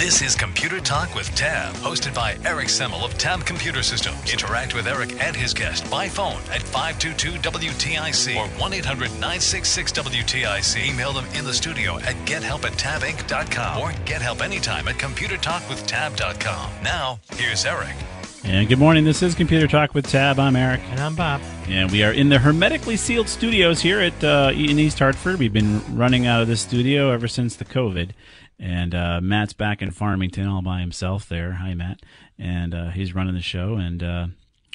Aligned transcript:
This 0.00 0.22
is 0.22 0.34
Computer 0.34 0.80
Talk 0.80 1.14
with 1.14 1.28
Tab, 1.34 1.74
hosted 1.74 2.14
by 2.14 2.34
Eric 2.46 2.68
Semmel 2.68 3.04
of 3.04 3.18
Tab 3.18 3.44
Computer 3.44 3.82
Systems. 3.82 4.32
Interact 4.32 4.74
with 4.74 4.86
Eric 4.86 5.22
and 5.22 5.36
his 5.36 5.52
guest 5.52 5.90
by 5.90 6.08
phone 6.08 6.40
at 6.50 6.62
522-WTIC 6.62 8.34
or 8.34 8.46
1-800-966-WTIC. 8.58 10.90
Email 10.90 11.12
them 11.12 11.26
in 11.34 11.44
the 11.44 11.52
studio 11.52 11.98
at 11.98 12.14
gethelp 12.24 12.64
at 12.64 12.72
tabinc.com 12.78 13.78
or 13.78 13.92
get 14.06 14.22
help 14.22 14.40
anytime 14.40 14.88
at 14.88 14.94
computertalkwithtab.com. 14.94 16.70
Now, 16.82 17.20
here's 17.34 17.66
Eric. 17.66 17.94
And 18.42 18.66
good 18.70 18.78
morning. 18.78 19.04
This 19.04 19.22
is 19.22 19.34
Computer 19.34 19.66
Talk 19.66 19.94
with 19.94 20.06
Tab. 20.06 20.38
I'm 20.38 20.56
Eric. 20.56 20.80
And 20.92 21.00
I'm 21.00 21.14
Bob. 21.14 21.42
And 21.68 21.90
we 21.90 22.02
are 22.04 22.12
in 22.12 22.30
the 22.30 22.38
hermetically 22.38 22.96
sealed 22.96 23.28
studios 23.28 23.82
here 23.82 24.00
at 24.00 24.24
uh, 24.24 24.50
in 24.54 24.78
East 24.78 24.98
Hartford. 24.98 25.38
We've 25.38 25.52
been 25.52 25.82
running 25.94 26.26
out 26.26 26.40
of 26.40 26.48
this 26.48 26.62
studio 26.62 27.10
ever 27.10 27.28
since 27.28 27.54
the 27.54 27.66
COVID. 27.66 28.12
And 28.60 28.94
uh, 28.94 29.20
Matt's 29.22 29.54
back 29.54 29.80
in 29.80 29.90
Farmington 29.90 30.46
all 30.46 30.60
by 30.60 30.80
himself 30.80 31.26
there. 31.26 31.52
Hi, 31.52 31.72
Matt. 31.72 32.02
And 32.38 32.74
uh, 32.74 32.90
he's 32.90 33.14
running 33.14 33.34
the 33.34 33.40
show. 33.40 33.76
And 33.76 34.02
uh, 34.02 34.26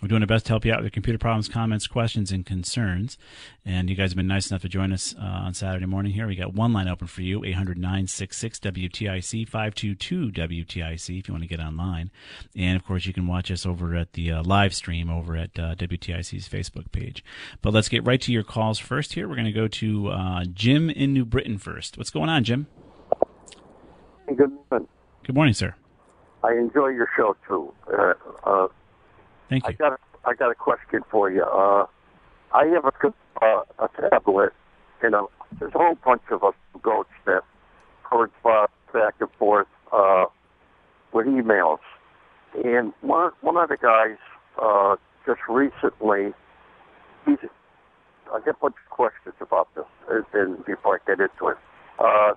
we're 0.02 0.08
doing 0.08 0.24
our 0.24 0.28
best 0.28 0.48
to 0.48 0.54
help 0.54 0.66
you 0.66 0.74
out 0.74 0.80
with 0.80 0.86
your 0.86 0.92
computer 0.92 1.20
problems, 1.20 1.48
comments, 1.48 1.86
questions, 1.86 2.32
and 2.32 2.44
concerns. 2.46 3.18
And 3.64 3.88
you 3.88 3.96
guys 3.96 4.10
have 4.10 4.18
been 4.18 4.28
nice 4.28 4.50
enough 4.50 4.64
to 4.64 4.70
join 4.70 4.92
us 4.92 5.14
uh, 5.18 5.24
on 5.24 5.54
Saturday 5.54 5.86
morning 5.86 6.14
here. 6.14 6.26
We 6.26 6.36
got 6.36 6.54
one 6.54 6.74
line 6.74 6.88
open 6.88 7.06
for 7.06 7.22
you 7.22 7.46
800 7.46 7.78
966 7.78 8.60
WTIC 8.60 9.48
522 9.48 10.32
WTIC 10.32 11.20
if 11.20 11.28
you 11.28 11.34
want 11.34 11.44
to 11.44 11.48
get 11.48 11.60
online. 11.60 12.10
And 12.56 12.76
of 12.76 12.84
course, 12.84 13.06
you 13.06 13.14
can 13.14 13.28
watch 13.28 13.52
us 13.52 13.68
over 13.68 13.96
at 13.96 14.14
the 14.14 14.32
uh, 14.32 14.44
live 14.44 14.74
stream 14.74 15.12
over 15.12 15.36
at 15.36 15.58
uh, 15.60 15.76
WTIC's 15.76 16.50
Facebook 16.50 16.92
page. 16.92 17.24
But 17.62 17.74
let's 17.74 17.90
get 17.90 18.06
right 18.06 18.22
to 18.22 18.34
your 18.34 18.44
calls 18.44 18.80
first 18.80 19.14
here. 19.14 19.30
We're 19.30 19.36
going 19.36 19.46
to 19.46 19.52
go 19.52 19.68
to 19.68 20.10
uh, 20.10 20.46
Jim 20.46 20.90
in 20.90 21.14
New 21.14 21.26
Britain 21.26 21.60
first. 21.60 21.98
What's 22.00 22.10
going 22.10 22.30
on, 22.30 22.44
Jim? 22.44 22.68
Good 24.28 24.52
morning. 24.72 24.88
Good 25.24 25.36
morning, 25.36 25.54
sir. 25.54 25.76
I 26.44 26.54
enjoy 26.54 26.88
your 26.90 27.08
show 27.16 27.36
too. 27.48 27.72
Uh, 27.92 28.14
uh, 28.44 28.68
Thank 29.50 29.64
you. 29.68 29.70
I 29.70 29.74
got 29.74 29.94
a, 29.94 29.98
I 30.26 30.34
got 30.34 30.52
a 30.52 30.56
question 30.56 31.02
for 31.12 31.32
you. 31.32 31.44
Uh, 31.44 31.86
I 32.54 32.66
have 32.68 32.86
a 32.86 32.92
uh, 33.42 33.64
a 33.80 34.10
tablet, 34.10 34.54
and 35.02 35.14
a, 35.14 35.26
there's 35.60 35.74
a 35.76 35.78
whole 35.78 35.98
bunch 36.04 36.22
of 36.32 36.44
us 36.44 36.54
goats 36.82 37.10
that 37.26 37.42
correspond 38.04 38.70
back 38.94 39.16
and 39.20 39.30
forth 39.38 39.68
uh, 39.92 40.26
with 41.14 41.28
emails. 41.28 41.80
And 42.64 42.94
one 43.02 43.32
one 43.42 43.58
of 43.58 43.70
the 43.70 43.78
guys 43.78 44.18
uh, 44.62 44.96
just 45.26 45.42
recently, 45.50 46.34
he's 47.26 47.38
I 48.34 48.40
get 48.40 48.56
a 48.56 48.58
bunch 48.60 48.76
of 48.84 48.90
questions 48.90 49.36
about 49.40 49.68
this, 49.76 49.86
and- 50.34 50.66
before 50.66 50.96
I 50.96 51.00
get 51.16 51.20
into 51.20 51.50
it, 51.50 51.58
uh, 52.00 52.34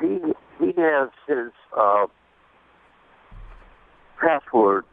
he 0.00 0.18
he 0.58 0.72
has 0.80 1.08
his 1.26 1.50
uh, 1.78 2.06
password 4.20 4.84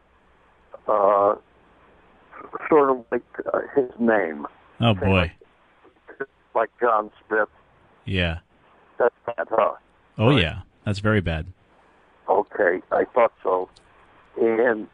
uh, 0.87 1.35
sort 2.69 2.89
of 2.91 3.05
like 3.11 3.23
uh, 3.53 3.59
his 3.75 3.89
name, 3.99 4.45
Oh, 4.79 4.93
boy. 4.93 5.31
like 6.55 6.69
John 6.79 7.11
Smith. 7.27 7.49
Yeah. 8.05 8.39
That's 8.97 9.13
bad, 9.25 9.47
huh? 9.49 9.73
Oh, 10.17 10.35
yeah. 10.37 10.59
That's 10.85 10.99
very 10.99 11.21
bad. 11.21 11.45
Okay, 12.29 12.81
I 12.91 13.03
thought 13.13 13.33
so. 13.43 13.69
And 14.39 14.87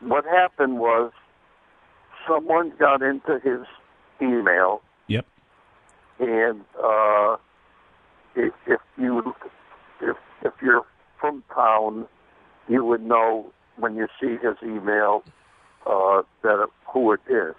what 0.00 0.24
happened 0.24 0.78
was 0.78 1.12
someone 2.28 2.72
got 2.78 3.02
into 3.02 3.38
his 3.42 3.66
email, 4.20 4.82
Yep. 5.06 5.26
and 6.18 6.60
uh, 6.82 7.36
if, 8.34 8.52
if 8.66 8.80
you 8.98 9.34
if 10.00 10.16
if 10.42 10.52
you're 10.62 10.84
from 11.20 11.42
town, 11.54 12.06
you 12.68 12.84
would 12.84 13.02
know 13.02 13.52
when 13.76 13.96
you 13.96 14.06
see 14.20 14.36
his 14.42 14.56
email 14.62 15.22
uh, 15.86 16.22
that 16.42 16.66
who 16.92 17.12
it 17.12 17.20
is. 17.28 17.54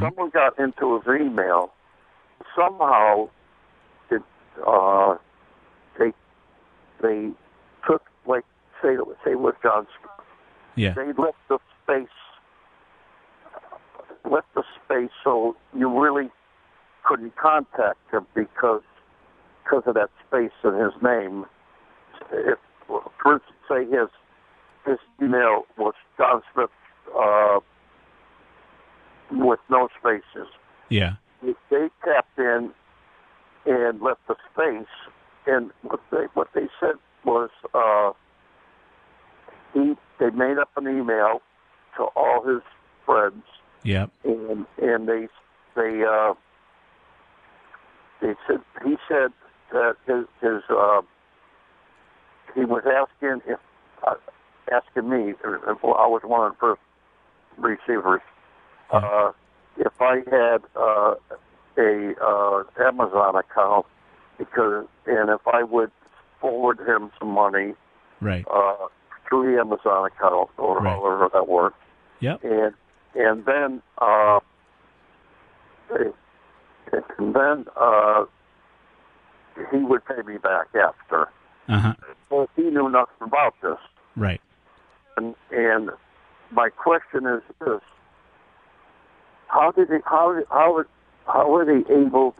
Someone 0.00 0.30
got 0.30 0.58
into 0.58 0.96
his 0.96 1.20
email. 1.20 1.72
Somehow, 2.56 3.28
it 4.10 4.22
uh, 4.66 5.16
they 5.98 6.12
they 7.02 7.30
took 7.86 8.02
like 8.26 8.44
say 8.82 8.96
say 9.24 9.34
with 9.34 9.54
John. 9.62 9.86
Yeah. 10.74 10.92
They 10.94 11.06
left 11.06 11.38
the 11.48 11.58
space 11.82 12.08
left 14.30 14.48
the 14.54 14.64
space 14.84 15.10
so 15.22 15.56
you 15.76 15.88
really 15.88 16.30
couldn't 17.04 17.36
contact 17.36 17.98
him 18.12 18.26
because 18.34 18.82
because 19.66 19.82
of 19.86 19.94
that 19.94 20.10
space 20.26 20.52
in 20.64 20.74
his 20.74 20.92
name. 21.02 21.44
If, 22.32 22.58
for 22.86 23.34
instance, 23.34 23.56
say 23.68 23.84
his 23.84 24.08
his 24.86 24.98
email 25.20 25.64
was 25.76 25.94
John 26.16 26.42
Smith 26.54 26.70
uh, 27.18 27.58
with 29.32 29.58
no 29.68 29.88
spaces. 29.98 30.48
Yeah. 30.88 31.14
They 31.42 31.88
tapped 32.04 32.38
in 32.38 32.70
and 33.66 34.00
left 34.00 34.20
the 34.28 34.36
space, 34.52 34.86
and 35.46 35.70
what 35.82 36.00
they 36.10 36.26
what 36.34 36.48
they 36.54 36.68
said 36.78 36.94
was 37.24 37.50
uh, 37.74 38.12
he 39.74 39.94
they 40.20 40.30
made 40.30 40.58
up 40.58 40.70
an 40.76 40.86
email 40.86 41.42
to 41.96 42.04
all 42.14 42.42
his 42.46 42.62
friends 43.04 43.42
Yep. 43.82 44.10
and 44.24 44.66
and 44.82 45.08
they 45.08 45.28
they 45.76 46.02
uh 46.04 46.34
they 48.20 48.34
said 48.46 48.60
he 48.84 48.96
said 49.08 49.32
that 49.72 49.96
his 50.06 50.24
his 50.40 50.62
uh 50.70 51.02
he 52.54 52.64
was 52.64 52.82
asking 52.86 53.42
if 53.46 53.58
uh, 54.06 54.14
asking 54.72 55.08
me 55.08 55.30
if 55.30 55.84
I 55.84 56.06
was 56.06 56.22
one 56.24 56.46
of 56.46 56.52
the 56.52 56.58
first 56.58 56.80
receivers 57.58 58.20
uh 58.92 59.32
if 59.78 59.92
I 60.00 60.16
had 60.30 60.62
uh 60.76 61.14
a 61.78 62.14
uh 62.22 62.62
Amazon 62.86 63.36
account 63.36 63.86
because 64.38 64.86
and 65.06 65.30
if 65.30 65.46
I 65.46 65.62
would 65.62 65.90
forward 66.40 66.80
him 66.80 67.10
some 67.18 67.28
money 67.28 67.74
Right. 68.20 68.44
uh 68.50 68.86
through 69.28 69.52
the 69.52 69.60
Amazon 69.60 70.06
account 70.06 70.50
or 70.58 70.80
Right. 70.80 70.92
however 70.92 71.28
that 71.32 71.48
worked 71.48 71.80
Yep. 72.20 72.44
and 72.44 72.74
and 73.14 73.44
then 73.44 73.82
uh, 73.98 74.40
and 76.92 77.34
then 77.34 77.64
uh, 77.76 78.24
he 79.70 79.78
would 79.78 80.04
pay 80.04 80.22
me 80.26 80.38
back 80.38 80.66
after. 80.74 81.28
Uh 81.68 81.78
huh. 81.78 81.94
Well, 82.30 82.48
he 82.56 82.62
knew 82.62 82.88
nothing 82.88 83.16
about 83.22 83.54
this, 83.62 83.78
Right. 84.16 84.40
and 85.16 85.34
and 85.50 85.90
my 86.52 86.68
question 86.70 87.26
is 87.26 87.42
this: 87.60 87.80
How 89.48 89.70
did 89.72 89.88
he? 89.88 89.96
How 90.04 90.42
how 90.50 90.84
how 91.26 91.50
were 91.50 91.64
they 91.64 91.92
able 91.92 92.34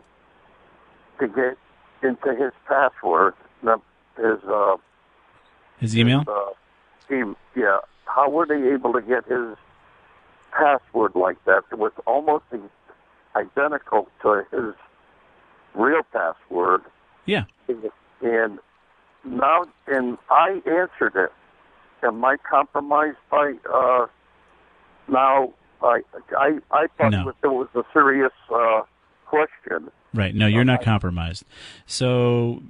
to 1.19 1.27
get 1.27 1.57
into 2.03 2.35
his 2.35 2.53
password? 2.67 3.33
His 4.17 4.39
uh, 4.49 4.77
His 5.79 5.95
email? 5.97 6.23
uh, 6.27 6.51
team, 7.07 7.35
yeah. 7.55 7.79
How 8.05 8.29
were 8.29 8.45
they 8.47 8.73
able 8.73 8.93
to 8.93 9.01
get 9.01 9.25
his 9.25 9.55
password 10.51 11.11
like 11.15 11.37
that? 11.45 11.63
It 11.71 11.77
was 11.77 11.91
almost 12.07 12.45
identical 13.35 14.07
to 14.23 14.43
his 14.51 14.73
real 15.75 16.01
password. 16.11 16.81
Yeah. 17.27 17.43
And 18.21 18.59
now, 19.23 19.65
and 19.85 20.17
I 20.31 20.61
answered 20.65 21.15
it. 21.15 21.31
Am 22.03 22.23
I 22.25 22.37
compromised 22.49 23.17
by? 23.29 23.53
Uh, 23.71 24.07
now, 25.07 25.53
I 25.83 26.01
I 26.37 26.57
I 26.71 26.87
thought 26.97 27.11
No. 27.11 27.29
it 27.29 27.47
was 27.47 27.67
a 27.75 27.83
serious 27.93 28.31
uh, 28.53 28.81
question. 29.25 29.91
Right. 30.13 30.33
No, 30.33 30.47
you're 30.47 30.63
not 30.63 30.81
compromised. 30.81 31.43
So 31.85 32.63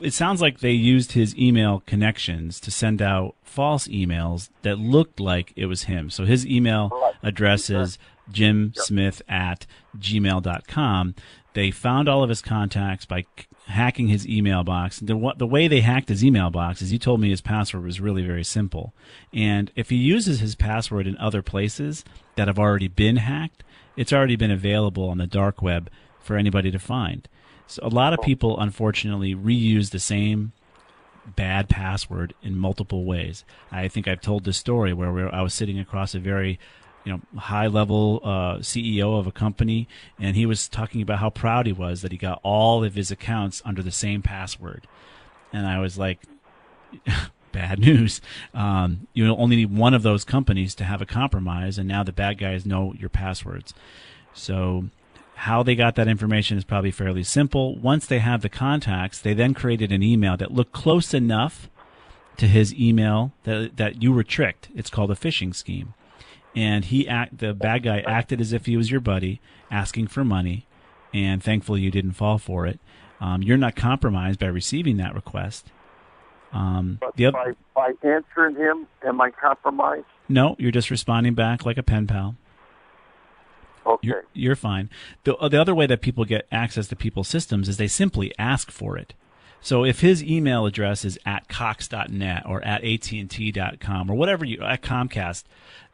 it 0.00 0.12
sounds 0.12 0.42
like 0.42 0.58
they 0.58 0.72
used 0.72 1.12
his 1.12 1.36
email 1.38 1.82
connections 1.86 2.58
to 2.60 2.70
send 2.70 3.00
out 3.00 3.36
false 3.44 3.86
emails 3.88 4.50
that 4.62 4.78
looked 4.78 5.20
like 5.20 5.52
it 5.56 5.66
was 5.66 5.84
him. 5.84 6.10
So 6.10 6.24
his 6.24 6.44
email 6.46 6.90
address 7.22 7.70
is 7.70 7.96
jimsmith 8.30 9.22
at 9.28 9.66
gmail.com. 9.98 11.14
They 11.54 11.70
found 11.70 12.08
all 12.08 12.22
of 12.22 12.28
his 12.28 12.42
contacts 12.42 13.04
by 13.04 13.22
c- 13.22 13.46
hacking 13.66 14.08
his 14.08 14.28
email 14.28 14.62
box. 14.64 15.00
The, 15.00 15.16
wa- 15.16 15.34
the 15.34 15.46
way 15.46 15.66
they 15.66 15.80
hacked 15.80 16.08
his 16.08 16.24
email 16.24 16.50
box 16.50 16.82
is 16.82 16.92
you 16.92 16.98
told 16.98 17.20
me 17.20 17.30
his 17.30 17.40
password 17.40 17.84
was 17.84 18.00
really 18.00 18.22
very 18.22 18.44
simple. 18.44 18.94
And 19.32 19.70
if 19.74 19.90
he 19.90 19.96
uses 19.96 20.40
his 20.40 20.54
password 20.54 21.06
in 21.06 21.16
other 21.16 21.42
places 21.42 22.04
that 22.36 22.48
have 22.48 22.58
already 22.58 22.88
been 22.88 23.16
hacked, 23.16 23.64
it's 23.96 24.12
already 24.12 24.36
been 24.36 24.50
available 24.50 25.08
on 25.08 25.18
the 25.18 25.26
dark 25.26 25.60
web 25.60 25.90
for 26.20 26.36
anybody 26.36 26.70
to 26.70 26.78
find. 26.78 27.28
So 27.66 27.82
a 27.82 27.88
lot 27.88 28.12
of 28.12 28.22
people, 28.22 28.58
unfortunately, 28.58 29.34
reuse 29.34 29.90
the 29.90 29.98
same 29.98 30.52
bad 31.36 31.68
password 31.68 32.34
in 32.42 32.56
multiple 32.56 33.04
ways. 33.04 33.44
I 33.70 33.88
think 33.88 34.08
I've 34.08 34.20
told 34.20 34.44
this 34.44 34.56
story 34.56 34.92
where 34.92 35.34
I 35.34 35.42
was 35.42 35.52
sitting 35.52 35.78
across 35.78 36.14
a 36.14 36.18
very 36.18 36.58
you 37.08 37.14
know 37.14 37.40
high 37.40 37.66
level 37.66 38.20
uh, 38.22 38.56
CEO 38.56 39.18
of 39.18 39.26
a 39.26 39.32
company, 39.32 39.88
and 40.20 40.36
he 40.36 40.44
was 40.44 40.68
talking 40.68 41.00
about 41.00 41.20
how 41.20 41.30
proud 41.30 41.64
he 41.64 41.72
was 41.72 42.02
that 42.02 42.12
he 42.12 42.18
got 42.18 42.38
all 42.42 42.84
of 42.84 42.94
his 42.94 43.10
accounts 43.10 43.62
under 43.64 43.82
the 43.82 43.90
same 43.90 44.20
password, 44.22 44.86
and 45.52 45.66
I 45.66 45.80
was 45.80 45.98
like. 45.98 46.20
Bad 47.50 47.78
news. 47.78 48.20
Um, 48.52 49.08
you 49.14 49.26
only 49.34 49.56
need 49.56 49.74
one 49.74 49.94
of 49.94 50.02
those 50.02 50.22
companies 50.22 50.74
to 50.76 50.84
have 50.84 51.00
a 51.00 51.06
compromise, 51.06 51.78
and 51.78 51.88
now 51.88 52.02
the 52.02 52.12
bad 52.12 52.36
guys 52.36 52.66
know 52.66 52.92
your 52.98 53.08
passwords. 53.08 53.72
So 54.34 54.90
how 55.34 55.62
they 55.62 55.74
got 55.74 55.94
that 55.94 56.08
information 56.08 56.58
is 56.58 56.64
probably 56.64 56.90
fairly 56.90 57.24
simple. 57.24 57.74
Once 57.76 58.06
they 58.06 58.18
have 58.18 58.42
the 58.42 58.50
contacts, 58.50 59.18
they 59.18 59.32
then 59.32 59.54
created 59.54 59.90
an 59.90 60.02
email 60.02 60.36
that 60.36 60.52
looked 60.52 60.72
close 60.72 61.14
enough 61.14 61.70
to 62.36 62.46
his 62.46 62.74
email 62.74 63.32
that 63.44 63.78
that 63.78 64.02
you 64.02 64.12
were 64.12 64.24
tricked. 64.24 64.68
It's 64.74 64.90
called 64.90 65.10
a 65.10 65.14
phishing 65.14 65.54
scheme. 65.54 65.94
And 66.58 66.84
he 66.86 67.06
act 67.06 67.38
the 67.38 67.54
bad 67.54 67.84
guy 67.84 68.00
acted 68.00 68.40
as 68.40 68.52
if 68.52 68.66
he 68.66 68.76
was 68.76 68.90
your 68.90 69.00
buddy, 69.00 69.40
asking 69.70 70.08
for 70.08 70.24
money, 70.24 70.66
and 71.14 71.40
thankfully 71.42 71.80
you 71.82 71.90
didn't 71.90 72.12
fall 72.12 72.38
for 72.38 72.66
it. 72.66 72.80
Um, 73.20 73.42
you're 73.42 73.56
not 73.56 73.76
compromised 73.76 74.40
by 74.40 74.46
receiving 74.46 74.96
that 74.96 75.14
request. 75.14 75.66
Um, 76.52 76.98
But 77.00 77.14
the 77.16 77.30
by 77.30 77.52
by 77.74 77.92
answering 78.02 78.56
him, 78.56 78.86
am 79.06 79.20
I 79.20 79.30
compromised? 79.30 80.06
no, 80.28 80.56
you're 80.58 80.72
just 80.72 80.90
responding 80.90 81.34
back 81.34 81.64
like 81.64 81.78
a 81.78 81.82
pen 81.82 82.06
pal. 82.06 82.34
Okay. 83.86 84.06
You're, 84.08 84.24
you're 84.34 84.56
fine. 84.56 84.90
The, 85.24 85.34
uh, 85.36 85.48
the 85.48 85.60
other 85.60 85.74
way 85.74 85.86
that 85.86 86.00
people 86.02 86.24
get 86.24 86.46
access 86.52 86.88
to 86.88 86.96
people's 86.96 87.28
systems 87.28 87.68
is 87.68 87.76
they 87.76 87.88
simply 87.88 88.32
ask 88.38 88.70
for 88.70 88.98
it. 88.98 89.14
So 89.60 89.84
if 89.84 90.00
his 90.00 90.22
email 90.22 90.66
address 90.66 91.04
is 91.04 91.18
at 91.24 91.48
cox.net 91.48 92.42
or 92.46 92.62
at 92.64 92.84
AT&T.com 92.84 94.10
or 94.10 94.14
whatever 94.14 94.44
you, 94.44 94.62
at 94.62 94.82
Comcast, 94.82 95.44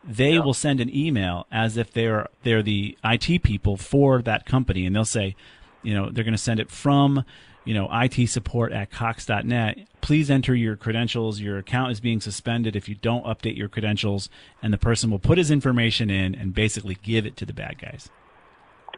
they 0.06 0.38
will 0.38 0.54
send 0.54 0.80
an 0.80 0.94
email 0.94 1.46
as 1.50 1.76
if 1.76 1.92
they're, 1.92 2.28
they're 2.42 2.62
the 2.62 2.96
IT 3.04 3.42
people 3.42 3.76
for 3.76 4.20
that 4.22 4.46
company. 4.46 4.86
And 4.86 4.94
they'll 4.94 5.04
say, 5.04 5.34
you 5.82 5.94
know, 5.94 6.10
they're 6.10 6.24
going 6.24 6.32
to 6.32 6.38
send 6.38 6.60
it 6.60 6.70
from, 6.70 7.24
you 7.64 7.74
know, 7.74 7.88
IT 7.92 8.28
support 8.28 8.72
at 8.72 8.90
cox.net. 8.90 9.78
Please 10.00 10.30
enter 10.30 10.54
your 10.54 10.76
credentials. 10.76 11.40
Your 11.40 11.58
account 11.58 11.92
is 11.92 12.00
being 12.00 12.20
suspended 12.20 12.76
if 12.76 12.88
you 12.88 12.94
don't 12.94 13.24
update 13.24 13.56
your 13.56 13.68
credentials. 13.68 14.28
And 14.62 14.72
the 14.72 14.78
person 14.78 15.10
will 15.10 15.18
put 15.18 15.38
his 15.38 15.50
information 15.50 16.10
in 16.10 16.34
and 16.34 16.54
basically 16.54 16.98
give 17.02 17.24
it 17.24 17.36
to 17.38 17.46
the 17.46 17.54
bad 17.54 17.78
guys. 17.78 18.10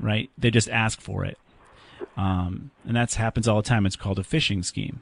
Right? 0.00 0.30
They 0.36 0.50
just 0.50 0.68
ask 0.68 1.00
for 1.00 1.24
it. 1.24 1.38
Um, 2.16 2.70
and 2.84 2.96
that 2.96 3.14
happens 3.14 3.46
all 3.48 3.56
the 3.62 3.68
time. 3.68 3.86
It's 3.86 3.96
called 3.96 4.18
a 4.18 4.22
phishing 4.22 4.64
scheme. 4.64 5.00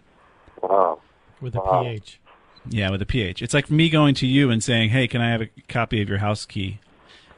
Wow. 0.63 1.01
With 1.41 1.55
a 1.55 1.61
Wow. 1.61 1.83
PH. 1.83 2.21
Yeah, 2.69 2.91
with 2.91 3.03
a 3.03 3.07
PH. 3.07 3.43
It's 3.43 3.55
like 3.55 3.71
me 3.71 3.89
going 3.91 4.15
to 4.17 4.27
you 4.27 4.51
and 4.51 4.63
saying, 4.63 4.91
"Hey, 4.91 5.07
can 5.07 5.21
I 5.21 5.31
have 5.31 5.43
a 5.43 5.49
copy 5.69 6.01
of 6.03 6.09
your 6.09 6.19
house 6.19 6.45
key?" 6.47 6.79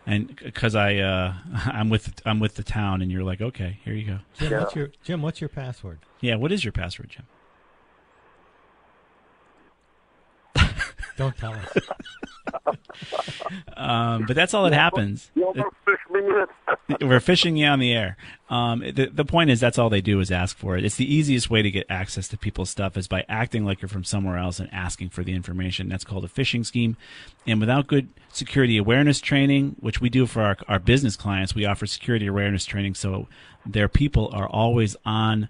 And 0.06 0.36
because 0.36 0.74
I 0.76 0.96
uh, 0.96 1.34
I'm 1.66 1.88
with 1.88 2.20
I'm 2.24 2.38
with 2.40 2.54
the 2.54 2.62
town, 2.62 3.02
and 3.02 3.10
you're 3.10 3.24
like, 3.24 3.40
"Okay, 3.40 3.78
here 3.84 3.94
you 3.94 4.06
go." 4.06 4.18
Jim, 4.38 4.52
Yeah. 4.52 4.60
what's 4.60 4.74
your 4.76 4.90
Jim? 5.02 5.22
What's 5.22 5.40
your 5.40 5.48
password? 5.48 5.98
Yeah, 6.20 6.36
what 6.36 6.52
is 6.52 6.64
your 6.64 6.72
password, 6.72 7.10
Jim? 7.10 7.24
Don't 11.16 11.36
tell 11.36 11.54
us. 11.54 11.76
Um, 13.76 14.24
but 14.26 14.34
that's 14.34 14.54
all 14.54 14.64
that 14.64 14.72
happens. 14.72 15.30
You 15.34 15.46
almost 15.46 15.76
fished 15.84 16.10
me 16.10 16.20
in. 16.20 16.96
We're 17.08 17.20
fishing 17.20 17.56
you 17.56 17.66
on 17.66 17.78
the 17.78 17.92
air. 17.92 18.16
Um, 18.48 18.80
the, 18.80 19.10
the 19.12 19.24
point 19.24 19.50
is, 19.50 19.60
that's 19.60 19.78
all 19.78 19.90
they 19.90 20.00
do 20.00 20.20
is 20.20 20.30
ask 20.30 20.56
for 20.56 20.76
it. 20.76 20.84
It's 20.84 20.96
the 20.96 21.12
easiest 21.12 21.50
way 21.50 21.62
to 21.62 21.70
get 21.70 21.86
access 21.90 22.28
to 22.28 22.38
people's 22.38 22.70
stuff 22.70 22.96
is 22.96 23.06
by 23.08 23.24
acting 23.28 23.64
like 23.64 23.82
you're 23.82 23.88
from 23.88 24.04
somewhere 24.04 24.38
else 24.38 24.58
and 24.60 24.72
asking 24.72 25.10
for 25.10 25.22
the 25.22 25.34
information. 25.34 25.88
That's 25.88 26.04
called 26.04 26.24
a 26.24 26.28
phishing 26.28 26.64
scheme. 26.64 26.96
And 27.46 27.60
without 27.60 27.86
good 27.86 28.08
security 28.32 28.78
awareness 28.78 29.20
training, 29.20 29.76
which 29.80 30.00
we 30.00 30.08
do 30.08 30.26
for 30.26 30.42
our, 30.42 30.56
our 30.68 30.78
business 30.78 31.16
clients, 31.16 31.54
we 31.54 31.66
offer 31.66 31.86
security 31.86 32.26
awareness 32.26 32.64
training 32.64 32.94
so 32.94 33.28
their 33.66 33.88
people 33.88 34.30
are 34.32 34.48
always 34.48 34.96
on 35.04 35.48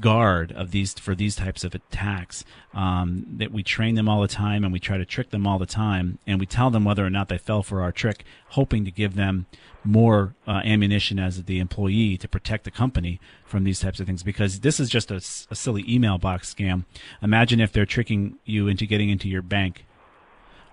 guard 0.00 0.52
of 0.52 0.70
these 0.70 0.94
for 0.94 1.14
these 1.14 1.36
types 1.36 1.64
of 1.64 1.74
attacks. 1.74 2.44
Um, 2.74 3.26
that 3.38 3.52
we 3.52 3.62
train 3.62 3.94
them 3.94 4.08
all 4.08 4.20
the 4.20 4.28
time 4.28 4.62
and 4.62 4.72
we 4.72 4.78
try 4.78 4.98
to 4.98 5.06
trick 5.06 5.30
them 5.30 5.46
all 5.46 5.58
the 5.58 5.66
time, 5.66 6.18
and 6.26 6.38
we 6.38 6.46
tell 6.46 6.70
them 6.70 6.84
whether 6.84 7.04
or 7.04 7.10
not 7.10 7.28
they 7.28 7.38
fell 7.38 7.62
for 7.62 7.82
our 7.82 7.92
trick, 7.92 8.24
hoping 8.50 8.84
to 8.84 8.90
give 8.90 9.14
them 9.14 9.46
more 9.82 10.34
uh, 10.46 10.60
ammunition 10.64 11.18
as 11.18 11.44
the 11.44 11.58
employee 11.58 12.16
to 12.18 12.28
protect 12.28 12.64
the 12.64 12.70
company 12.70 13.20
from 13.44 13.64
these 13.64 13.80
types 13.80 14.00
of 14.00 14.06
things. 14.06 14.22
Because 14.22 14.60
this 14.60 14.78
is 14.78 14.90
just 14.90 15.10
a 15.10 15.20
silly 15.20 15.84
email 15.88 16.18
box 16.18 16.52
scam. 16.52 16.84
Imagine 17.22 17.60
if 17.60 17.72
they're 17.72 17.86
tricking 17.86 18.36
you 18.44 18.68
into 18.68 18.86
getting 18.86 19.08
into 19.08 19.28
your 19.28 19.42
bank, 19.42 19.86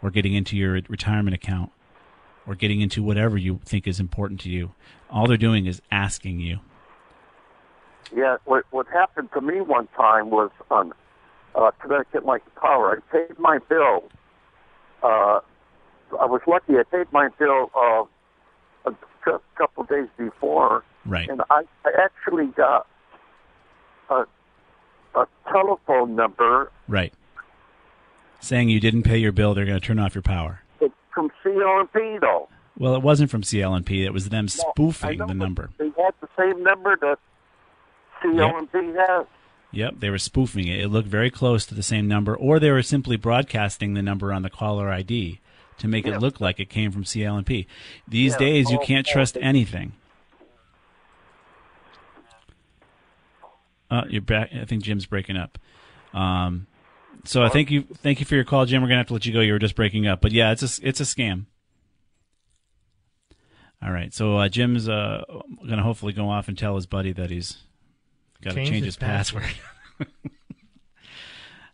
or 0.02 0.10
getting 0.10 0.34
into 0.34 0.58
your 0.58 0.82
retirement 0.90 1.34
account, 1.34 1.72
or 2.46 2.56
getting 2.56 2.82
into 2.82 3.02
whatever 3.02 3.38
you 3.38 3.62
think 3.64 3.88
is 3.88 4.02
important 4.02 4.42
to 4.42 4.50
you. 4.50 4.74
All 5.10 5.28
they're 5.28 5.38
doing 5.38 5.66
is 5.66 5.82
asking 5.90 6.42
you. 6.42 6.60
Yeah, 8.16 8.38
what 8.46 8.66
what 8.72 8.88
happened 8.88 9.30
to 9.34 9.42
me 9.42 9.62
one 9.62 9.88
time 9.96 10.30
was 10.30 10.52
on 10.72 10.94
uh, 11.56 11.72
Connecticut 11.82 12.24
and 12.26 12.42
Power. 12.56 13.02
I 13.12 13.12
paid 13.12 13.38
my 13.40 13.60
bill. 13.70 14.04
Uh, 15.02 15.40
I 16.20 16.26
was 16.26 16.42
lucky. 16.48 16.74
I 16.78 16.84
paid 16.84 17.08
my 17.12 17.30
bill 17.40 17.72
uh, 17.76 18.04
a 18.86 19.40
couple 19.58 19.84
days 19.86 20.08
before, 20.18 20.84
Right. 21.06 21.30
and 21.30 21.42
I, 21.50 21.64
I 21.86 21.92
actually 22.04 22.48
got 22.48 22.88
a 24.10 24.26
a 25.16 25.28
telephone 25.52 26.16
number 26.16 26.72
Right. 26.88 27.14
Saying 28.40 28.70
you 28.70 28.80
didn't 28.80 29.04
pay 29.04 29.18
your 29.18 29.32
bill, 29.32 29.54
they're 29.54 29.66
going 29.66 29.80
to 29.80 29.86
turn 29.86 30.00
off 30.00 30.16
your 30.16 30.22
power. 30.24 30.60
It's 30.82 30.94
from 31.14 31.32
CL&P, 31.44 32.18
though. 32.20 32.50
Well, 32.78 32.96
it 32.96 33.02
wasn't 33.02 33.30
from 33.30 33.44
CL&P. 33.44 34.04
It 34.04 34.12
was 34.12 34.30
them 34.30 34.48
spoofing 34.50 35.20
know, 35.20 35.28
the 35.28 35.34
number. 35.34 35.70
They 35.78 35.92
had 35.98 36.14
the 36.20 36.28
same 36.38 36.62
number 36.64 36.98
that 36.98 37.20
CL&P 38.24 38.78
has. 38.98 39.26
Yep, 39.72 39.96
they 40.00 40.10
were 40.10 40.18
spoofing 40.20 40.68
it. 40.68 40.80
It 40.80 40.90
looked 40.90 41.08
very 41.08 41.30
close 41.32 41.66
to 41.66 41.76
the 41.76 41.84
same 41.84 42.08
number, 42.08 42.36
or 42.36 42.60
they 42.60 42.70
were 42.72 42.84
simply 42.84 43.18
broadcasting 43.18 43.94
the 43.94 44.02
number 44.04 44.32
on 44.32 44.44
the 44.44 44.50
caller 44.50 44.90
ID 44.90 45.40
to 45.80 45.88
make 45.88 46.06
Yeah. 46.06 46.16
it 46.16 46.20
look 46.20 46.40
like 46.40 46.60
it 46.60 46.70
came 46.70 46.92
from 46.92 47.04
CL&P. 47.06 47.66
These 48.08 48.34
Yeah, 48.34 48.38
days, 48.38 48.70
you 48.72 48.80
can't 48.84 49.06
trust 49.08 49.38
anything. 49.42 49.94
Uh, 53.90 54.04
you're 54.10 54.22
back. 54.22 54.50
I 54.54 54.66
think 54.66 54.84
Jim's 54.84 55.06
breaking 55.06 55.38
up. 55.38 55.58
Um, 56.14 56.68
so 57.26 57.44
I 57.44 57.50
thank 57.50 57.70
you, 57.72 57.84
thank 57.84 58.20
you 58.20 58.26
for 58.26 58.36
your 58.36 58.44
call, 58.44 58.66
Jim. 58.66 58.82
We're 58.82 58.88
gonna 58.88 59.00
have 59.00 59.08
to 59.08 59.14
let 59.14 59.26
you 59.26 59.34
go. 59.34 59.40
You 59.40 59.54
were 59.54 59.60
just 59.60 59.76
breaking 59.76 60.08
up, 60.08 60.20
but 60.22 60.32
yeah, 60.32 60.52
it's 60.52 60.62
a 60.80 60.88
it's 60.88 61.00
a 61.00 61.04
scam. 61.04 61.46
All 63.84 63.92
right, 63.92 64.14
so 64.14 64.38
uh, 64.38 64.50
Jim's 64.50 64.88
uh, 64.88 65.24
gonna 65.68 65.84
hopefully 65.84 66.14
go 66.14 66.30
off 66.30 66.48
and 66.48 66.58
tell 66.58 66.76
his 66.76 66.86
buddy 66.86 67.12
that 67.14 67.30
he's 67.30 67.58
got 68.44 68.52
to 68.52 68.66
Change 68.66 68.86
his 68.86 68.86
his 68.86 68.98
password. 68.98 69.44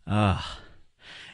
Ah. 0.08 0.60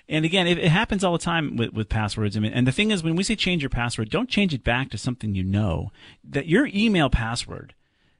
And 0.07 0.23
again, 0.23 0.45
it, 0.45 0.59
it 0.59 0.69
happens 0.69 1.03
all 1.03 1.13
the 1.13 1.17
time 1.17 1.55
with, 1.55 1.73
with 1.73 1.89
passwords. 1.89 2.37
I 2.37 2.39
mean, 2.39 2.53
and 2.53 2.67
the 2.67 2.71
thing 2.71 2.91
is, 2.91 3.03
when 3.03 3.15
we 3.15 3.23
say 3.23 3.35
change 3.35 3.63
your 3.63 3.71
password, 3.71 4.11
don't 4.11 4.29
change 4.29 4.53
it 4.53 4.63
back 4.63 4.91
to 4.91 4.99
something 4.99 5.33
you 5.33 5.43
know. 5.43 5.91
That 6.23 6.47
your 6.47 6.67
email 6.67 7.09
password 7.09 7.73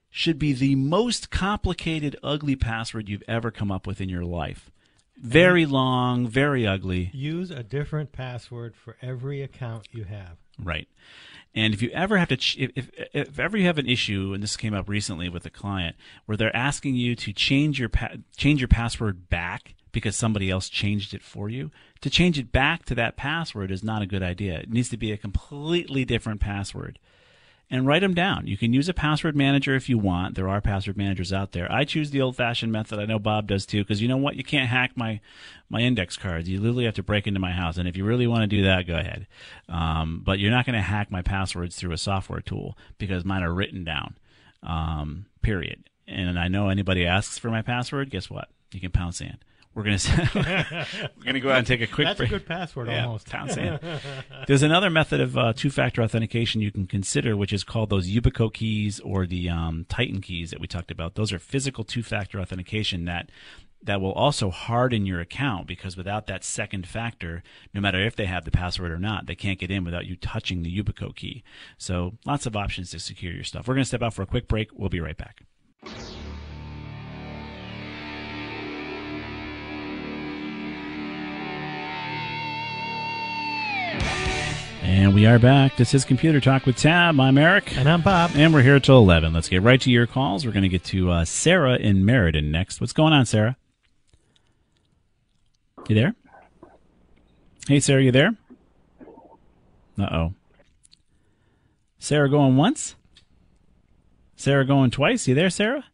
should 0.10 0.39
be 0.39 0.53
the 0.53 0.74
most 0.75 1.29
complicated, 1.29 2.15
ugly 2.24 2.55
password 2.55 3.07
you've 3.07 3.22
ever 3.27 3.51
come 3.51 3.72
up 3.72 3.86
with 3.86 4.01
in 4.01 4.10
your 4.10 4.25
life. 4.25 4.72
Very 5.17 5.65
long, 5.65 6.27
very 6.27 6.67
ugly. 6.67 7.10
Use 7.13 7.50
a 7.50 7.63
different 7.63 8.12
password 8.12 8.75
for 8.75 8.98
every 9.01 9.41
account 9.41 9.88
you 9.91 10.03
have. 10.03 10.38
Right. 10.62 10.88
And 11.53 11.74
if 11.74 11.81
you 11.81 11.89
ever 11.91 12.17
have 12.17 12.27
to, 12.29 12.38
ch- 12.38 12.57
if, 12.60 12.72
if, 12.75 12.91
if 13.13 13.39
ever 13.39 13.57
you 13.57 13.65
have 13.65 13.77
an 13.77 13.88
issue, 13.88 14.34
and 14.34 14.43
this 14.43 14.57
came 14.57 14.74
up 14.74 14.89
recently 14.89 15.29
with 15.29 15.45
a 15.45 15.50
client, 15.50 15.95
where 16.25 16.36
they're 16.36 16.55
asking 16.55 16.95
you 16.95 17.15
to 17.15 17.31
change 17.31 17.79
your 17.79 17.89
pa- 17.89 18.15
change 18.36 18.60
your 18.60 18.67
password 18.67 19.29
back 19.29 19.75
because 19.93 20.17
somebody 20.17 20.51
else 20.51 20.67
changed 20.67 21.13
it 21.13 21.24
for 21.24 21.50
you, 21.50 21.72
to 22.01 22.10
change 22.10 22.38
it 22.38 22.51
back 22.51 22.84
to 22.84 22.95
that 22.95 23.15
password 23.15 23.72
is 23.72 23.81
not 23.81 24.01
a 24.01 24.05
good 24.05 24.22
idea. 24.22 24.60
It 24.60 24.69
needs 24.69 24.89
to 24.89 24.98
be 24.98 25.13
a 25.13 25.17
completely 25.17 26.03
different 26.03 26.41
password 26.41 27.00
and 27.69 27.88
write 27.88 28.01
them 28.01 28.13
down. 28.13 28.48
You 28.48 28.57
can 28.57 28.74
use 28.74 28.88
a 28.88 28.93
password 28.93 29.36
manager 29.36 29.75
if 29.75 29.89
you 29.89 29.98
want. 29.98 30.36
There 30.36 30.48
are 30.48 30.62
password 30.62 30.98
managers 30.98 31.34
out 31.34 31.51
there. 31.51 31.72
I 31.72 31.84
choose 31.84 32.12
the 32.12 32.22
old-fashioned 32.22 32.72
method. 32.72 33.00
I 33.00 33.05
know 33.05 33.19
Bob 33.19 33.48
does 33.48 33.65
too, 33.65 33.84
because 33.84 34.01
you 34.01 34.07
know 34.07 34.17
what? 34.17 34.36
You 34.36 34.43
can't 34.43 34.69
hack 34.69 34.91
my 34.95 35.19
my 35.69 35.79
index 35.79 36.15
cards. 36.15 36.48
You 36.48 36.60
literally 36.60 36.86
have 36.86 36.93
to 36.95 37.03
break 37.03 37.25
into 37.25 37.39
my 37.39 37.51
house, 37.51 37.77
and 37.77 37.88
if 37.88 37.98
you 37.98 38.05
really 38.05 38.27
want 38.27 38.43
to 38.43 38.55
do 38.55 38.63
that, 38.63 38.86
go 38.86 38.95
ahead. 38.95 39.27
Um, 39.67 40.22
but 40.24 40.39
you're 40.39 40.51
not 40.51 40.65
going 40.65 40.75
to 40.75 40.81
hack 40.81 41.10
my 41.10 41.22
passwords 41.22 41.75
through 41.75 41.93
a 41.93 41.98
software 41.98 42.41
tool 42.41 42.77
because 42.98 43.25
mine 43.25 43.43
are 43.43 43.53
written 43.53 43.84
down. 43.84 44.15
Um, 44.62 45.25
period. 45.41 45.89
And 46.07 46.38
I 46.38 46.48
know 46.48 46.69
anybody 46.69 47.05
asks 47.05 47.39
for 47.39 47.50
my 47.50 47.63
password. 47.63 48.12
Guess 48.12 48.29
what? 48.29 48.50
You 48.72 48.79
can 48.79 48.91
pound 48.91 49.15
sand. 49.15 49.43
We're 49.75 49.84
gonna 49.84 50.00
we're 51.17 51.24
gonna 51.25 51.39
go 51.41 51.51
out 51.51 51.58
and 51.60 51.67
take 51.67 51.82
a 51.82 51.88
quick 51.88 52.08
That's 52.08 52.17
break. 52.17 52.29
a 52.29 52.34
good 52.39 52.48
password 52.48 52.88
Yeah, 52.88 53.05
almost. 53.05 53.27
pound. 53.29 53.51
There's 54.48 54.63
another 54.63 54.89
method 54.89 55.20
of 55.20 55.38
uh, 55.38 55.51
two-factor 55.53 56.01
authentication 56.01 56.62
you 56.62 56.72
can 56.72 56.88
consider, 56.88 57.36
which 57.36 57.51
is 57.51 57.65
called 57.65 57.89
those 57.89 58.10
Yubico 58.10 58.51
keys 58.53 59.01
or 59.01 59.25
the 59.25 59.50
um, 59.50 59.86
Titan 59.89 60.22
keys 60.22 60.51
that 60.51 60.62
we 60.62 60.67
talked 60.67 60.91
about. 60.91 61.15
Those 61.15 61.34
are 61.34 61.39
physical 61.39 61.84
two-factor 61.84 62.39
authentication 62.39 63.03
that 63.05 63.29
that 63.84 64.00
will 64.01 64.13
also 64.13 64.50
harden 64.50 65.05
your 65.05 65.20
account 65.20 65.67
because 65.67 65.96
without 65.96 66.25
that 66.25 66.44
second 66.44 66.88
factor, 66.88 67.44
no 67.74 67.79
matter 67.82 68.00
if 68.00 68.15
they 68.15 68.25
have 68.25 68.44
the 68.46 68.50
password 68.51 68.91
or 68.91 68.98
not, 68.98 69.27
they 69.27 69.36
can't 69.36 69.60
get 69.60 69.70
in 69.70 69.84
without 69.84 70.05
you 70.08 70.15
touching 70.15 70.63
the 70.63 70.75
Yubico 70.75 71.13
key. 71.15 71.44
So 71.77 72.13
lots 72.25 72.46
of 72.48 72.55
options 72.55 72.89
to 72.91 73.00
secure 73.00 73.32
your 73.34 73.44
stuff. 73.44 73.67
We're 73.67 73.75
going 73.75 73.84
to 73.84 73.88
step 73.88 74.01
out 74.01 74.13
for 74.15 74.22
a 74.24 74.25
quick 74.25 74.48
break. 74.48 74.70
We'll 74.74 74.89
be 74.89 75.01
right 75.01 75.17
back. 75.17 75.41
And 85.05 85.13
we 85.13 85.27
are 85.27 85.38
back. 85.38 85.75
This 85.75 85.93
is 85.93 86.03
Computer 86.03 86.41
Talk 86.41 86.65
with 86.65 86.77
Tab. 86.77 87.19
I'm 87.19 87.38
Eric. 87.38 87.77
And 87.77 87.88
I'm 87.88 88.01
Bob. 88.01 88.31
And 88.33 88.51
we're 88.51 88.63
here 88.63 88.79
till 88.79 88.97
11. 88.97 89.33
Let's 89.33 89.47
get 89.47 89.62
right 89.62 89.79
to 89.81 89.91
your 89.91 90.07
calls. 90.07 90.43
We're 90.43 90.51
going 90.51 90.63
to 90.63 90.67
get 90.67 90.83
to 90.85 91.12
uh, 91.12 91.25
Sarah 91.25 91.75
in 91.75 92.03
Meriden 92.03 92.50
next. 92.50 92.81
What's 92.81 92.91
going 92.91 93.13
on, 93.13 93.27
Sarah? 93.27 93.55
You 95.88 95.93
there? 95.93 96.15
Hey, 97.67 97.79
Sarah, 97.79 98.01
you 98.01 98.12
there? 98.12 98.35
Uh 100.00 100.07
oh. 100.12 100.33
Sarah 102.00 102.27
going 102.27 102.57
once? 102.57 102.95
Sarah 104.35 104.65
going 104.65 104.89
twice? 104.89 105.27
You 105.27 105.35
there, 105.35 105.51
Sarah? 105.51 105.85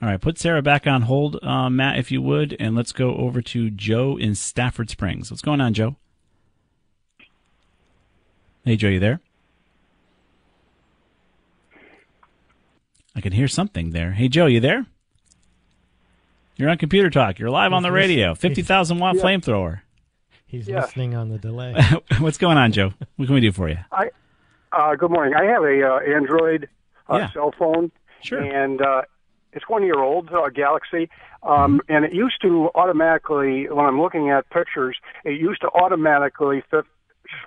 All 0.00 0.08
right, 0.08 0.18
put 0.18 0.38
Sarah 0.38 0.62
back 0.62 0.86
on 0.86 1.02
hold, 1.02 1.38
uh, 1.42 1.68
Matt, 1.68 1.98
if 1.98 2.10
you 2.10 2.22
would, 2.22 2.56
and 2.58 2.74
let's 2.74 2.92
go 2.92 3.16
over 3.16 3.42
to 3.42 3.68
Joe 3.68 4.16
in 4.16 4.34
Stafford 4.34 4.88
Springs. 4.88 5.30
What's 5.30 5.42
going 5.42 5.60
on, 5.60 5.74
Joe? 5.74 5.96
Hey, 8.64 8.76
Joe, 8.76 8.88
you 8.88 9.00
there? 9.00 9.20
I 13.14 13.20
can 13.20 13.32
hear 13.32 13.46
something 13.48 13.90
there. 13.90 14.12
Hey, 14.12 14.28
Joe, 14.28 14.46
you 14.46 14.60
there? 14.60 14.86
You're 16.56 16.70
on 16.70 16.78
Computer 16.78 17.10
Talk. 17.10 17.38
You're 17.38 17.50
live 17.50 17.72
on 17.72 17.82
the 17.82 17.92
radio. 17.92 18.34
50,000 18.34 18.98
watt 18.98 19.16
Yeah. 19.16 19.22
flamethrower. 19.22 19.80
He's 20.46 20.68
Yes. 20.68 20.86
listening 20.86 21.14
on 21.14 21.28
the 21.30 21.38
delay. 21.38 21.74
What's 22.18 22.38
going 22.38 22.56
on, 22.56 22.72
Joe? 22.72 22.92
What 23.16 23.26
can 23.26 23.34
we 23.34 23.40
do 23.40 23.52
for 23.52 23.68
you? 23.68 23.78
I 23.92 24.10
uh, 24.72 24.96
good 24.96 25.10
morning. 25.10 25.34
I 25.34 25.44
have 25.44 25.62
a 25.62 25.82
uh, 25.88 25.98
Android 26.16 26.68
uh, 27.08 27.16
Yeah. 27.18 27.30
cell 27.30 27.54
phone, 27.56 27.92
Sure. 28.22 28.40
and 28.40 28.80
uh, 28.82 29.02
it's 29.52 29.68
one 29.68 29.84
year 29.84 30.00
old, 30.00 30.30
uh, 30.32 30.48
Galaxy. 30.48 31.08
Um, 31.44 31.78
Mm-hmm. 31.78 31.92
And 31.94 32.04
it 32.06 32.12
used 32.12 32.40
to 32.42 32.70
automatically, 32.74 33.68
when 33.68 33.84
I'm 33.86 34.00
looking 34.00 34.30
at 34.30 34.48
pictures, 34.50 34.96
it 35.24 35.38
used 35.40 35.60
to 35.60 35.68
automatically 35.68 36.62
fit, 36.70 36.86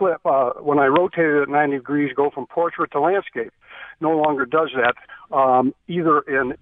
uh, 0.02 0.52
when 0.62 0.80
I 0.80 0.86
rotated 0.86 1.44
it 1.44 1.50
90 1.50 1.78
degrees, 1.78 2.14
go 2.16 2.30
from 2.30 2.48
portrait 2.48 2.92
to 2.92 3.00
landscape. 3.00 3.54
No 4.00 4.12
longer 4.12 4.46
does 4.46 4.70
that, 4.76 5.36
um, 5.36 5.74
either 5.88 6.20
in 6.22 6.54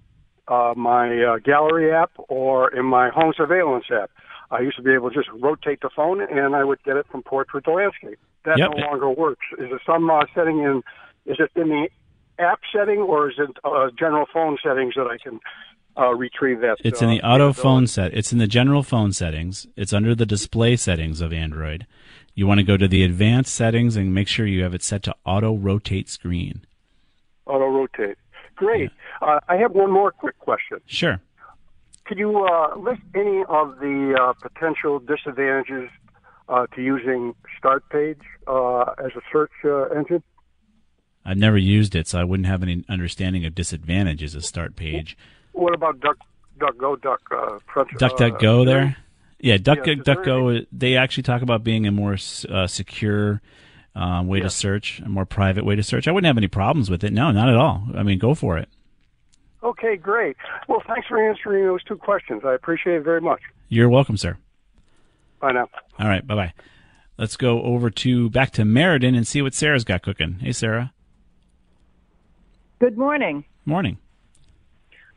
uh, 0.48 0.74
my 0.76 1.22
uh, 1.22 1.38
gallery 1.38 1.92
app 1.92 2.12
or 2.28 2.72
in 2.74 2.86
my 2.86 3.10
home 3.10 3.32
surveillance 3.36 3.86
app. 3.90 4.10
I 4.50 4.60
used 4.60 4.76
to 4.76 4.82
be 4.82 4.92
able 4.92 5.10
to 5.10 5.16
just 5.16 5.28
rotate 5.40 5.80
the 5.80 5.90
phone 5.94 6.20
and 6.20 6.54
I 6.54 6.64
would 6.64 6.82
get 6.84 6.96
it 6.96 7.06
from 7.10 7.22
portrait 7.22 7.64
to 7.64 7.72
landscape. 7.72 8.18
That 8.44 8.58
Yep. 8.58 8.70
no 8.76 8.86
longer 8.86 9.10
works. 9.10 9.44
Is 9.58 9.72
it 9.72 9.80
some 9.84 10.08
uh, 10.08 10.24
setting 10.34 10.60
in? 10.60 10.82
Is 11.24 11.38
it 11.40 11.50
in 11.60 11.68
the 11.68 11.88
app 12.38 12.60
setting 12.72 12.98
or 13.00 13.30
is 13.30 13.36
it 13.38 13.50
uh, 13.64 13.88
general 13.98 14.26
phone 14.32 14.56
settings 14.62 14.94
that 14.94 15.08
I 15.08 15.18
can 15.18 15.40
uh, 15.98 16.14
retrieve 16.14 16.60
that? 16.60 16.76
It's 16.84 17.02
in 17.02 17.08
uh, 17.08 17.12
the 17.14 17.22
auto 17.22 17.52
phone 17.52 17.88
set. 17.88 18.14
It's 18.14 18.32
in 18.32 18.38
the 18.38 18.46
general 18.46 18.84
phone 18.84 19.12
settings. 19.12 19.66
It's 19.74 19.92
under 19.92 20.14
the 20.14 20.26
display 20.26 20.76
settings 20.76 21.20
of 21.20 21.32
Android. 21.32 21.86
You 22.36 22.46
want 22.46 22.60
to 22.60 22.64
go 22.64 22.76
to 22.76 22.86
the 22.86 23.02
advanced 23.02 23.54
settings 23.54 23.96
and 23.96 24.14
make 24.14 24.28
sure 24.28 24.46
you 24.46 24.62
have 24.62 24.74
it 24.74 24.82
set 24.82 25.02
to 25.04 25.14
auto 25.24 25.56
rotate 25.56 26.10
screen. 26.10 26.66
Auto 27.46 27.66
rotate. 27.66 28.18
Great. 28.56 28.90
Uh, 29.22 29.40
I 29.48 29.56
have 29.56 29.72
one 29.72 29.90
more 29.90 30.12
quick 30.12 30.38
question. 30.38 30.78
Sure. 30.84 31.18
Could 32.04 32.18
you 32.18 32.44
uh, 32.44 32.76
list 32.76 33.00
any 33.14 33.42
of 33.48 33.78
the 33.78 34.18
uh, 34.20 34.34
potential 34.34 34.98
disadvantages 34.98 35.88
uh, 36.50 36.66
to 36.74 36.82
using 36.82 37.34
Startpage 37.58 38.20
uh, 38.46 38.92
as 39.02 39.12
a 39.16 39.22
search 39.32 39.50
uh, 39.64 39.84
engine? 39.98 40.22
I've 41.24 41.38
never 41.38 41.56
used 41.56 41.96
it, 41.96 42.06
so 42.06 42.20
I 42.20 42.24
wouldn't 42.24 42.46
have 42.46 42.62
any 42.62 42.84
understanding 42.86 43.46
of 43.46 43.54
disadvantages 43.54 44.34
of 44.34 44.42
Startpage. 44.42 45.16
What 45.52 45.74
about 45.74 46.00
Duck, 46.00 46.18
DuckGo, 46.58 47.00
Duck, 47.00 47.22
uh, 47.30 47.58
Front, 47.72 47.90
DuckDuckGo 47.98 48.60
uh, 48.60 48.64
there? 48.64 48.96
Yeah, 49.46 49.58
Duck, 49.58 49.86
Yes, 49.86 49.98
is 49.98 50.02
DuckGo, 50.04 50.66
they 50.72 50.96
actually 50.96 51.22
talk 51.22 51.40
about 51.40 51.62
being 51.62 51.86
a 51.86 51.92
more 51.92 52.16
uh, 52.50 52.66
secure 52.66 53.40
um, 53.94 54.26
way 54.26 54.40
to 54.40 54.50
search, 54.50 54.98
a 54.98 55.08
more 55.08 55.24
private 55.24 55.64
way 55.64 55.76
to 55.76 55.84
search. 55.84 56.08
I 56.08 56.10
wouldn't 56.10 56.26
have 56.26 56.36
any 56.36 56.48
problems 56.48 56.90
with 56.90 57.04
it. 57.04 57.12
No, 57.12 57.30
not 57.30 57.48
at 57.48 57.54
all. 57.54 57.86
I 57.94 58.02
mean, 58.02 58.18
go 58.18 58.34
for 58.34 58.58
it. 58.58 58.68
Okay, 59.62 59.94
great. 59.96 60.36
Well, 60.66 60.82
thanks 60.84 61.06
for 61.06 61.22
answering 61.22 61.64
those 61.64 61.84
two 61.84 61.94
questions. 61.96 62.42
I 62.44 62.54
appreciate 62.54 62.96
it 62.96 63.04
very 63.04 63.20
much. 63.20 63.40
You're 63.68 63.88
welcome, 63.88 64.16
sir. 64.16 64.36
Bye 65.40 65.52
now. 65.52 65.68
All 66.00 66.08
right, 66.08 66.26
bye 66.26 66.34
bye. 66.34 66.52
Let's 67.16 67.36
go 67.36 67.62
over 67.62 67.88
to 67.88 68.28
back 68.30 68.50
to 68.52 68.64
Meriden 68.64 69.14
and 69.14 69.28
see 69.28 69.42
what 69.42 69.54
Sarah's 69.54 69.84
got 69.84 70.02
cooking. 70.02 70.40
Hey, 70.40 70.50
Sarah. 70.50 70.92
Good 72.80 72.98
morning. 72.98 73.44
Morning. 73.64 73.98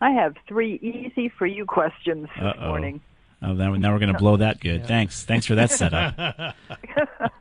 I 0.01 0.11
have 0.11 0.35
three 0.47 0.75
easy 0.83 1.29
for 1.29 1.47
you 1.47 1.65
questions 1.65 2.27
this 2.35 2.43
Uh-oh. 2.45 2.67
morning. 2.69 3.01
Oh, 3.41 3.53
now, 3.53 3.73
now 3.75 3.93
we're 3.93 3.99
going 3.99 4.11
to 4.13 4.19
blow 4.19 4.37
that 4.37 4.59
good. 4.59 4.85
Thanks. 4.85 5.23
Thanks 5.23 5.45
for 5.45 5.55
that 5.55 5.71
setup. 5.71 6.15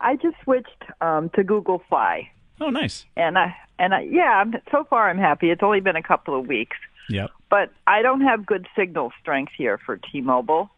I 0.00 0.16
just 0.16 0.36
switched 0.44 0.84
um, 1.00 1.30
to 1.30 1.42
Google 1.44 1.82
Fi, 1.90 2.30
Oh, 2.60 2.70
nice. 2.70 3.04
and 3.16 3.38
I 3.38 3.54
and 3.78 3.94
I 3.94 4.00
yeah, 4.02 4.40
I'm, 4.42 4.54
so 4.70 4.84
far 4.88 5.08
I'm 5.10 5.18
happy. 5.18 5.50
It's 5.50 5.62
only 5.62 5.80
been 5.80 5.96
a 5.96 6.02
couple 6.02 6.38
of 6.38 6.46
weeks, 6.46 6.76
Yep. 7.08 7.30
but 7.50 7.72
I 7.86 8.02
don't 8.02 8.20
have 8.22 8.46
good 8.46 8.66
signal 8.76 9.12
strength 9.20 9.52
here 9.56 9.78
for 9.84 9.96
T-Mobile. 9.98 10.70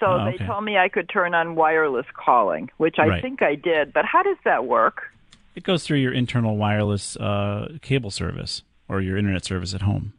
So 0.00 0.06
Oh, 0.06 0.24
they 0.30 0.36
told 0.44 0.64
me 0.64 0.76
I 0.76 0.88
could 0.88 1.08
turn 1.08 1.34
on 1.34 1.54
wireless 1.54 2.06
calling, 2.14 2.70
which 2.76 2.96
I 2.98 3.06
Right. 3.06 3.22
think 3.22 3.42
I 3.42 3.54
did. 3.54 3.92
But 3.92 4.04
how 4.04 4.22
does 4.22 4.36
that 4.44 4.66
work? 4.66 5.12
It 5.54 5.62
goes 5.62 5.84
through 5.84 5.98
your 5.98 6.12
internal 6.12 6.56
wireless 6.56 7.16
uh, 7.16 7.78
cable 7.82 8.10
service 8.10 8.62
or 8.88 9.00
your 9.00 9.16
internet 9.16 9.44
service 9.44 9.74
at 9.74 9.82
home. 9.82 10.12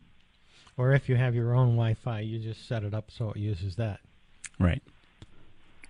Or 0.78 0.94
if 0.94 1.10
you 1.10 1.16
have 1.16 1.36
your 1.36 1.54
own 1.54 1.76
Wi-Fi, 1.76 2.22
you 2.22 2.40
just 2.40 2.68
set 2.68 2.84
it 2.84 2.94
up 2.94 3.12
so 3.12 3.32
it 3.32 3.38
uses 3.38 3.76
that. 3.78 4.00
Right. 4.60 4.82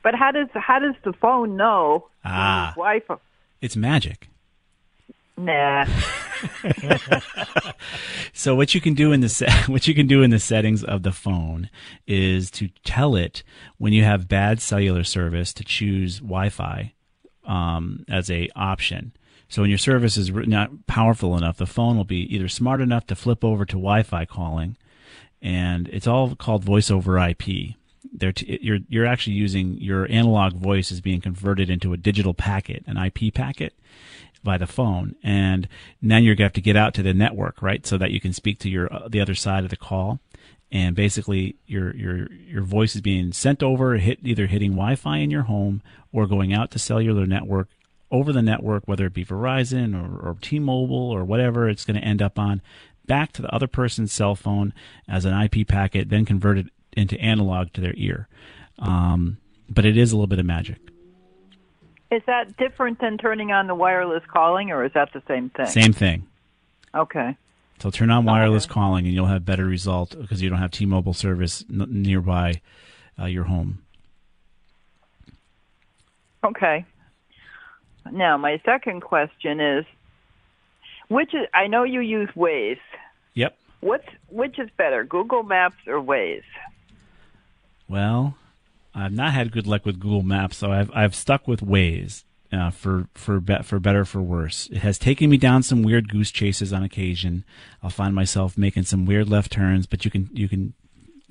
But 0.01 0.15
how 0.15 0.31
does 0.31 0.47
how 0.53 0.79
does 0.79 0.95
the 1.03 1.13
phone 1.13 1.55
know? 1.55 2.07
Ah. 2.25 2.73
Wi-Fi. 2.75 3.15
It's 3.61 3.75
magic. 3.75 4.29
Nah. 5.37 5.85
So 8.35 8.55
what 8.55 8.73
you 8.73 8.81
can 8.81 8.95
do 8.95 9.11
in 9.11 9.21
the 9.21 9.29
se- 9.29 9.47
what 9.67 9.87
you 9.87 9.93
can 9.93 10.07
do 10.07 10.23
in 10.23 10.31
the 10.31 10.39
settings 10.39 10.83
of 10.83 11.03
the 11.03 11.11
phone 11.11 11.69
is 12.07 12.49
to 12.51 12.69
tell 12.83 13.15
it 13.15 13.43
when 13.77 13.93
you 13.93 14.03
have 14.03 14.27
bad 14.27 14.59
cellular 14.59 15.03
service 15.03 15.53
to 15.53 15.63
choose 15.63 16.19
Wi-Fi 16.19 16.93
um, 17.45 18.03
as 18.09 18.29
a 18.31 18.49
option. 18.55 19.13
So 19.53 19.61
when 19.61 19.69
your 19.69 19.77
service 19.77 20.17
is 20.17 20.31
not 20.31 20.87
powerful 20.87 21.37
enough, 21.37 21.57
the 21.57 21.67
phone 21.67 21.95
will 21.95 22.05
be 22.05 22.21
either 22.35 22.47
smart 22.47 22.81
enough 22.81 23.05
to 23.05 23.15
flip 23.15 23.43
over 23.43 23.65
to 23.65 23.73
Wi-Fi 23.73 24.25
calling, 24.25 24.77
and 25.43 25.87
it's 25.89 26.07
all 26.07 26.35
called 26.35 26.63
voice 26.63 26.89
over 26.89 27.19
IP. 27.19 27.37
T- 27.39 27.75
you're 28.63 28.79
you're 28.89 29.05
actually 29.05 29.35
using 29.35 29.77
your 29.77 30.09
analog 30.11 30.53
voice 30.53 30.91
is 30.91 31.01
being 31.01 31.21
converted 31.21 31.69
into 31.69 31.93
a 31.93 31.97
digital 31.97 32.33
packet, 32.33 32.83
an 32.87 32.97
IP 32.97 33.31
packet, 33.31 33.75
by 34.43 34.57
the 34.57 34.65
phone, 34.65 35.15
and 35.21 35.67
now 36.01 36.17
you're 36.17 36.33
gonna 36.33 36.45
have 36.45 36.53
to 36.53 36.59
get 36.59 36.75
out 36.75 36.95
to 36.95 37.03
the 37.03 37.13
network, 37.13 37.61
right, 37.61 37.85
so 37.85 37.95
that 37.99 38.09
you 38.09 38.19
can 38.19 38.33
speak 38.33 38.57
to 38.57 38.71
your 38.71 38.91
uh, 38.91 39.07
the 39.07 39.21
other 39.21 39.35
side 39.35 39.63
of 39.63 39.69
the 39.69 39.77
call, 39.77 40.19
and 40.71 40.95
basically 40.95 41.57
your 41.67 41.95
your 41.95 42.27
your 42.31 42.63
voice 42.63 42.95
is 42.95 43.01
being 43.01 43.31
sent 43.31 43.61
over, 43.61 43.97
hit 43.97 44.17
either 44.23 44.47
hitting 44.47 44.71
Wi-Fi 44.71 45.17
in 45.17 45.29
your 45.29 45.43
home 45.43 45.83
or 46.11 46.25
going 46.25 46.51
out 46.55 46.71
to 46.71 46.79
cellular 46.79 47.27
network 47.27 47.69
over 48.13 48.31
the 48.31 48.43
network, 48.43 48.87
whether 48.87 49.07
it 49.07 49.13
be 49.13 49.25
Verizon 49.25 49.95
or, 49.95 50.29
or 50.29 50.37
T-Mobile 50.39 51.09
or 51.09 51.25
whatever 51.25 51.67
it's 51.67 51.83
going 51.83 51.99
to 51.99 52.07
end 52.07 52.21
up 52.21 52.37
on, 52.37 52.61
back 53.07 53.33
to 53.33 53.41
the 53.41 53.53
other 53.53 53.65
person's 53.67 54.13
cell 54.13 54.35
phone 54.35 54.71
as 55.09 55.25
an 55.25 55.33
IP 55.33 55.67
packet, 55.67 56.09
then 56.09 56.23
converted 56.23 56.69
into 56.95 57.19
analog 57.19 57.73
to 57.73 57.81
their 57.81 57.95
ear. 57.97 58.27
Um, 58.77 59.37
but 59.67 59.83
it 59.83 59.97
is 59.97 60.11
a 60.11 60.15
little 60.15 60.27
bit 60.27 60.37
of 60.37 60.45
magic. 60.45 60.77
Is 62.11 62.21
that 62.27 62.55
different 62.57 63.01
than 63.01 63.17
turning 63.17 63.51
on 63.51 63.65
the 63.65 63.73
wireless 63.73 64.21
calling, 64.31 64.69
or 64.69 64.85
is 64.85 64.91
that 64.93 65.11
the 65.13 65.23
same 65.27 65.49
thing? 65.49 65.65
Same 65.65 65.93
thing. 65.93 66.27
Okay. 66.93 67.35
So 67.79 67.89
turn 67.89 68.11
on 68.11 68.25
wireless 68.25 68.67
calling, 68.67 69.05
and 69.05 69.15
you'll 69.15 69.25
have 69.25 69.43
better 69.43 69.65
result 69.65 70.15
because 70.21 70.39
you 70.39 70.49
don't 70.49 70.59
have 70.59 70.69
T-Mobile 70.69 71.15
service 71.15 71.65
n- 71.67 71.87
nearby 71.89 72.61
uh, 73.19 73.25
your 73.25 73.45
home. 73.45 73.79
Okay. 76.43 76.85
Now, 78.11 78.37
my 78.37 78.61
second 78.65 79.01
question 79.01 79.59
is, 79.59 79.85
which 81.07 81.33
is, 81.33 81.47
I 81.53 81.67
know 81.67 81.83
you 81.83 82.01
use 82.01 82.29
Waze. 82.35 82.77
Yep. 83.33 83.57
What's 83.81 84.07
which 84.29 84.59
is 84.59 84.69
better, 84.77 85.03
Google 85.03 85.43
Maps 85.43 85.75
or 85.87 86.01
Waze? 86.01 86.43
Well, 87.87 88.35
I've 88.95 89.11
not 89.11 89.33
had 89.33 89.51
good 89.51 89.67
luck 89.67 89.85
with 89.85 89.99
Google 89.99 90.23
Maps, 90.23 90.57
so 90.57 90.71
I've 90.71 90.91
I've 90.93 91.15
stuck 91.15 91.47
with 91.47 91.61
Waze 91.61 92.23
uh, 92.51 92.69
for 92.69 93.07
for 93.13 93.39
be, 93.39 93.61
for 93.63 93.79
better 93.79 94.05
for 94.05 94.21
worse. 94.21 94.69
It 94.71 94.79
has 94.79 94.97
taken 94.97 95.29
me 95.29 95.37
down 95.37 95.63
some 95.63 95.83
weird 95.83 96.09
goose 96.09 96.31
chases 96.31 96.71
on 96.71 96.83
occasion. 96.83 97.43
I'll 97.81 97.89
find 97.89 98.13
myself 98.13 98.57
making 98.57 98.83
some 98.83 99.05
weird 99.05 99.29
left 99.29 99.51
turns, 99.51 99.85
but 99.85 100.05
you 100.05 100.11
can 100.11 100.29
you 100.31 100.47
can 100.47 100.73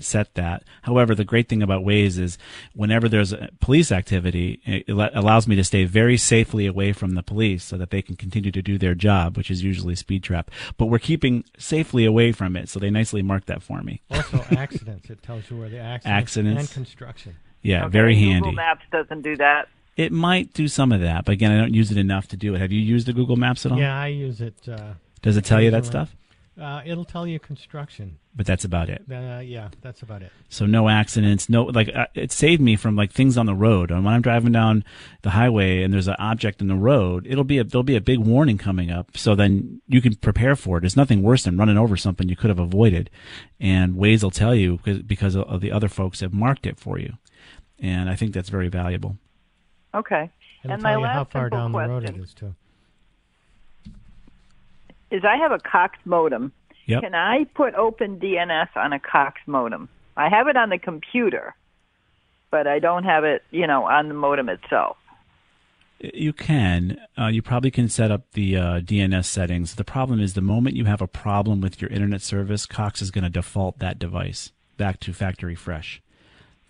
set 0.05 0.35
that. 0.35 0.65
However, 0.83 1.15
the 1.15 1.25
great 1.25 1.49
thing 1.49 1.63
about 1.63 1.83
Waze 1.85 2.19
is 2.19 2.39
whenever 2.75 3.09
there's 3.09 3.33
a 3.33 3.49
police 3.61 3.91
activity, 3.93 4.61
it 4.65 4.89
allows 4.89 5.47
me 5.49 5.57
to 5.57 5.65
stay 5.65 5.85
very 5.85 6.17
safely 6.17 6.67
away 6.67 6.93
from 6.93 7.15
the 7.15 7.23
police 7.23 7.65
so 7.65 7.77
that 7.77 7.91
they 7.91 8.03
can 8.03 8.17
continue 8.17 8.51
to 8.51 8.63
do 8.63 8.79
their 8.79 8.95
job, 8.95 9.37
which 9.37 9.51
is 9.51 9.63
usually 9.63 9.95
speed 9.95 10.23
trap. 10.23 10.51
But 10.77 10.87
we're 10.87 10.99
keeping 10.99 11.45
safely 11.59 12.05
away 12.05 12.33
from 12.33 12.57
it, 12.57 12.69
so 12.69 12.79
they 12.79 12.91
nicely 12.91 13.23
mark 13.23 13.47
that 13.47 13.63
for 13.63 13.83
me. 13.83 14.01
Also, 14.11 14.39
accidents. 14.57 15.11
It 15.11 15.23
tells 15.23 15.51
you 15.51 15.57
where 15.59 15.69
the 15.69 15.79
accidents, 15.79 16.07
Accidents. 16.23 16.61
and 16.63 16.71
construction. 16.71 17.37
Yeah, 17.63 17.83
Okay, 17.85 17.91
very 17.93 18.17
handy. 18.17 18.41
Google 18.41 18.53
Maps 18.55 18.85
doesn't 18.91 19.23
do 19.23 19.37
that. 19.37 19.69
It 19.97 20.11
might 20.11 20.53
do 20.55 20.69
some 20.69 20.91
of 20.91 21.01
that, 21.03 21.25
but 21.27 21.33
again, 21.33 21.53
I 21.53 21.59
don't 21.59 21.75
use 21.75 21.91
it 21.91 21.99
enough 21.99 22.27
to 22.29 22.37
do 22.37 22.55
it. 22.55 22.61
Have 22.61 22.73
you 22.73 22.81
used 22.81 23.07
the 23.07 23.13
Google 23.13 23.37
Maps 23.37 23.67
at 23.67 23.73
all? 23.73 23.79
Yeah, 23.79 23.95
I 24.01 24.07
use 24.09 24.41
it. 24.41 24.55
Uh, 24.67 24.95
Does 25.21 25.37
it 25.37 25.45
tell 25.45 25.61
you 25.61 25.71
that 25.71 25.79
occasionally. 25.85 26.07
stuff? 26.07 26.17
Uh, 26.63 26.81
it'll 26.87 27.05
tell 27.05 27.27
you 27.27 27.41
construction. 27.41 28.19
But 28.37 28.47
that's 28.47 28.65
about 28.65 28.89
it. 28.89 29.03
Uh, 29.11 29.41
yeah, 29.41 29.71
that's 29.81 30.03
about 30.03 30.23
it. 30.23 30.31
So 30.49 30.65
no 30.65 30.89
accidents, 30.89 31.49
no 31.49 31.65
like 31.65 31.91
uh, 31.93 32.07
it 32.15 32.31
saved 32.31 32.63
me 32.63 32.77
from 32.77 32.95
like 32.95 33.11
things 33.11 33.37
on 33.37 33.47
the 33.47 33.55
road. 33.55 33.91
And 33.91 34.05
when 34.05 34.15
I'm 34.15 34.23
driving 34.23 34.53
down 34.53 34.85
the 35.23 35.31
highway 35.31 35.83
and 35.83 35.93
there's 35.93 36.07
an 36.07 36.15
object 36.21 36.61
in 36.61 36.69
the 36.69 36.77
road, 36.77 37.27
it'll 37.29 37.43
be 37.43 37.59
a 37.59 37.65
there'll 37.65 37.83
be 37.83 37.97
a 37.97 38.01
big 38.01 38.21
warning 38.21 38.59
coming 38.59 38.93
up. 38.93 39.17
So 39.17 39.35
then 39.35 39.83
you 39.89 40.01
can 40.01 40.15
prepare 40.15 40.55
for 40.55 40.79
it. 40.79 40.83
There's 40.83 40.97
nothing 40.97 41.21
worse 41.21 41.43
than 41.43 41.57
running 41.57 41.77
over 41.77 41.97
something 41.97 42.29
you 42.29 42.37
could 42.37 42.51
have 42.51 42.61
avoided. 42.61 43.11
And 43.59 43.97
Waze 43.97 44.23
will 44.23 44.31
tell 44.31 44.55
you 44.55 44.77
because 44.77 45.03
because 45.03 45.35
of 45.35 45.61
the 45.61 45.73
other 45.73 45.89
folks 45.89 46.21
have 46.21 46.33
marked 46.33 46.65
it 46.65 46.79
for 46.79 46.97
you. 46.97 47.15
And 47.81 48.09
I 48.09 48.15
think 48.15 48.35
that's 48.35 48.51
very 48.51 48.69
valuable. 48.69 49.19
Okay. 49.93 50.31
It'll 50.63 50.75
and 50.75 50.83
tell 50.83 50.93
my 50.93 50.97
you 50.97 51.03
last 51.03 51.15
how 51.15 51.25
far 51.25 51.45
simple 51.47 51.59
down 51.59 51.73
the 51.73 51.79
road 51.89 52.05
it 52.05 52.17
is 52.17 52.35
too. 52.35 52.55
Is 55.13 55.25
I 55.25 55.37
have 55.37 55.53
a 55.53 55.59
Cox 55.59 55.99
modem. 56.05 56.53
Yep. 56.87 57.03
Can 57.03 57.15
I 57.15 57.45
put 57.55 57.75
OpenDNS 57.75 58.77
on 58.77 58.93
a 58.93 58.99
Cox 58.99 59.41
modem? 59.47 59.89
I 60.17 60.29
have 60.29 60.49
it 60.49 60.57
on 60.57 60.71
the 60.71 60.79
computer, 60.79 61.55
but 62.51 62.67
I 62.67 62.79
don't 62.81 63.05
have 63.05 63.25
it, 63.25 63.43
you 63.51 63.67
know, 63.67 63.85
on 63.85 64.09
the 64.09 64.15
modem 64.15 64.49
itself. 64.49 64.97
You 66.01 66.33
can. 66.33 66.99
Uh, 67.17 67.29
you 67.29 67.43
probably 67.43 67.71
can 67.71 67.89
set 67.89 68.11
up 68.11 68.33
the 68.33 68.57
uh, 68.57 68.81
DNS 68.81 69.25
settings. 69.25 69.77
The 69.77 69.85
problem 69.85 70.21
is 70.21 70.35
the 70.35 70.41
moment 70.41 70.75
you 70.75 70.87
have 70.87 71.01
a 71.01 71.07
problem 71.07 71.61
with 71.61 71.81
your 71.81 71.91
internet 71.91 72.23
service, 72.23 72.67
Cox 72.67 73.01
is 73.01 73.13
going 73.13 73.23
to 73.23 73.31
default 73.31 73.79
that 73.79 74.01
device 74.01 74.51
back 74.77 74.99
to 75.01 75.13
factory 75.13 75.55
fresh 75.55 76.03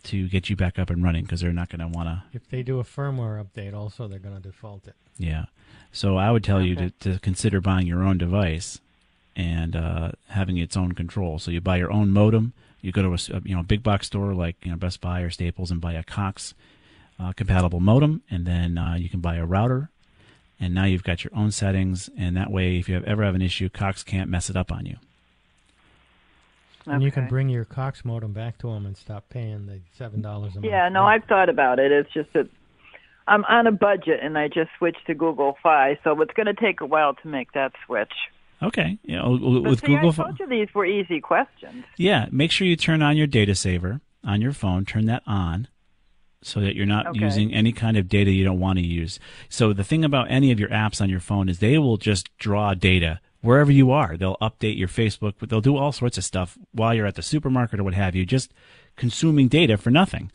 to 0.03 0.29
get 0.29 0.51
you 0.51 0.57
back 0.57 0.79
up 0.79 0.91
and 0.91 1.03
running 1.03 1.23
because 1.23 1.41
they're 1.41 1.53
not 1.53 1.71
going 1.71 1.81
to 1.81 1.89
want 1.89 2.09
to. 2.09 2.23
If 2.33 2.49
they 2.51 2.63
do 2.63 2.81
a 2.81 2.85
firmware 2.85 3.43
update, 3.43 3.73
also 3.73 4.07
they're 4.09 4.19
going 4.19 4.35
to 4.35 4.43
default 4.43 4.87
it. 4.87 4.97
Yeah. 5.19 5.47
So 5.93 6.17
I 6.17 6.31
would 6.31 6.43
tell 6.43 6.63
you 6.63 6.75
to, 6.77 6.91
to 7.01 7.19
consider 7.19 7.61
buying 7.61 7.87
your 7.87 8.03
own 8.03 8.19
device 8.19 8.81
and 9.37 9.77
uh, 9.77 10.13
having 10.29 10.57
its 10.57 10.77
own 10.77 10.93
control. 10.93 11.39
So 11.39 11.51
you 11.51 11.61
buy 11.61 11.77
your 11.77 11.93
own 11.93 12.11
modem. 12.11 12.53
You 12.81 12.93
go 12.93 13.03
to 13.03 13.13
a 13.13 13.41
you 13.45 13.55
know 13.55 13.63
big 13.63 13.83
box 13.83 14.07
store 14.09 14.35
like 14.35 14.57
you 14.65 14.71
know 14.71 14.77
Best 14.77 15.01
Buy 15.01 15.21
or 15.21 15.31
Staples 15.31 15.71
and 15.71 15.81
buy 15.81 15.93
a 15.93 16.03
Cox 16.03 16.55
uh, 17.21 17.33
compatible 17.33 17.81
modem, 17.81 18.23
and 18.31 18.45
then 18.47 18.77
uh, 18.77 18.95
you 18.95 19.09
can 19.09 19.21
buy 19.21 19.37
a 19.37 19.45
router. 19.45 19.89
And 20.59 20.75
now 20.75 20.85
you've 20.85 21.03
got 21.03 21.25
your 21.25 21.33
own 21.35 21.51
settings, 21.51 22.09
and 22.17 22.37
that 22.37 22.51
way, 22.51 22.79
if 22.79 22.89
you 22.89 22.95
have, 22.95 23.05
ever 23.05 23.25
have 23.25 23.35
an 23.35 23.43
issue, 23.43 23.69
Cox 23.69 24.03
can't 24.05 24.31
mess 24.31 24.49
it 24.49 24.57
up 24.57 24.71
on 24.71 24.87
you. 24.87 24.97
And 26.87 27.03
you 27.03 27.13
can 27.13 27.29
bring 27.29 27.49
your 27.49 27.65
Cox 27.65 28.05
modem 28.05 28.33
back 28.33 28.59
to 28.59 28.69
them 28.69 28.87
and 28.87 28.97
stop 28.97 29.29
paying 29.29 29.67
the 29.67 29.81
seven 29.97 30.21
dollars 30.21 30.53
a 30.53 30.57
month. 30.57 30.65
Yeah, 30.65 30.89
no, 30.89 31.05
I've 31.05 31.25
thought 31.25 31.49
about 31.49 31.79
it. 31.79 31.93
It's 31.93 32.13
just 32.13 32.33
that 32.33 32.49
I'm 33.27 33.45
on 33.45 33.67
a 33.67 33.73
budget 33.73 34.21
and 34.23 34.37
I 34.37 34.49
just 34.49 34.71
switched 34.79 35.07
to 35.07 35.15
Google 35.15 35.57
Fi, 35.63 35.99
so 36.05 36.21
it's 36.21 36.33
going 36.35 36.47
to 36.47 36.55
take 36.55 36.81
a 36.81 36.87
while 36.87 37.15
to 37.15 37.29
make 37.29 37.53
that 37.53 37.73
switch. 37.87 38.13
Okay, 38.63 38.99
you 39.05 39.19
oh, 39.19 39.37
know, 39.37 39.45
oh, 39.45 39.61
But 39.63 39.71
with 39.71 39.81
see, 39.81 39.87
Google, 39.89 40.11
I 40.11 40.13
Pho- 40.13 40.23
told 40.25 40.39
you 40.41 40.47
these 40.49 40.73
were 40.75 40.87
easy 40.87 41.21
questions. 41.21 41.85
yeah, 41.97 42.27
make 42.31 42.51
sure 42.53 42.67
you 42.67 42.77
turn 42.77 43.03
on 43.03 43.17
your 43.17 43.27
data 43.27 43.55
saver 43.55 44.01
on 44.25 44.41
your 44.41 44.53
phone. 44.53 44.85
Turn 44.85 45.07
that 45.07 45.23
on 45.27 45.67
so 46.43 46.61
that 46.61 46.75
you're 46.77 46.87
not 46.87 47.07
Okay. 47.09 47.21
using 47.21 47.53
any 47.53 47.73
kind 47.73 47.97
of 47.97 48.09
data 48.09 48.31
you 48.31 48.45
don't 48.45 48.61
want 48.61 48.79
to 48.79 48.85
use. 48.85 49.19
So 49.49 49.73
the 49.73 49.85
thing 49.85 50.05
about 50.05 50.31
any 50.31 50.51
of 50.53 50.59
your 50.61 50.69
apps 50.71 51.01
on 51.01 51.09
your 51.11 51.21
phone 51.21 51.49
is 51.49 51.59
they 51.59 51.79
will 51.79 51.97
just 51.97 52.37
draw 52.39 52.75
data 52.75 53.21
wherever 53.41 53.71
you 53.73 53.91
are. 53.91 54.17
They'll 54.17 54.37
update 54.41 54.79
your 54.79 54.89
Facebook, 54.89 55.35
but 55.39 55.49
they'll 55.51 55.61
do 55.61 55.77
all 55.77 55.91
sorts 55.93 56.19
of 56.19 56.25
stuff 56.25 56.57
while 56.73 56.95
you're 56.95 57.07
at 57.07 57.17
the 57.17 57.23
supermarket 57.23 57.81
or 57.81 57.85
what 57.85 57.95
have 57.95 58.15
you, 58.15 58.25
just 58.25 58.53
consuming 58.97 59.49
data 59.49 59.77
for 59.77 59.91
nothing. 59.91 60.31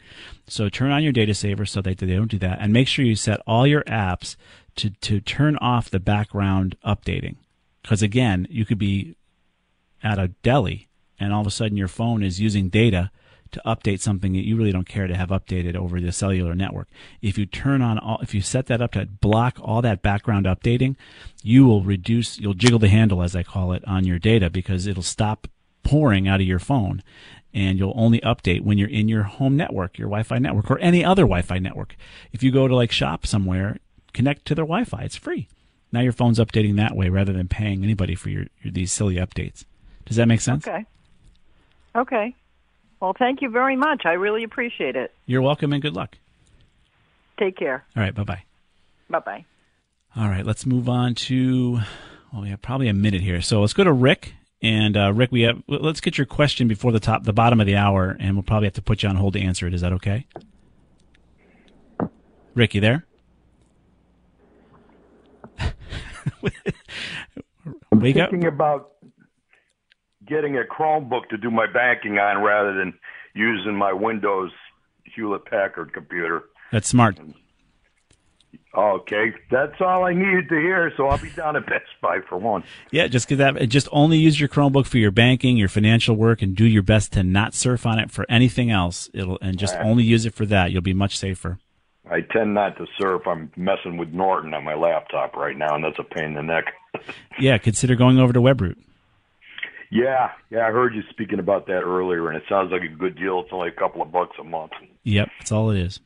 So 0.48 0.70
turn 0.70 0.92
on 0.92 1.04
your 1.04 1.12
data 1.12 1.34
saver 1.34 1.66
so 1.66 1.82
that 1.82 1.98
they 1.98 2.16
don't 2.16 2.32
do 2.32 2.40
that, 2.40 2.60
and 2.62 2.74
make 2.74 2.88
sure 2.88 3.06
you 3.06 3.16
set 3.16 3.42
all 3.46 3.68
your 3.68 3.84
apps 3.84 4.36
to 4.78 4.90
to 4.90 5.20
turn 5.20 5.58
off 5.58 5.90
the 5.90 6.00
background 6.00 6.78
updating. 6.86 7.36
Because 7.82 8.02
again, 8.02 8.48
you 8.50 8.66
could 8.66 8.78
be 8.78 9.16
at 10.04 10.20
a 10.20 10.30
deli 10.44 10.88
and 11.20 11.34
all 11.34 11.42
of 11.42 11.48
a 11.48 11.52
sudden 11.52 11.78
your 11.78 11.88
phone 11.88 12.24
is 12.24 12.40
using 12.40 12.70
data 12.70 13.12
to 13.52 13.62
update 13.66 14.02
something 14.02 14.34
that 14.34 14.46
you 14.46 14.58
really 14.58 14.74
don't 14.74 14.88
care 14.88 15.08
to 15.08 15.16
have 15.16 15.30
updated 15.30 15.76
over 15.76 16.02
the 16.02 16.12
cellular 16.12 16.54
network. 16.54 16.90
If 17.22 17.38
you 17.38 17.46
turn 17.46 17.82
on 17.82 17.98
all, 17.98 18.20
if 18.22 18.34
you 18.34 18.42
set 18.42 18.66
that 18.68 18.82
up 18.82 18.92
to 18.92 19.06
block 19.06 19.58
all 19.62 19.82
that 19.82 20.02
background 20.02 20.46
updating, 20.46 20.96
you 21.44 21.66
will 21.66 21.82
reduce, 21.82 22.38
you'll 22.38 22.54
jiggle 22.54 22.80
the 22.80 22.90
handle 22.90 23.24
as 23.24 23.36
I 23.36 23.44
call 23.44 23.72
it 23.72 23.86
on 23.88 24.06
your 24.06 24.20
data 24.20 24.50
because 24.50 24.86
it'll 24.86 25.02
stop 25.02 25.48
pouring 25.88 26.28
out 26.28 26.42
of 26.42 26.46
your 26.46 26.60
phone 26.60 27.02
and 27.54 27.80
you'll 27.80 27.94
only 27.96 28.20
update 28.20 28.62
when 28.62 28.78
you're 28.78 28.90
in 28.90 29.08
your 29.08 29.24
home 29.24 29.56
network, 29.56 29.98
your 29.98 30.10
Wi-Fi 30.10 30.38
network 30.38 30.70
or 30.70 30.78
any 30.80 31.04
other 31.04 31.24
Wi-Fi 31.24 31.60
network. 31.60 31.96
If 32.34 32.44
you 32.44 32.52
go 32.52 32.68
to 32.68 32.76
like 32.76 32.92
shop 32.92 33.26
somewhere, 33.26 33.78
connect 34.14 34.46
to 34.48 34.56
their 34.56 34.66
Wi-Fi. 34.66 35.02
It's 35.04 35.16
free. 35.16 35.48
Now 35.94 36.02
your 36.02 36.12
phone's 36.12 36.40
updating 36.40 36.76
that 36.76 36.94
way 36.94 37.08
rather 37.08 37.32
than 37.32 37.48
paying 37.48 37.86
anybody 37.86 38.16
for 38.16 38.30
your, 38.30 38.48
your 38.62 38.74
these 38.74 38.92
silly 38.92 39.16
updates. 39.16 39.64
Does 40.06 40.18
that 40.18 40.28
make 40.28 40.42
sense? 40.42 40.68
Okay. 40.68 40.86
Okay. 41.96 42.36
Well, 43.00 43.16
thank 43.18 43.42
you 43.42 43.50
very 43.50 43.78
much. 43.78 44.06
I 44.06 44.14
really 44.14 44.44
appreciate 44.44 44.98
it. 44.98 45.14
You're 45.26 45.42
welcome 45.42 45.72
and 45.72 45.82
good 45.82 45.96
luck. 45.96 46.18
Take 47.40 47.56
care. 47.56 47.86
All 47.96 48.04
right, 48.04 48.14
bye 48.14 48.24
bye. 48.24 48.44
Bye 49.10 49.20
bye. 49.20 49.46
All 50.18 50.28
right, 50.28 50.46
let's 50.46 50.66
move 50.66 50.90
on 50.90 51.16
to. 51.16 51.80
Well, 52.34 52.42
we 52.42 52.50
have 52.50 52.62
probably 52.62 52.90
a 52.90 52.94
minute 52.94 53.22
here, 53.22 53.42
so 53.42 53.62
let's 53.62 53.74
go 53.74 53.86
to 53.86 53.94
Rick. 53.94 54.34
And 54.62 54.98
uh, 54.98 55.14
Rick, 55.14 55.32
we 55.32 55.42
have. 55.42 55.62
Let's 55.68 56.02
get 56.02 56.18
your 56.18 56.26
question 56.26 56.68
before 56.68 56.92
the 56.92 57.00
top, 57.00 57.24
the 57.24 57.34
bottom 57.34 57.60
of 57.62 57.68
the 57.68 57.76
hour, 57.76 58.18
and 58.20 58.36
we'll 58.36 58.44
probably 58.44 58.66
have 58.66 58.74
to 58.74 58.82
put 58.82 59.04
you 59.04 59.10
on 59.10 59.16
hold 59.16 59.34
to 59.34 59.42
answer 59.42 59.68
it. 59.68 59.74
Is 59.74 59.82
that 59.82 59.94
okay? 59.94 60.26
Rick, 62.56 62.74
you 62.74 62.82
there? 62.82 63.06
I'm 67.92 68.00
Wake 68.00 68.18
up. 68.18 68.32
thinking 68.32 68.48
about 68.48 68.94
getting 70.26 70.58
a 70.58 70.64
Chromebook 70.64 71.30
to 71.30 71.38
do 71.38 71.52
my 71.52 71.68
banking 71.72 72.18
on 72.18 72.42
rather 72.44 72.74
than 72.74 72.94
using 73.34 73.76
my 73.76 73.94
Windows 73.94 74.52
Hewlett 75.04 75.46
Packard 75.46 75.94
computer. 75.94 76.44
That's 76.72 76.88
smart. 76.88 77.18
Okay, 78.78 79.34
that's 79.50 79.82
all 79.82 80.06
I 80.06 80.14
needed 80.14 80.50
to 80.50 80.56
hear. 80.56 80.94
So 80.96 81.08
I'll 81.08 81.18
be 81.18 81.32
down 81.32 81.56
at 81.56 81.66
Best 81.66 81.86
Buy 82.00 82.20
for 82.30 82.38
one. 82.38 82.64
Yeah, 82.92 83.08
just 83.08 83.28
get 83.28 83.38
that. 83.38 83.70
Just 83.70 83.88
only 83.92 84.18
use 84.18 84.40
your 84.40 84.50
Chromebook 84.50 84.86
for 84.86 85.00
your 85.00 85.10
banking, 85.10 85.58
your 85.58 85.68
financial 85.68 86.16
work, 86.16 86.44
and 86.44 86.56
do 86.56 86.66
your 86.66 86.84
best 86.84 87.14
to 87.14 87.24
not 87.24 87.56
surf 87.56 87.88
on 87.88 87.98
it 87.98 88.12
for 88.12 88.26
anything 88.30 88.70
else. 88.70 89.10
It'll 89.14 89.40
and 89.42 89.58
just 89.58 89.74
right. 89.76 89.86
only 89.86 90.04
use 90.04 90.26
it 90.26 90.36
for 90.36 90.46
that. 90.46 90.72
You'll 90.72 90.84
be 90.84 90.94
much 90.94 91.18
safer. 91.18 91.58
I 92.10 92.22
tend 92.22 92.54
not 92.54 92.78
to 92.78 92.86
surf. 93.00 93.24
I'm 93.26 93.52
messing 93.56 93.98
with 93.98 94.10
Norton 94.10 94.54
on 94.54 94.64
my 94.64 94.76
laptop 94.76 95.36
right 95.36 95.58
now, 95.58 95.76
and 95.76 95.84
that's 95.84 96.00
a 96.00 96.04
pain 96.04 96.26
in 96.26 96.34
the 96.36 96.44
neck. 96.44 96.66
Yeah, 97.40 97.60
consider 97.60 97.96
going 97.96 98.18
over 98.18 98.34
to 98.34 98.40
WebRoot. 98.40 98.76
Yeah, 99.92 100.32
yeah, 100.50 100.68
I 100.68 100.72
heard 100.72 100.96
you 100.96 101.04
speaking 101.12 101.38
about 101.38 101.68
that 101.68 101.82
earlier, 101.82 102.28
and 102.28 102.36
it 102.36 102.44
sounds 102.50 102.72
like 102.72 102.82
a 102.82 102.88
good 102.88 103.16
deal. 103.16 103.42
It's 103.42 103.50
only 103.54 103.70
a 103.70 103.72
couple 103.72 104.02
of 104.02 104.12
bucks 104.12 104.36
a 104.40 104.44
month. 104.44 104.72
Yep, 105.04 105.30
that's 105.38 105.52
all 105.52 105.70
it 105.70 105.80
is. 105.80 106.00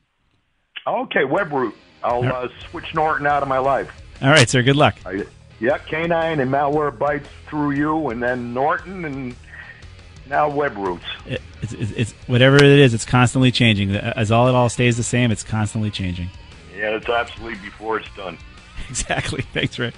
Okay, 0.86 1.20
WebRoot. 1.20 1.74
I'll 2.02 2.24
uh, 2.24 2.48
switch 2.70 2.94
Norton 2.94 3.26
out 3.26 3.42
of 3.42 3.48
my 3.48 3.58
life. 3.58 3.90
All 4.20 4.28
right, 4.28 4.48
sir. 4.48 4.62
Good 4.62 4.76
luck. 4.76 4.96
I, 5.06 5.24
yeah, 5.60 5.78
Canine 5.78 6.40
and 6.40 6.50
malware 6.50 6.96
bites 6.96 7.28
through 7.46 7.72
you, 7.72 8.08
and 8.10 8.20
then 8.20 8.52
Norton, 8.52 9.04
and 9.04 9.36
now 10.28 10.50
WebRoots. 10.50 11.02
It, 11.26 11.40
it's, 11.60 11.72
it's, 11.72 11.90
it's 11.92 12.12
whatever 12.26 12.56
it 12.56 12.64
is. 12.64 12.94
It's 12.94 13.04
constantly 13.04 13.52
changing. 13.52 13.94
As 13.94 14.32
all 14.32 14.48
it 14.48 14.54
all 14.54 14.68
stays 14.68 14.96
the 14.96 15.04
same, 15.04 15.30
it's 15.30 15.44
constantly 15.44 15.90
changing. 15.90 16.28
Yeah, 16.76 16.96
it's 16.96 17.08
obsolete 17.08 17.62
before 17.62 17.98
it's 17.98 18.14
done. 18.16 18.38
Exactly. 18.88 19.42
Thanks, 19.54 19.78
Rick. 19.78 19.94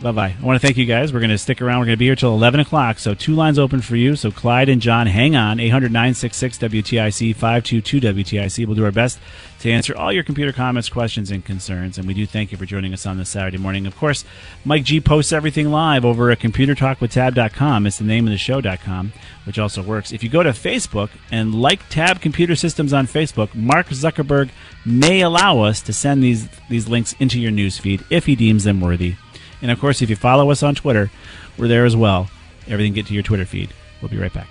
Bye 0.00 0.12
bye. 0.12 0.34
I 0.38 0.44
want 0.44 0.60
to 0.60 0.66
thank 0.66 0.76
you 0.76 0.84
guys. 0.84 1.12
We're 1.12 1.20
going 1.20 1.30
to 1.30 1.38
stick 1.38 1.62
around. 1.62 1.78
We're 1.78 1.86
going 1.86 1.96
to 1.96 1.98
be 1.98 2.06
here 2.06 2.16
till 2.16 2.34
11 2.34 2.60
o'clock. 2.60 2.98
So, 2.98 3.14
two 3.14 3.34
lines 3.34 3.58
open 3.58 3.80
for 3.80 3.96
you. 3.96 4.16
So, 4.16 4.30
Clyde 4.30 4.68
and 4.68 4.82
John, 4.82 5.06
hang 5.06 5.36
on. 5.36 5.60
800 5.60 5.92
966 5.92 6.58
WTIC 6.58 7.34
522 7.34 8.00
WTIC. 8.00 8.66
We'll 8.66 8.76
do 8.76 8.84
our 8.84 8.92
best 8.92 9.18
to 9.60 9.70
answer 9.70 9.96
all 9.96 10.12
your 10.12 10.24
computer 10.24 10.52
comments, 10.52 10.90
questions, 10.90 11.30
and 11.30 11.42
concerns. 11.42 11.96
And 11.96 12.06
we 12.06 12.12
do 12.12 12.26
thank 12.26 12.52
you 12.52 12.58
for 12.58 12.66
joining 12.66 12.92
us 12.92 13.06
on 13.06 13.16
this 13.16 13.30
Saturday 13.30 13.56
morning. 13.56 13.86
Of 13.86 13.96
course, 13.96 14.24
Mike 14.64 14.84
G 14.84 15.00
posts 15.00 15.32
everything 15.32 15.70
live 15.70 16.04
over 16.04 16.30
at 16.30 16.40
computertalkwithtab.com. 16.40 17.86
It's 17.86 17.98
the 17.98 18.04
name 18.04 18.26
of 18.26 18.32
the 18.32 18.36
show.com, 18.36 19.12
which 19.44 19.58
also 19.58 19.80
works. 19.80 20.12
If 20.12 20.22
you 20.22 20.28
go 20.28 20.42
to 20.42 20.50
Facebook 20.50 21.08
and 21.30 21.54
like 21.54 21.88
Tab 21.88 22.20
Computer 22.20 22.56
Systems 22.56 22.92
on 22.92 23.06
Facebook, 23.06 23.54
Mark 23.54 23.86
Zuckerberg 23.88 24.50
may 24.84 25.22
allow 25.22 25.60
us 25.60 25.80
to 25.82 25.94
send 25.94 26.22
these, 26.22 26.46
these 26.68 26.88
links 26.88 27.14
into 27.20 27.40
your 27.40 27.52
newsfeed 27.52 28.04
if 28.10 28.26
he 28.26 28.36
deems 28.36 28.64
them 28.64 28.82
worthy. 28.82 29.14
And 29.64 29.70
of 29.70 29.80
course, 29.80 30.02
if 30.02 30.10
you 30.10 30.16
follow 30.16 30.50
us 30.50 30.62
on 30.62 30.74
Twitter, 30.74 31.10
we're 31.56 31.68
there 31.68 31.86
as 31.86 31.96
well. 31.96 32.28
Everything 32.68 32.92
get 32.92 33.06
to 33.06 33.14
your 33.14 33.22
Twitter 33.22 33.46
feed. 33.46 33.72
We'll 34.02 34.10
be 34.10 34.18
right 34.18 34.30
back. 34.30 34.46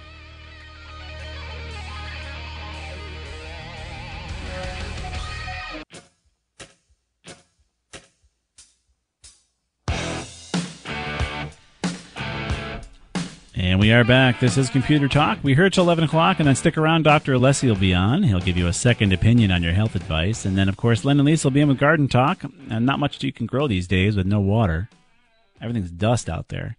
And 13.56 13.80
we 13.80 13.91
are 13.93 14.04
back. 14.04 14.39
This 14.39 14.58
is 14.58 14.71
Computer 14.71 15.08
Talk. 15.08 15.38
We're 15.43 15.56
here 15.56 15.69
till 15.69 15.84
11 15.84 16.06
o'clock, 16.06 16.39
and 16.39 16.47
then 16.47 16.56
stick 16.56 16.76
around. 16.76 17.04
Dr. 17.04 17.34
Alessi 17.34 17.67
will 17.67 17.76
be 17.76 17.93
on. 17.93 18.23
He'll 18.23 18.39
give 18.39 18.58
you 18.58 18.65
a 18.65 18.73
second 18.73 19.13
opinion 19.13 19.52
on 19.52 19.62
your 19.62 19.73
health 19.73 19.95
advice. 19.95 20.43
And 20.43 20.58
then, 20.58 20.67
of 20.67 20.76
course, 20.76 21.06
Len 21.06 21.19
and 21.19 21.28
Lisa 21.28 21.45
will 21.49 21.54
be 21.54 21.62
in 21.62 21.67
with 21.67 21.78
Garden 21.78 22.08
Talk. 22.08 22.43
And 22.71 22.88
not 22.88 22.97
much 22.97 23.23
you 23.23 23.32
can 23.32 23.45
grow 23.45 23.67
these 23.67 23.88
days 23.88 24.17
with 24.17 24.26
no 24.26 24.39
water. 24.39 24.89
Everything's 25.63 25.91
dust 25.91 26.30
out 26.30 26.49
there, 26.49 26.76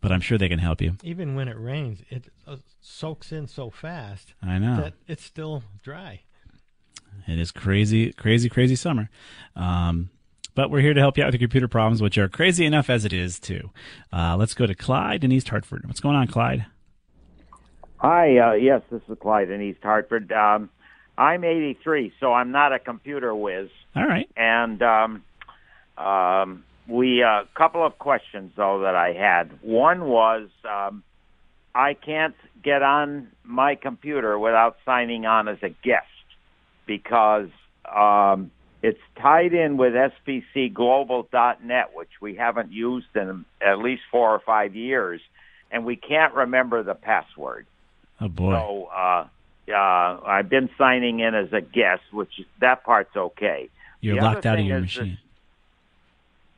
but 0.00 0.12
I'm 0.12 0.20
sure 0.20 0.36
they 0.36 0.48
can 0.48 0.58
help 0.58 0.82
you. 0.82 0.96
Even 1.02 1.34
when 1.34 1.48
it 1.48 1.58
rains, 1.58 2.02
it 2.10 2.26
uh, 2.46 2.56
soaks 2.80 3.32
in 3.32 3.48
so 3.48 3.70
fast. 3.70 4.34
I 4.42 4.58
know. 4.58 4.76
that 4.76 4.92
it's 5.08 5.24
still 5.24 5.64
dry. 5.82 6.20
It 7.26 7.38
is 7.38 7.50
crazy, 7.50 8.12
crazy, 8.12 8.50
crazy 8.50 8.76
summer. 8.76 9.08
Um, 9.56 10.10
but 10.54 10.70
we're 10.70 10.80
here 10.80 10.94
to 10.94 11.00
help 11.00 11.16
you 11.16 11.24
out 11.24 11.28
with 11.28 11.34
your 11.34 11.48
computer 11.48 11.68
problems, 11.68 12.02
which 12.02 12.18
are 12.18 12.28
crazy 12.28 12.66
enough 12.66 12.90
as 12.90 13.06
it 13.06 13.12
is, 13.14 13.40
too. 13.40 13.70
Uh, 14.12 14.36
let's 14.36 14.52
go 14.52 14.66
to 14.66 14.74
Clyde 14.74 15.24
in 15.24 15.32
East 15.32 15.48
Hartford. 15.48 15.86
What's 15.86 16.00
going 16.00 16.16
on, 16.16 16.26
Clyde? 16.26 16.66
Hi, 17.98 18.36
uh, 18.38 18.52
yes, 18.52 18.82
this 18.90 19.00
is 19.08 19.16
Clyde 19.18 19.50
in 19.50 19.62
East 19.62 19.82
Hartford. 19.82 20.30
Um, 20.30 20.68
I'm 21.16 21.42
83, 21.42 22.12
so 22.20 22.34
I'm 22.34 22.52
not 22.52 22.72
a 22.74 22.78
computer 22.78 23.34
whiz. 23.34 23.70
All 23.94 24.06
right. 24.06 24.28
And 24.36 24.82
um, 24.82 25.24
um, 25.96 26.64
we 26.88 27.22
a 27.22 27.26
uh, 27.26 27.44
couple 27.54 27.84
of 27.84 27.98
questions 27.98 28.52
though 28.56 28.80
that 28.80 28.94
I 28.94 29.12
had. 29.12 29.50
One 29.62 30.04
was 30.04 30.48
um, 30.68 31.02
I 31.74 31.94
can't 31.94 32.34
get 32.62 32.82
on 32.82 33.28
my 33.44 33.74
computer 33.74 34.38
without 34.38 34.76
signing 34.84 35.26
on 35.26 35.48
as 35.48 35.58
a 35.62 35.68
guest 35.68 36.06
because 36.86 37.48
um, 37.84 38.50
it's 38.82 39.00
tied 39.20 39.52
in 39.52 39.76
with 39.76 39.94
sbcglobal.net, 39.94 41.90
which 41.94 42.10
we 42.20 42.36
haven't 42.36 42.72
used 42.72 43.14
in 43.14 43.44
at 43.60 43.78
least 43.78 44.02
four 44.10 44.30
or 44.30 44.38
five 44.38 44.74
years, 44.74 45.20
and 45.70 45.84
we 45.84 45.96
can't 45.96 46.34
remember 46.34 46.82
the 46.82 46.94
password. 46.94 47.66
Oh 48.20 48.28
boy! 48.28 48.52
So 48.52 48.88
uh, 48.96 49.26
uh, 49.68 50.20
I've 50.24 50.48
been 50.48 50.70
signing 50.78 51.20
in 51.20 51.34
as 51.34 51.52
a 51.52 51.60
guest, 51.60 52.02
which 52.12 52.32
that 52.60 52.84
part's 52.84 53.16
okay. 53.16 53.68
You're 54.00 54.16
the 54.16 54.22
locked 54.22 54.46
out 54.46 54.58
of 54.58 54.64
your 54.64 54.80
machine. 54.80 55.10
This, 55.10 55.18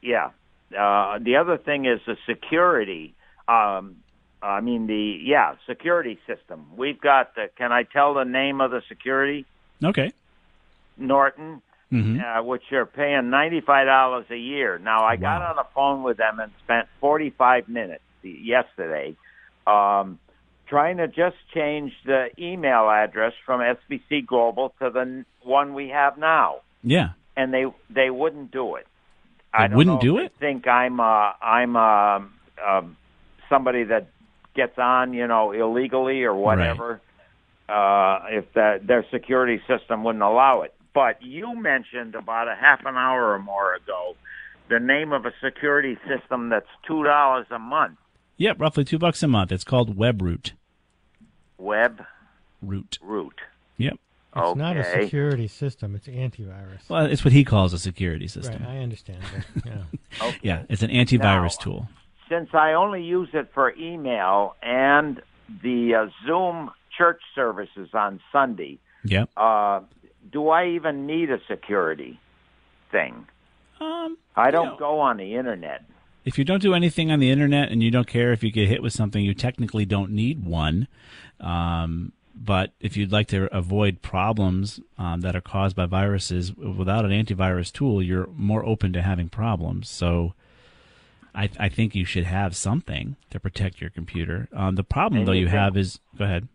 yeah. 0.03 0.31
Uh, 0.79 1.19
the 1.19 1.37
other 1.37 1.57
thing 1.59 1.87
is 1.87 2.01
the 2.07 2.17
security. 2.27 3.15
Um, 3.49 3.97
I 4.43 4.61
mean 4.61 4.87
the 4.87 5.19
yeah 5.23 5.55
security 5.67 6.19
system. 6.27 6.67
We've 6.77 7.01
got 7.01 7.35
the. 7.35 7.49
Can 7.57 7.73
I 7.73 7.83
tell 7.85 8.15
the 8.15 8.25
name 8.25 8.61
of 8.61 8.71
the 8.71 8.83
security? 8.89 9.47
Okay. 9.83 10.13
Norton, 10.97 11.63
Mhm. 11.93 12.21
uh, 12.21 12.43
which 12.43 12.63
you're 12.71 12.87
paying 12.87 13.31
ninety 13.31 13.61
five 13.61 13.87
dollars 13.87 14.27
a 14.31 14.37
year. 14.37 14.79
Now 14.79 15.05
I 15.05 15.17
got 15.17 15.43
on 15.43 15.57
the 15.57 15.65
phone 15.75 16.03
with 16.03 16.19
them 16.19 16.39
and 16.41 16.53
spent 16.65 16.89
forty 17.01 17.31
five 17.31 17.69
minutes 17.69 18.03
yesterday, 18.23 19.17
um, 19.67 20.19
trying 20.67 20.99
to 20.99 21.09
just 21.09 21.37
change 21.55 21.93
the 22.05 22.29
email 22.39 22.91
address 22.91 23.33
from 23.47 23.61
SBC 23.61 24.27
Global 24.27 24.75
to 24.81 24.91
the 24.91 25.25
one 25.43 25.73
we 25.75 25.89
have 25.89 26.19
now, 26.19 26.57
Yeah. 26.83 27.11
and 27.37 27.55
they 27.55 27.67
they 27.89 28.11
wouldn't 28.11 28.51
do 28.51 28.75
it. 28.77 28.87
I 29.53 29.67
wouldn't 29.69 30.01
do 30.01 30.19
they 30.19 30.29
Think 30.39 30.67
I'm 30.67 31.01
uh, 31.01 31.33
I'm 31.41 31.77
uh, 31.77 32.21
um 32.67 32.97
somebody 33.49 33.85
that 33.85 34.09
gets 34.55 34.79
on, 34.79 35.15
you 35.15 35.27
know, 35.27 35.53
illegally 35.53 36.25
or 36.25 36.35
whatever. 36.35 37.01
Uh, 37.69 38.21
if 38.31 38.53
that 38.55 38.87
their 38.87 39.05
security 39.11 39.61
system 39.69 40.03
wouldn't 40.03 40.25
allow 40.25 40.63
it. 40.63 40.75
But 40.95 41.23
you 41.23 41.55
mentioned 41.55 42.15
about 42.15 42.49
a 42.49 42.55
half 42.55 42.81
an 42.87 42.97
hour 42.97 43.33
or 43.33 43.39
more 43.39 43.75
ago 43.75 44.17
the 44.69 44.81
name 44.81 45.13
of 45.13 45.27
a 45.27 45.33
security 45.43 45.99
system 46.07 46.49
that's 46.49 46.69
two 46.87 47.05
dollars 47.05 47.47
a 47.51 47.59
month. 47.59 47.99
Yep, 48.37 48.61
roughly 48.61 48.85
two 48.85 48.99
bucks 48.99 49.23
a 49.23 49.29
month. 49.29 49.51
It's 49.53 49.65
called 49.65 49.97
WebRoot. 49.97 50.53
Web 51.59 52.05
Root. 52.63 52.99
root. 53.03 53.41
Yep. 53.77 53.99
It's 54.37 54.57
not 54.57 54.77
a 54.77 54.85
security 55.03 55.49
system; 55.49 55.95
it's 55.95 56.07
antivirus. 56.07 56.89
Well, 56.89 57.07
it's 57.07 57.25
what 57.25 57.33
he 57.33 57.45
calls 57.45 57.73
a 57.73 57.79
security 57.79 58.29
system. 58.29 58.63
Right, 58.63 58.77
I 58.77 58.79
understand. 58.79 59.19
But, 59.55 59.65
yeah. 59.67 59.83
Okay. 60.27 60.39
Yeah, 60.43 60.63
it's 60.69 60.83
an 60.83 60.91
antivirus 60.91 61.59
Now, 61.59 61.65
tool. 61.65 61.89
since 62.29 62.51
I 62.53 62.75
only 62.75 63.03
use 63.03 63.31
it 63.33 63.51
for 63.55 63.75
email 63.77 64.55
and 64.63 65.23
the 65.63 65.95
uh, 65.95 66.07
Zoom 66.27 66.71
church 66.97 67.21
services 67.35 67.89
on 67.95 68.21
Sunday, 68.31 68.79
Yep. 69.05 69.31
uh, 69.37 69.81
do 70.31 70.49
I 70.51 70.69
even 70.69 71.07
need 71.07 71.31
a 71.31 71.39
security 71.49 72.21
thing? 72.93 73.27
Um, 73.81 74.19
I 74.37 74.51
don't 74.51 74.79
go 74.79 74.99
on 75.01 75.17
the 75.17 75.37
internet. 75.37 75.85
If 76.25 76.37
you 76.37 76.45
don't 76.45 76.61
do 76.61 76.75
anything 76.75 77.11
on 77.11 77.21
the 77.21 77.31
internet 77.31 77.71
and 77.73 77.83
you 77.83 77.91
don't 77.91 78.07
care 78.07 78.33
if 78.33 78.43
you 78.43 78.51
get 78.51 78.69
hit 78.69 78.83
with 78.83 78.93
something, 78.93 79.25
you 79.25 79.33
technically 79.33 79.87
don't 79.87 80.11
need 80.11 80.45
one. 80.45 80.87
Um, 81.41 82.13
but 82.45 82.73
if 82.81 82.97
you'd 82.97 83.13
like 83.13 83.27
to 83.29 83.55
avoid 83.57 84.01
problems 84.03 84.81
um, 84.97 85.21
that 85.23 85.35
are 85.35 85.41
caused 85.41 85.75
by 85.77 85.87
viruses 85.87 86.55
without 86.55 87.05
an 87.05 87.11
antivirus 87.11 87.73
tool, 87.73 88.03
you're 88.03 88.29
more 88.37 88.65
open 88.65 88.93
to 88.93 89.03
having 89.03 89.29
problems. 89.29 89.89
So 89.89 90.35
I, 91.35 91.51
I 91.59 91.69
think 91.69 91.95
you 91.95 92.05
should 92.05 92.25
have 92.25 92.57
something 92.57 93.17
to 93.31 93.41
protect 93.41 93.81
your 93.81 93.91
computer. 93.91 94.49
Um, 94.53 94.77
the 94.77 94.85
problem, 94.85 95.21
And 95.21 95.29
though, 95.29 95.33
you 95.33 95.43
you 95.43 95.49
have 95.49 95.77
is 95.77 96.01
go 96.17 96.25
ahead. 96.25 96.49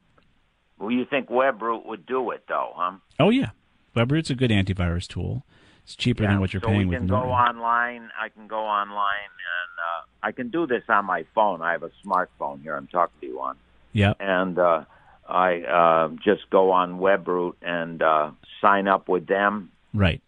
Well, 0.80 0.92
you 0.92 1.06
think 1.06 1.30
WebRoot 1.30 1.86
would 1.86 2.06
do 2.06 2.32
it, 2.32 2.44
though, 2.48 2.72
huh? 2.76 2.94
Oh, 3.20 3.30
yeah. 3.30 3.52
WebRoot's 3.96 4.30
a 4.30 4.36
good 4.36 4.52
antivirus 4.52 5.08
tool. 5.08 5.46
It's 5.84 5.96
cheaper 5.96 6.24
than 6.24 6.40
what 6.40 6.54
you're 6.54 6.62
so 6.62 6.68
paying 6.68 6.88
we 6.88 6.96
with 6.96 7.00
can 7.00 7.08
go 7.08 7.16
online. 7.16 8.10
I 8.20 8.30
can 8.30 8.48
go 8.48 8.60
online, 8.60 8.98
and 8.98 9.80
uh, 9.80 10.06
I 10.28 10.32
can 10.32 10.50
do 10.50 10.66
this 10.66 10.84
on 10.88 11.06
my 11.06 11.26
phone. 11.36 11.62
I 11.62 11.74
have 11.74 11.84
a 11.84 11.92
smartphone 12.06 12.62
here. 12.62 12.76
I'm 12.76 12.88
talking 12.88 13.16
to 13.22 13.28
you 13.28 13.42
on, 13.42 13.58
Yep. 13.92 14.18
and 14.22 14.58
uh, 14.58 14.86
I 15.28 15.62
uh, 15.62 16.10
just 16.24 16.50
go 16.50 16.72
on 16.72 17.00
WebRoot 17.00 17.56
and 17.62 18.02
uh, 18.02 18.32
sign 18.62 18.88
up 18.88 19.08
with 19.08 19.28
them. 19.28 19.72
Right. 19.94 20.22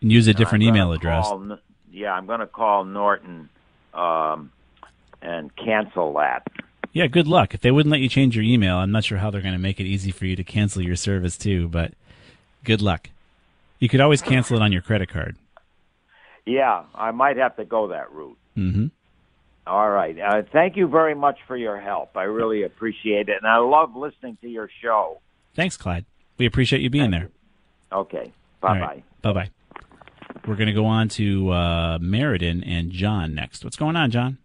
And 0.00 0.10
use 0.10 0.26
a 0.28 0.34
different 0.34 0.64
email 0.64 0.92
address. 0.92 1.26
call 1.26 1.58
yeah, 1.92 2.12
I'm 2.12 2.26
going 2.26 2.40
to 2.40 2.46
call 2.46 2.84
Norton 2.84 3.48
um, 3.92 4.52
and 5.20 5.54
cancel 5.56 6.14
that. 6.14 6.46
Yeah, 6.92 7.06
good 7.06 7.28
luck. 7.28 7.54
If 7.54 7.60
they 7.60 7.70
wouldn't 7.70 7.90
let 7.90 8.00
you 8.00 8.08
change 8.08 8.34
your 8.34 8.44
email, 8.44 8.76
I'm 8.76 8.90
not 8.90 9.04
sure 9.04 9.18
how 9.18 9.30
they're 9.30 9.42
going 9.42 9.54
to 9.54 9.60
make 9.60 9.78
it 9.80 9.84
easy 9.84 10.10
for 10.10 10.26
you 10.26 10.36
to 10.36 10.44
cancel 10.44 10.82
your 10.82 10.96
service 10.96 11.36
too, 11.36 11.68
but 11.68 11.92
good 12.64 12.82
luck. 12.82 13.10
You 13.78 13.88
could 13.88 14.00
always 14.00 14.22
cancel 14.22 14.56
it 14.56 14.62
on 14.62 14.72
your 14.72 14.82
credit 14.82 15.08
card. 15.08 15.36
Yeah, 16.44 16.84
I 16.94 17.12
might 17.12 17.36
have 17.36 17.56
to 17.56 17.64
go 17.64 17.88
that 17.88 18.10
route. 18.12 18.38
hmm 18.54 18.86
All 19.70 19.88
right. 19.88 20.18
Uh, 20.18 20.42
thank 20.52 20.76
you 20.76 20.88
very 20.88 21.14
much 21.14 21.38
for 21.46 21.56
your 21.56 21.80
help. 21.80 22.16
I 22.16 22.24
really 22.24 22.64
appreciate 22.64 23.28
it, 23.28 23.36
and 23.40 23.46
I 23.46 23.58
love 23.58 23.94
listening 23.94 24.36
to 24.40 24.48
your 24.48 24.68
show. 24.82 25.20
Thanks, 25.54 25.76
Clyde. 25.76 26.06
We 26.38 26.46
appreciate 26.46 26.82
you 26.82 26.90
being 26.90 27.12
there. 27.12 27.28
Okay. 27.92 28.32
All 28.64 28.74
Bye 28.74 28.80
right. 28.80 29.04
Bye-bye. 29.22 29.50
We're 30.44 30.56
going 30.56 30.66
to 30.66 30.72
go 30.72 30.86
on 30.86 31.08
to 31.10 31.52
uh, 31.52 31.98
Meriden 32.00 32.64
and 32.64 32.90
John 32.90 33.32
next. 33.32 33.62
What's 33.62 33.76
going 33.76 33.94
on, 33.94 34.10
John? 34.10 34.38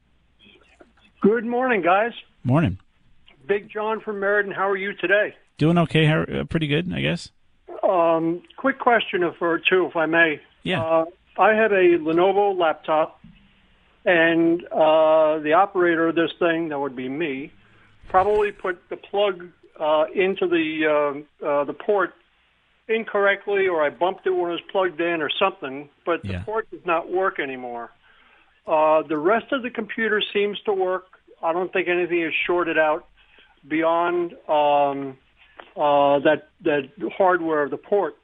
Good 1.22 1.46
morning, 1.46 1.82
guys. 1.82 2.12
Morning. 2.44 2.78
Big 3.48 3.72
John 3.72 4.02
from 4.02 4.20
Meriden. 4.20 4.52
How 4.52 4.70
are 4.70 4.78
you 4.78 4.94
today? 4.94 5.34
Doing 5.58 5.80
okay? 5.80 6.06
How, 6.06 6.22
uh, 6.22 6.44
pretty 6.44 6.68
good, 6.68 6.94
I 6.94 7.02
guess. 7.02 7.32
Um, 7.82 8.44
quick 8.58 8.78
question 8.78 9.24
for 9.40 9.60
two, 9.60 9.88
if 9.88 9.96
I 9.96 10.06
may. 10.06 10.40
Yeah. 10.62 10.84
Uh, 10.84 11.06
I 11.40 11.54
have 11.54 11.72
a 11.72 11.98
Lenovo 11.98 12.56
laptop, 12.56 13.20
and 14.06 14.64
uh, 14.66 15.40
the 15.40 15.54
operator 15.54 16.08
of 16.08 16.16
this 16.16 16.32
thing, 16.40 16.70
that 16.70 16.80
would 16.80 16.96
be 16.96 17.10
me, 17.10 17.52
probably 18.10 18.52
put 18.52 18.80
the 18.90 18.98
plug 18.98 19.48
uh, 19.80 20.06
into 20.14 20.48
the 20.48 21.24
uh, 21.42 21.46
uh, 21.46 21.64
the 21.66 21.74
port 21.74 22.14
incorrectly, 22.88 23.68
or 23.68 23.84
I 23.84 23.90
bumped 23.90 24.28
it 24.28 24.30
when 24.30 24.50
it 24.50 24.54
was 24.54 24.62
plugged 24.72 25.02
in, 25.02 25.22
or 25.22 25.30
something. 25.40 25.90
But 26.06 26.22
the 26.22 26.34
Yeah. 26.34 26.44
port 26.44 26.70
does 26.70 26.86
not 26.86 27.12
work 27.12 27.40
anymore. 27.40 27.92
Uh, 28.68 29.02
the 29.04 29.18
rest 29.18 29.52
of 29.52 29.64
the 29.64 29.70
computer 29.72 30.22
seems 30.34 30.60
to 30.62 30.74
work. 30.74 31.06
I 31.42 31.52
don't 31.52 31.72
think 31.74 31.88
anything 31.88 32.22
is 32.22 32.34
shorted 32.46 32.78
out 32.78 33.06
beyond 33.68 34.34
um, 34.48 35.18
uh, 35.76 36.20
that 36.20 36.50
that 36.62 36.90
hardware 37.18 37.64
of 37.64 37.72
the 37.72 37.78
port. 37.78 38.16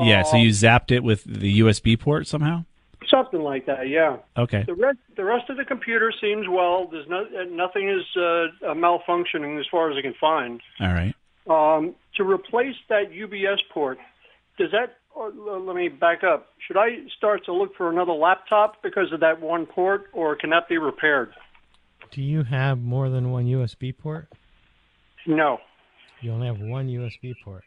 Yeah, 0.00 0.22
so 0.22 0.36
Uh, 0.36 0.40
you 0.40 0.50
zapped 0.50 0.92
it 0.92 1.02
with 1.02 1.24
the 1.24 1.60
USB 1.60 1.96
port 1.98 2.26
somehow? 2.28 2.64
Something 3.08 3.40
like 3.40 3.66
that. 3.66 3.88
Yeah. 3.88 4.18
Okay. 4.36 4.64
The 4.66 4.74
rest 4.74 4.98
the 5.16 5.24
rest 5.24 5.48
of 5.50 5.56
the 5.56 5.64
computer 5.64 6.12
seems 6.20 6.46
well. 6.48 6.88
There's 6.90 7.08
no 7.08 7.22
uh, 7.22 7.44
nothing 7.50 7.88
is 7.88 8.04
uh, 8.16 8.70
uh, 8.70 8.74
malfunctioning 8.74 9.58
as 9.58 9.66
far 9.70 9.90
as 9.90 9.96
I 9.96 10.02
can 10.02 10.14
find. 10.20 10.60
All 10.80 10.92
right. 10.92 11.14
Um, 11.48 11.94
to 12.16 12.24
replace 12.24 12.76
that 12.88 13.10
UBS 13.10 13.58
port, 13.72 13.98
does 14.58 14.70
that? 14.72 14.96
Or, 15.14 15.28
uh, 15.28 15.58
let 15.58 15.74
me 15.74 15.88
back 15.88 16.22
up. 16.22 16.48
Should 16.66 16.76
I 16.76 16.98
start 17.16 17.44
to 17.46 17.52
look 17.52 17.74
for 17.76 17.90
another 17.90 18.12
laptop 18.12 18.82
because 18.82 19.12
of 19.12 19.20
that 19.20 19.40
one 19.40 19.66
port, 19.66 20.04
or 20.12 20.36
can 20.36 20.50
that 20.50 20.68
be 20.68 20.78
repaired? 20.78 21.32
Do 22.12 22.22
you 22.22 22.44
have 22.44 22.78
more 22.78 23.08
than 23.08 23.30
one 23.30 23.46
USB 23.46 23.96
port? 23.96 24.28
No. 25.26 25.58
You 26.20 26.32
only 26.32 26.46
have 26.46 26.60
one 26.60 26.88
USB 26.88 27.34
port. 27.44 27.64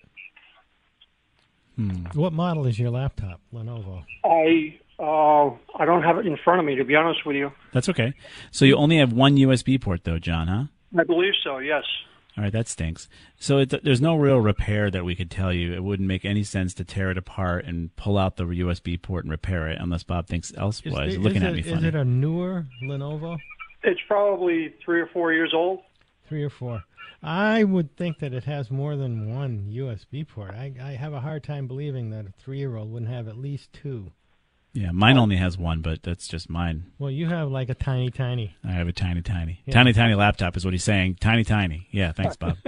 Hmm. 1.76 2.06
What 2.14 2.34
model 2.34 2.66
is 2.68 2.78
your 2.78 2.92
laptop, 2.92 3.42
Lenovo? 3.54 4.04
I 4.24 4.78
uh, 5.00 5.56
I 5.78 5.86
don't 5.86 6.04
have 6.04 6.18
it 6.18 6.28
in 6.28 6.38
front 6.44 6.60
of 6.60 6.66
me 6.66 6.76
to 6.76 6.86
be 6.86 6.96
honest 6.96 7.26
with 7.26 7.36
you. 7.36 7.52
That's 7.74 7.90
okay. 7.90 8.14
So 8.52 8.66
you 8.66 8.76
only 8.76 8.98
have 8.98 9.12
one 9.12 9.36
USB 9.38 9.82
port, 9.82 10.04
though, 10.04 10.20
John, 10.20 10.48
huh? 10.48 10.64
I 11.00 11.04
believe 11.04 11.34
so. 11.44 11.58
Yes. 11.58 11.84
All 12.38 12.44
right, 12.44 12.54
that 12.54 12.68
stinks. 12.68 13.08
So 13.38 13.60
it, 13.60 13.84
there's 13.84 14.02
no 14.02 14.16
real 14.16 14.40
repair 14.40 14.90
that 14.90 15.06
we 15.06 15.16
could 15.16 15.30
tell 15.30 15.54
you. 15.54 15.74
It 15.74 15.84
wouldn't 15.84 16.08
make 16.08 16.26
any 16.26 16.44
sense 16.44 16.74
to 16.76 16.84
tear 16.84 17.12
it 17.12 17.18
apart 17.18 17.66
and 17.66 17.96
pull 17.96 18.18
out 18.18 18.38
the 18.38 18.46
USB 18.46 19.00
port 19.00 19.24
and 19.26 19.32
repair 19.32 19.68
it, 19.68 19.78
unless 19.80 20.04
Bob 20.04 20.28
thinks 20.28 20.52
elsewise. 20.58 21.10
is 21.10 21.14
You're 21.16 21.24
looking 21.24 21.44
it, 21.44 21.48
at 21.48 21.54
me 21.54 21.60
is 21.60 21.70
funny. 21.70 21.88
it 21.88 21.96
a 21.96 22.04
newer 22.04 22.66
Lenovo? 22.84 23.38
It's 23.84 24.00
probably 24.08 24.74
three 24.84 25.02
or 25.02 25.08
four 25.14 25.32
years 25.34 25.54
old. 25.54 25.82
Three 26.28 26.44
or 26.44 26.50
four. 26.50 26.84
I 27.22 27.64
would 27.64 27.96
think 27.96 28.20
that 28.20 28.34
it 28.34 28.44
has 28.46 28.72
more 28.72 28.96
than 28.96 29.34
one 29.34 29.70
USB 29.72 30.28
port. 30.28 30.52
I, 30.52 30.74
I 30.82 30.92
have 30.94 31.14
a 31.14 31.20
hard 31.22 31.44
time 31.44 31.68
believing 31.68 32.10
that 32.12 32.26
a 32.26 32.32
three-year-old 32.40 32.92
wouldn't 32.92 33.12
have 33.12 33.28
at 33.28 33.38
least 33.38 33.72
two. 33.74 34.12
yeah, 34.74 34.92
mine 34.92 35.18
only 35.18 35.36
has 35.38 35.58
one, 35.58 35.82
but 35.82 36.02
that's 36.04 36.28
just 36.28 36.50
mine. 36.50 36.92
Well, 36.98 37.12
you 37.12 37.28
have 37.28 37.52
like 37.52 37.70
a 37.70 37.76
tiny, 37.76 38.10
tiny. 38.10 38.56
I 38.64 38.72
have 38.72 38.88
a 38.88 38.94
tiny, 38.94 39.22
tiny, 39.22 39.62
Yeah. 39.66 39.74
tiny, 39.74 39.94
tiny 39.94 40.16
laptop. 40.16 40.58
Is 40.58 40.66
what 40.66 40.74
he's 40.74 40.84
saying. 40.84 41.18
Tiny, 41.22 41.44
tiny. 41.44 41.88
Yeah, 41.92 42.12
thanks, 42.14 42.36
Bob. 42.36 42.58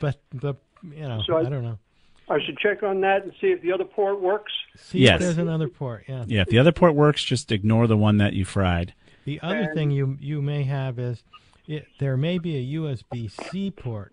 but 0.00 0.20
the 0.32 0.54
you 0.82 1.08
know, 1.08 1.22
So 1.26 1.36
I, 1.36 1.42
don't 1.44 1.62
know. 1.62 1.78
I 2.28 2.38
should 2.44 2.58
check 2.58 2.82
on 2.82 3.00
that 3.02 3.22
and 3.22 3.32
see 3.40 3.48
if 3.48 3.62
the 3.62 3.72
other 3.72 3.84
port 3.84 4.20
works. 4.20 4.52
See 4.76 5.00
Yes. 5.00 5.14
if 5.14 5.20
there's 5.20 5.38
another 5.38 5.68
port. 5.68 6.04
Yeah. 6.08 6.24
yeah, 6.26 6.40
if 6.42 6.48
the 6.48 6.58
other 6.58 6.72
port 6.72 6.94
works, 6.94 7.22
just 7.22 7.52
ignore 7.52 7.86
the 7.86 7.96
one 7.96 8.16
that 8.18 8.32
you 8.32 8.44
fried. 8.44 8.94
The 9.24 9.40
other 9.42 9.62
And- 9.62 9.74
thing 9.74 9.90
you 9.90 10.16
you 10.20 10.42
may 10.42 10.62
have 10.64 10.98
is 10.98 11.22
it, 11.66 11.86
there 11.98 12.16
may 12.16 12.38
be 12.38 12.56
a 12.56 12.80
USB 12.80 13.28
C 13.28 13.70
port 13.70 14.12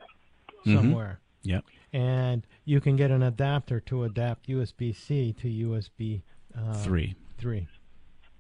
Mhm. 0.66 0.76
somewhere, 0.76 1.20
Yep. 1.44 1.64
and 1.94 2.46
you 2.66 2.80
can 2.80 2.96
get 2.96 3.10
an 3.12 3.24
adapter 3.24 3.80
to 3.82 4.04
adapt 4.04 4.48
USB 4.48 4.92
C 4.94 5.34
to 5.34 5.48
USB 5.48 6.22
uh, 6.58 6.74
Three. 6.74 7.16
Three. 7.38 7.68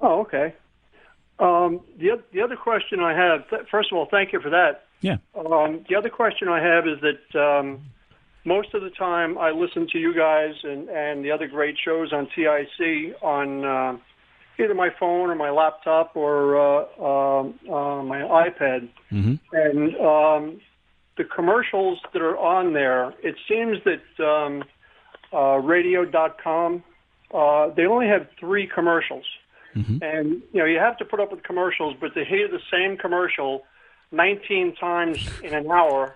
Oh, 0.01 0.21
okay. 0.21 0.53
Um, 1.39 1.81
the 1.97 2.21
the 2.33 2.41
other 2.41 2.55
question 2.57 2.99
I 2.99 3.13
have, 3.13 3.49
th- 3.49 3.67
first 3.71 3.91
of 3.91 3.97
all, 3.97 4.05
thank 4.07 4.33
you 4.33 4.39
for 4.41 4.49
that. 4.49 4.85
Yeah. 5.01 5.17
Um, 5.33 5.85
the 5.87 5.95
other 5.95 6.09
question 6.09 6.49
I 6.49 6.59
have 6.61 6.85
is 6.87 6.99
that 7.01 7.39
um, 7.39 7.79
most 8.45 8.73
of 8.73 8.81
the 8.81 8.89
time 8.91 9.37
I 9.37 9.51
listen 9.51 9.87
to 9.93 9.97
you 9.97 10.13
guys 10.13 10.53
and, 10.63 10.89
and 10.89 11.23
the 11.23 11.31
other 11.31 11.47
great 11.47 11.77
shows 11.83 12.11
on 12.11 12.27
TIC 12.35 13.15
on 13.21 13.63
uh, 13.63 13.97
either 14.59 14.73
my 14.73 14.89
phone 14.99 15.29
or 15.29 15.35
my 15.35 15.49
laptop 15.49 16.15
or 16.15 16.57
uh, 16.57 16.83
um 17.01 17.59
uh, 17.67 18.03
my 18.03 18.19
iPad. 18.19 18.89
Mm-hmm. 19.11 19.35
And 19.53 19.95
um, 19.97 20.61
the 21.17 21.23
commercials 21.23 21.99
that 22.13 22.21
are 22.21 22.37
on 22.37 22.73
there, 22.73 23.13
it 23.21 23.35
seems 23.47 23.77
that 23.83 24.23
um, 24.23 24.63
uh, 25.33 25.57
radio.com, 25.57 26.83
uh, 27.33 27.69
they 27.75 27.85
only 27.85 28.07
have 28.07 28.27
three 28.39 28.67
commercials. 28.67 29.25
Mm-hmm. 29.75 29.97
And, 30.01 30.41
you 30.51 30.59
know, 30.59 30.65
you 30.65 30.79
have 30.79 30.97
to 30.97 31.05
put 31.05 31.19
up 31.19 31.31
with 31.31 31.43
commercials, 31.43 31.95
but 31.99 32.13
to 32.15 32.25
hear 32.25 32.47
the 32.47 32.61
same 32.71 32.97
commercial 32.97 33.63
19 34.11 34.75
times 34.75 35.29
in 35.43 35.53
an 35.53 35.69
hour 35.69 36.15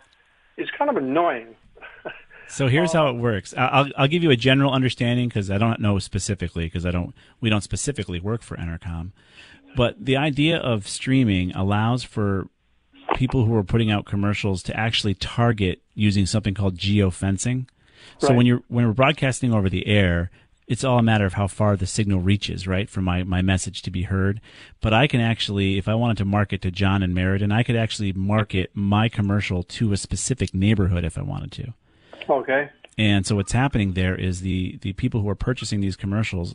is 0.58 0.70
kind 0.78 0.90
of 0.90 0.98
annoying. 0.98 1.56
So 2.54 2.68
here's 2.68 2.94
how 2.94 3.08
it 3.08 3.14
works. 3.14 3.54
I'll 3.58 3.90
I'll 3.98 4.08
give 4.08 4.24
you 4.24 4.32
a 4.32 4.36
general 4.36 4.72
understanding 4.72 5.28
because 5.28 5.50
I 5.50 5.58
don't 5.58 5.80
know 5.80 5.98
specifically 6.00 6.66
because 6.66 6.86
I 6.86 6.92
don't 6.92 7.14
we 7.42 7.50
don't 7.50 7.62
specifically 7.62 8.20
work 8.20 8.44
for 8.44 8.56
Entercom, 8.58 9.12
but 9.76 10.04
the 10.04 10.18
idea 10.18 10.58
of 10.58 10.88
streaming 10.88 11.52
allows 11.56 12.04
for 12.04 12.48
people 13.16 13.46
who 13.46 13.56
are 13.56 13.64
putting 13.64 13.92
out 13.92 14.06
commercials 14.06 14.62
to 14.64 14.78
actually 14.78 15.16
target 15.16 15.82
using 15.96 16.26
something 16.26 16.54
called 16.54 16.78
geofencing. 16.78 17.68
So 18.20 18.30
Right. 18.30 18.38
when 18.38 18.46
you're 18.46 18.64
when 18.68 18.86
we're 18.86 18.94
broadcasting 18.94 19.54
over 19.54 19.70
the 19.70 19.88
air, 19.88 20.30
it's 20.68 20.84
all 20.84 21.00
a 21.00 21.04
matter 21.04 21.26
of 21.26 21.34
how 21.34 21.48
far 21.48 21.76
the 21.76 21.86
signal 21.86 22.20
reaches, 22.20 22.68
right, 22.68 22.90
for 22.90 23.02
my, 23.02 23.24
my 23.24 23.42
message 23.42 23.82
to 23.82 23.92
be 23.92 24.04
heard. 24.04 24.40
But 24.82 24.94
I 24.94 25.08
can 25.08 25.20
actually, 25.20 25.78
if 25.78 25.88
I 25.88 25.96
wanted 25.96 26.18
to 26.18 26.26
market 26.26 26.62
to 26.62 26.72
John 26.72 27.04
and 27.04 27.14
Meriden, 27.14 27.52
I 27.52 27.64
could 27.64 27.76
actually 27.76 28.14
market 28.14 28.72
my 28.74 29.10
commercial 29.10 29.64
to 29.64 29.92
a 29.94 29.98
specific 29.98 30.54
neighborhood 30.54 31.04
if 31.04 31.18
I 31.18 31.22
wanted 31.22 31.52
to. 31.54 31.74
Okay. 32.30 32.70
And 32.98 33.26
so 33.26 33.36
what's 33.36 33.52
happening 33.52 33.94
there 33.94 34.16
is 34.16 34.42
the, 34.42 34.78
the 34.82 34.94
people 34.94 35.22
who 35.22 35.30
are 35.30 35.36
purchasing 35.36 35.82
these 35.82 35.96
commercials, 35.96 36.54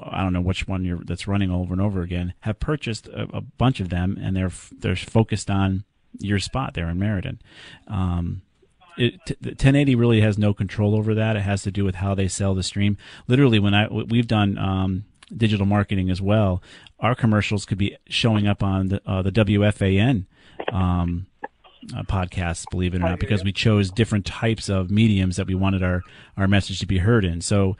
I 0.00 0.22
don't 0.22 0.32
know 0.32 0.40
which 0.40 0.68
one 0.68 0.84
you're, 0.84 1.00
that's 1.04 1.26
running 1.26 1.50
over 1.50 1.72
and 1.72 1.82
over 1.82 2.02
again, 2.02 2.34
have 2.40 2.60
purchased 2.60 3.08
a, 3.08 3.22
a 3.32 3.40
bunch 3.40 3.80
of 3.80 3.88
them, 3.88 4.18
and 4.20 4.36
they're 4.36 4.52
they're 4.78 4.96
focused 4.96 5.50
on 5.50 5.84
your 6.18 6.38
spot 6.38 6.74
there 6.74 6.88
in 6.88 6.98
Meriden. 6.98 7.40
Um, 7.88 8.42
it, 8.96 9.14
t- 9.26 9.36
the 9.40 9.50
1080 9.50 9.94
really 9.94 10.20
has 10.20 10.38
no 10.38 10.54
control 10.54 10.94
over 10.94 11.14
that. 11.14 11.36
It 11.36 11.42
has 11.42 11.62
to 11.62 11.70
do 11.70 11.84
with 11.84 11.96
how 11.96 12.14
they 12.14 12.28
sell 12.28 12.54
the 12.54 12.62
stream. 12.62 12.96
Literally, 13.26 13.58
when 13.58 13.74
I 13.74 13.88
we've 13.88 14.28
done 14.28 14.58
um, 14.58 15.04
digital 15.36 15.66
marketing 15.66 16.10
as 16.10 16.20
well, 16.20 16.62
our 17.00 17.14
commercials 17.14 17.64
could 17.64 17.78
be 17.78 17.96
showing 18.08 18.46
up 18.46 18.62
on 18.62 18.88
the 18.88 19.02
uh, 19.06 19.22
the 19.22 19.32
WFAN. 19.32 20.26
Um, 20.72 21.26
uh, 21.96 22.02
podcasts, 22.02 22.64
believe 22.70 22.94
it 22.94 22.98
or 22.98 23.00
not, 23.00 23.18
because 23.18 23.44
we 23.44 23.52
chose 23.52 23.90
different 23.90 24.26
types 24.26 24.68
of 24.68 24.90
mediums 24.90 25.36
that 25.36 25.46
we 25.46 25.54
wanted 25.54 25.82
our, 25.82 26.02
our 26.36 26.46
message 26.48 26.78
to 26.80 26.86
be 26.86 26.98
heard 26.98 27.24
in. 27.24 27.40
So, 27.40 27.76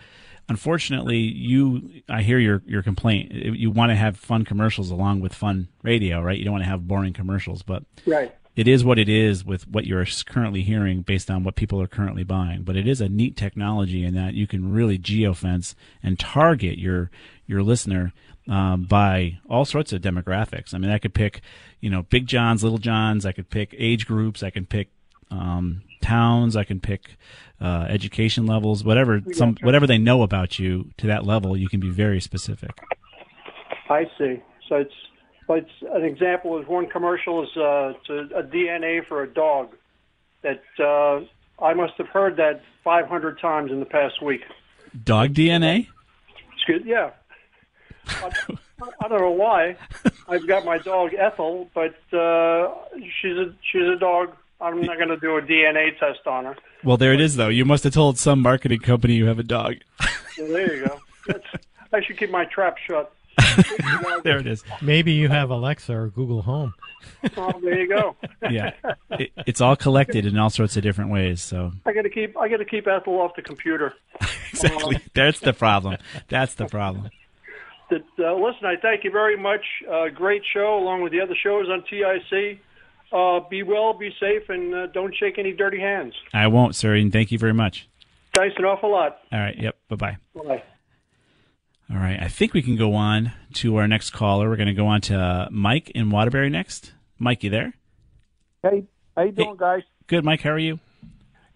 unfortunately, 0.48 1.18
you 1.18 2.02
I 2.08 2.22
hear 2.22 2.38
your 2.38 2.62
your 2.66 2.82
complaint. 2.82 3.32
You 3.32 3.70
want 3.70 3.90
to 3.90 3.96
have 3.96 4.16
fun 4.16 4.44
commercials 4.44 4.90
along 4.90 5.20
with 5.20 5.34
fun 5.34 5.68
radio, 5.82 6.20
right? 6.22 6.38
You 6.38 6.44
don't 6.44 6.52
want 6.52 6.64
to 6.64 6.70
have 6.70 6.86
boring 6.86 7.12
commercials, 7.12 7.62
but 7.62 7.84
Right. 8.06 8.34
it 8.56 8.66
is 8.66 8.84
what 8.84 8.98
it 8.98 9.08
is 9.08 9.44
with 9.44 9.68
what 9.68 9.86
you're 9.86 10.04
currently 10.26 10.62
hearing 10.62 11.02
based 11.02 11.30
on 11.30 11.44
what 11.44 11.54
people 11.54 11.80
are 11.80 11.86
currently 11.86 12.24
buying. 12.24 12.62
But 12.62 12.76
it 12.76 12.88
is 12.88 13.00
a 13.00 13.08
neat 13.08 13.36
technology 13.36 14.04
in 14.04 14.14
that 14.14 14.34
you 14.34 14.46
can 14.46 14.72
really 14.72 14.98
geofence 14.98 15.74
and 16.02 16.18
target 16.18 16.78
your 16.78 17.10
your 17.46 17.62
listener 17.62 18.12
um, 18.50 18.82
by 18.82 19.38
all 19.48 19.64
sorts 19.64 19.92
of 19.92 20.02
demographics. 20.02 20.74
I 20.74 20.78
mean, 20.78 20.90
I 20.90 20.98
could 20.98 21.14
pick, 21.14 21.40
you 21.80 21.88
know, 21.88 22.02
big 22.02 22.26
Johns, 22.26 22.62
little 22.62 22.78
Johns. 22.78 23.24
I 23.24 23.32
could 23.32 23.48
pick 23.48 23.74
age 23.78 24.06
groups. 24.06 24.42
I 24.42 24.50
can 24.50 24.66
pick 24.66 24.88
um, 25.30 25.82
towns. 26.02 26.56
I 26.56 26.64
can 26.64 26.80
pick 26.80 27.16
uh, 27.60 27.86
education 27.88 28.46
levels. 28.46 28.82
Whatever 28.82 29.22
some 29.32 29.56
whatever 29.62 29.86
they 29.86 29.98
know 29.98 30.22
about 30.22 30.58
you 30.58 30.90
to 30.98 31.06
that 31.06 31.24
level, 31.24 31.56
you 31.56 31.68
can 31.68 31.78
be 31.78 31.90
very 31.90 32.20
specific. 32.20 32.72
I 33.88 34.04
see. 34.18 34.42
So 34.68 34.76
it's, 34.76 34.94
but 35.46 35.58
it's 35.58 35.70
an 35.92 36.04
example 36.04 36.60
is 36.60 36.66
one 36.66 36.88
commercial 36.88 37.42
is 37.44 37.56
uh, 37.56 37.92
a 38.36 38.42
DNA 38.42 39.06
for 39.06 39.22
a 39.22 39.32
dog 39.32 39.74
that 40.42 40.62
uh, 40.78 41.20
I 41.64 41.74
must 41.74 41.94
have 41.98 42.08
heard 42.08 42.36
that 42.36 42.62
500 42.82 43.40
times 43.40 43.70
in 43.70 43.78
the 43.78 43.86
past 43.86 44.22
week. 44.22 44.42
Dog 45.04 45.34
DNA. 45.34 45.86
Excuse, 46.56 46.82
yeah. 46.84 47.10
I, 48.08 48.30
I 49.00 49.08
don't 49.08 49.20
know 49.20 49.30
why. 49.30 49.76
I've 50.28 50.46
got 50.46 50.64
my 50.64 50.78
dog 50.78 51.14
Ethel, 51.14 51.68
but 51.74 51.94
uh, 52.16 52.74
she's 53.20 53.36
a 53.36 53.54
she's 53.62 53.82
a 53.82 53.96
dog. 53.96 54.34
I'm 54.60 54.80
not 54.82 54.98
going 54.98 55.08
to 55.08 55.16
do 55.16 55.36
a 55.36 55.42
DNA 55.42 55.98
test 55.98 56.26
on 56.26 56.44
her. 56.44 56.56
Well, 56.84 56.98
there 56.98 57.14
it 57.14 57.20
is, 57.20 57.36
though. 57.36 57.48
You 57.48 57.64
must 57.64 57.84
have 57.84 57.94
told 57.94 58.18
some 58.18 58.40
marketing 58.42 58.80
company 58.80 59.14
you 59.14 59.26
have 59.26 59.38
a 59.38 59.42
dog. 59.42 59.76
So 60.36 60.46
there 60.46 60.76
you 60.76 60.86
go. 60.86 61.00
That's, 61.26 61.44
I 61.92 62.02
should 62.02 62.18
keep 62.18 62.30
my 62.30 62.44
trap 62.44 62.76
shut. 62.78 63.10
there 64.22 64.38
it 64.38 64.46
is. 64.46 64.62
Maybe 64.82 65.12
you 65.12 65.28
have 65.28 65.50
Alexa 65.50 65.94
or 65.94 66.08
Google 66.08 66.42
Home. 66.42 66.74
Oh, 67.36 67.58
there 67.62 67.80
you 67.80 67.88
go. 67.88 68.16
Yeah, 68.50 68.72
it, 69.10 69.30
it's 69.46 69.60
all 69.60 69.76
collected 69.76 70.26
in 70.26 70.36
all 70.38 70.50
sorts 70.50 70.76
of 70.76 70.82
different 70.82 71.10
ways. 71.10 71.40
So 71.40 71.72
I 71.86 71.92
got 71.92 72.02
to 72.02 72.10
keep 72.10 72.36
I 72.36 72.48
got 72.48 72.58
to 72.58 72.64
keep 72.64 72.86
Ethel 72.86 73.20
off 73.20 73.34
the 73.36 73.42
computer. 73.42 73.94
exactly, 74.52 74.98
that's 75.14 75.40
the 75.40 75.52
problem. 75.52 75.96
That's 76.28 76.54
the 76.54 76.66
problem. 76.66 77.10
That, 77.90 78.24
uh, 78.24 78.34
listen, 78.34 78.64
I 78.64 78.76
thank 78.80 79.04
you 79.04 79.10
very 79.10 79.36
much. 79.36 79.64
Uh, 79.90 80.08
great 80.14 80.42
show, 80.52 80.78
along 80.78 81.02
with 81.02 81.12
the 81.12 81.20
other 81.20 81.34
shows 81.42 81.66
on 81.68 81.84
TIC. 81.90 82.60
Uh, 83.12 83.40
be 83.48 83.64
well, 83.64 83.92
be 83.92 84.10
safe, 84.20 84.48
and 84.48 84.72
uh, 84.74 84.86
don't 84.88 85.14
shake 85.16 85.38
any 85.38 85.52
dirty 85.52 85.80
hands. 85.80 86.14
I 86.32 86.46
won't, 86.46 86.76
sir, 86.76 86.94
and 86.94 87.12
thank 87.12 87.32
you 87.32 87.38
very 87.38 87.54
much. 87.54 87.88
Thanks 88.34 88.54
an 88.58 88.64
awful 88.64 88.92
lot. 88.92 89.18
All 89.32 89.40
right. 89.40 89.56
Yep. 89.58 89.76
Bye 89.88 89.96
bye. 89.96 90.16
Bye. 90.34 90.62
All 91.90 91.96
right. 91.96 92.18
I 92.20 92.28
think 92.28 92.54
we 92.54 92.62
can 92.62 92.76
go 92.76 92.94
on 92.94 93.32
to 93.54 93.76
our 93.76 93.88
next 93.88 94.10
caller. 94.10 94.48
We're 94.48 94.56
going 94.56 94.68
to 94.68 94.74
go 94.74 94.86
on 94.86 95.00
to 95.02 95.18
uh, 95.18 95.48
Mike 95.50 95.90
in 95.90 96.10
Waterbury 96.10 96.48
next. 96.48 96.92
Mike, 97.18 97.42
you 97.42 97.50
there? 97.50 97.74
Hey, 98.62 98.84
how 99.16 99.24
you 99.24 99.32
doing, 99.32 99.56
guys? 99.58 99.82
Good, 100.06 100.24
Mike. 100.24 100.42
How 100.42 100.50
are 100.50 100.58
you? 100.58 100.78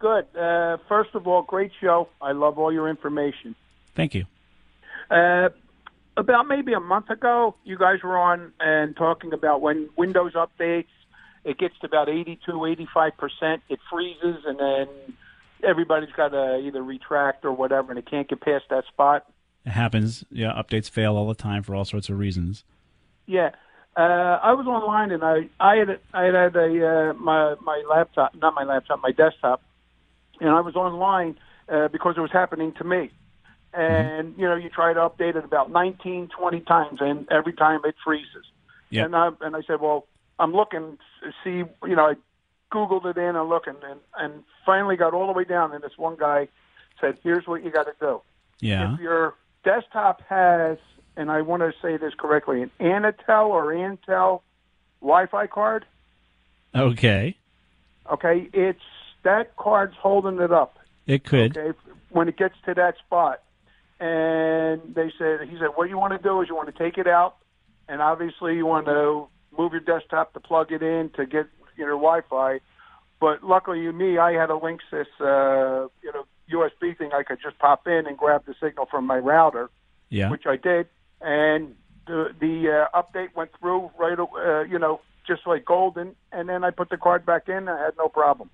Good. 0.01 0.27
Uh, 0.37 0.79
first 0.88 1.11
of 1.14 1.29
all, 1.29 1.42
great 1.42 1.70
show. 1.81 2.09
I 2.20 2.33
love 2.33 2.59
all 2.59 2.73
your 2.73 2.88
information. 2.88 3.55
Thank 3.94 4.14
you. 4.14 4.25
Uh, 5.11 5.51
about 6.16 6.46
maybe 6.46 6.72
a 6.72 6.81
month 6.81 7.11
ago, 7.11 7.55
you 7.64 7.77
guys 7.77 8.03
were 8.03 8.18
on 8.18 8.53
and 8.61 8.96
talking 8.96 9.33
about 9.33 9.61
when 9.61 9.88
Windows 9.96 10.33
updates, 10.35 10.87
it 11.44 11.59
gets 11.59 11.79
to 11.81 11.87
about 11.87 12.09
82, 12.09 12.64
85 12.64 13.12
percent, 13.16 13.62
it 13.68 13.79
freezes, 13.90 14.44
and 14.46 14.59
then 14.59 14.88
everybody's 15.62 16.12
got 16.16 16.29
to 16.29 16.59
either 16.59 16.83
retract 16.83 17.44
or 17.44 17.53
whatever, 17.53 17.90
and 17.90 17.98
it 17.98 18.09
can't 18.09 18.29
get 18.29 18.40
past 18.40 18.64
that 18.70 18.85
spot. 18.87 19.27
It 19.64 19.70
happens. 19.70 20.24
Yeah, 20.31 20.53
updates 20.53 20.90
fail 20.90 21.16
all 21.16 21.27
the 21.27 21.35
time 21.35 21.62
for 21.62 21.74
all 21.74 21.85
sorts 21.85 22.09
of 22.09 22.18
reasons. 22.18 22.64
Yeah. 23.27 23.50
Uh, 23.96 24.38
I 24.42 24.53
was 24.55 24.66
online 24.66 25.12
and 25.12 25.22
I 25.22 25.48
I 25.61 25.77
had 25.77 26.00
I 26.12 26.24
had 26.24 26.35
had 26.35 26.57
a 26.57 26.87
uh, 26.87 27.12
my 27.14 27.55
my 27.62 27.83
laptop 27.88 28.35
not 28.35 28.53
my 28.55 28.64
laptop 28.64 29.00
my 29.00 29.12
desktop, 29.12 29.62
and 30.40 30.50
I 30.50 30.61
was 30.61 30.74
online 30.74 31.38
uh, 31.68 31.88
because 31.88 32.14
it 32.16 32.20
was 32.20 32.33
happening 32.33 32.72
to 32.79 32.85
me. 32.85 33.11
Mm-hmm. 33.76 33.80
And 33.80 34.34
you 34.38 34.44
know 34.44 34.54
you 34.54 34.68
try 34.68 34.92
to 34.92 35.00
update 35.00 35.37
it 35.37 35.44
about 35.44 35.70
19, 35.70 36.28
20 36.28 36.60
times, 36.60 36.98
and 37.00 37.26
every 37.30 37.52
time 37.52 37.80
it 37.84 37.94
freezes. 38.04 38.46
Yep. 38.90 39.06
And 39.06 39.16
I 39.16 39.30
and 39.40 39.56
I 39.56 39.62
said, 39.66 39.80
well, 39.80 40.06
I'm 40.38 40.52
looking 40.52 40.98
to 41.22 41.32
see 41.42 41.68
you 41.88 41.96
know 41.96 42.06
I 42.06 42.14
googled 42.72 43.04
it 43.06 43.16
in 43.16 43.37
and 43.37 43.48
looking 43.48 43.74
and 43.88 44.00
and 44.16 44.44
finally 44.64 44.96
got 44.96 45.12
all 45.14 45.26
the 45.26 45.32
way 45.32 45.44
down, 45.44 45.72
and 45.72 45.82
this 45.82 45.96
one 45.96 46.16
guy 46.18 46.48
said, 47.00 47.18
here's 47.22 47.46
what 47.46 47.64
you 47.64 47.70
got 47.70 47.84
to 47.84 47.94
do. 48.00 48.20
Yeah. 48.60 48.94
If 48.94 49.00
your 49.00 49.34
desktop 49.64 50.22
has, 50.28 50.78
and 51.16 51.30
I 51.30 51.42
want 51.42 51.62
to 51.62 51.72
say 51.82 51.96
this 51.96 52.14
correctly, 52.14 52.62
an 52.62 52.70
Anatel 52.80 53.48
or 53.48 53.66
Antel 53.66 54.40
Wi-Fi 55.00 55.46
card, 55.48 55.84
Okay. 56.74 57.37
okay, 58.10 58.48
it's 58.52 58.80
that 59.22 59.56
card's 59.56 59.94
holding 59.96 60.40
it 60.40 60.52
up. 60.52 60.78
It 61.06 61.24
could. 61.24 61.56
Okay, 61.56 61.78
when 62.10 62.28
it 62.28 62.37
gets 62.37 62.54
to 62.66 62.74
that 62.74 62.96
spot, 62.98 63.42
and 64.00 64.94
they 64.94 65.12
said, 65.18 65.48
he 65.48 65.57
said, 65.59 65.68
what 65.74 65.88
you 65.88 65.98
want 65.98 66.12
to 66.12 66.18
do 66.18 66.40
is 66.42 66.48
you 66.48 66.57
want 66.57 66.74
to 66.74 66.78
take 66.78 66.98
it 66.98 67.07
out, 67.07 67.37
and 67.88 68.00
obviously 68.02 68.57
you 68.57 68.66
want 68.66 68.87
to 68.87 69.26
move 69.57 69.72
your 69.72 69.80
desktop 69.80 70.33
to 70.35 70.40
plug 70.40 70.72
it 70.72 70.83
in 70.83 71.11
to 71.11 71.26
get 71.26 71.46
your 71.76 71.90
Wi-Fi. 71.90 72.61
But 73.20 73.42
luckily, 73.44 73.80
you 73.83 73.92
me, 73.92 74.18
I 74.18 74.33
had 74.33 74.50
a 74.50 74.54
Linksys, 74.54 75.07
uh, 75.20 75.88
you 76.02 76.12
know, 76.12 76.24
USB 76.52 76.96
thing 76.98 77.12
I 77.14 77.22
could 77.22 77.38
just 77.42 77.59
pop 77.59 77.87
in 77.87 78.07
and 78.07 78.18
grab 78.18 78.44
the 78.46 78.54
signal 78.61 78.87
from 78.90 79.07
my 79.07 79.18
router, 79.18 79.70
Yeah. 80.11 80.28
which 80.30 80.46
I 80.46 80.57
did, 80.57 80.88
and 81.20 81.74
the 82.07 82.35
the 82.38 82.87
uh, 82.92 83.00
update 83.02 83.35
went 83.35 83.50
through 83.59 83.90
right, 83.98 84.18
uh, 84.18 84.61
you 84.64 84.78
know, 84.78 85.00
just 85.26 85.46
like 85.46 85.64
golden. 85.64 86.14
And 86.33 86.48
then 86.50 86.62
I 86.64 86.70
put 86.70 86.90
the 86.90 86.98
card 86.98 87.24
back 87.24 87.48
in, 87.48 87.66
I 87.68 87.83
had 87.83 87.94
no 87.96 88.09
problem. 88.09 88.50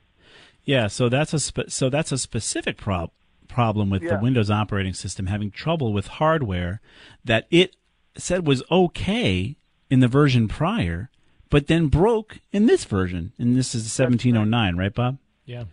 Yeah, 0.65 0.87
so 0.87 1.09
that's 1.09 1.33
a 1.35 1.41
spe- 1.41 1.69
so 1.69 1.89
that's 1.91 2.13
a 2.13 2.19
specific 2.19 2.77
prob- 2.77 3.11
problem 3.51 3.91
with 3.91 4.03
the 4.03 4.19
Windows 4.21 4.51
operating 4.51 4.95
system 4.95 5.27
having 5.27 5.51
trouble 5.51 5.93
with 5.93 6.07
hardware 6.07 6.81
that 7.25 7.47
it 7.51 7.77
said 8.17 8.47
was 8.47 8.63
okay 8.71 9.57
in 9.91 10.01
the 10.01 10.09
version 10.09 10.49
prior, 10.49 11.11
but 11.51 11.67
then 11.67 11.89
broke 11.89 12.39
in 12.53 12.67
this 12.67 12.85
version. 12.85 13.33
And 13.39 13.57
this 13.57 13.75
is 13.75 13.83
1709, 13.83 14.77
right, 14.77 14.95
Bob? 14.95 15.19
Yeah. 15.45 15.65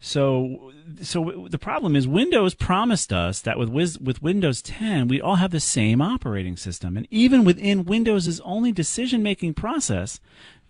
So, 0.00 0.72
so 1.00 1.46
the 1.48 1.58
problem 1.58 1.94
is 1.94 2.08
Windows 2.08 2.54
promised 2.54 3.12
us 3.12 3.40
that 3.42 3.56
with 3.56 3.68
Wiz, 3.68 3.98
with 4.00 4.20
Windows 4.20 4.60
10 4.60 5.06
we'd 5.06 5.20
all 5.20 5.36
have 5.36 5.52
the 5.52 5.60
same 5.60 6.02
operating 6.02 6.56
system, 6.56 6.96
and 6.96 7.06
even 7.08 7.44
within 7.44 7.84
Windows' 7.84 8.40
only 8.40 8.72
decision-making 8.72 9.54
process, 9.54 10.18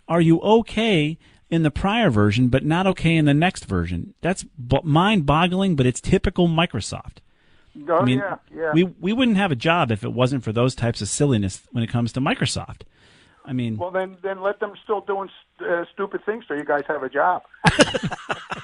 are 0.07 0.21
you 0.21 0.39
okay 0.41 1.17
in 1.53 1.63
the 1.63 1.71
prior 1.71 2.09
version 2.09 2.47
but 2.47 2.65
not 2.65 2.87
okay 2.87 3.15
in 3.15 3.25
the 3.25 3.33
next 3.33 3.65
version? 3.65 4.13
That's 4.21 4.43
b- 4.43 4.79
mind-boggling, 4.83 5.75
but 5.75 5.85
it's 5.85 6.01
typical 6.01 6.47
Microsoft. 6.47 7.17
Oh 7.89 7.97
I 7.97 8.05
mean, 8.05 8.19
yeah, 8.19 8.37
yeah. 8.55 8.71
we 8.73 8.83
we 8.83 9.13
wouldn't 9.13 9.37
have 9.37 9.51
a 9.51 9.55
job 9.55 9.91
if 9.91 10.03
it 10.03 10.13
wasn't 10.13 10.43
for 10.43 10.51
those 10.51 10.75
types 10.75 11.01
of 11.01 11.09
silliness 11.09 11.61
when 11.71 11.83
it 11.83 11.87
comes 11.87 12.13
to 12.13 12.21
Microsoft. 12.21 12.81
I 13.45 13.53
mean, 13.53 13.77
well, 13.77 13.89
then 13.91 14.17
then 14.21 14.41
let 14.41 14.59
them 14.59 14.73
still 14.83 15.01
doing 15.01 15.29
uh, 15.59 15.85
stupid 15.91 16.23
things 16.25 16.45
so 16.47 16.53
you 16.53 16.65
guys 16.65 16.83
have 16.87 17.03
a 17.03 17.09
job. 17.09 17.41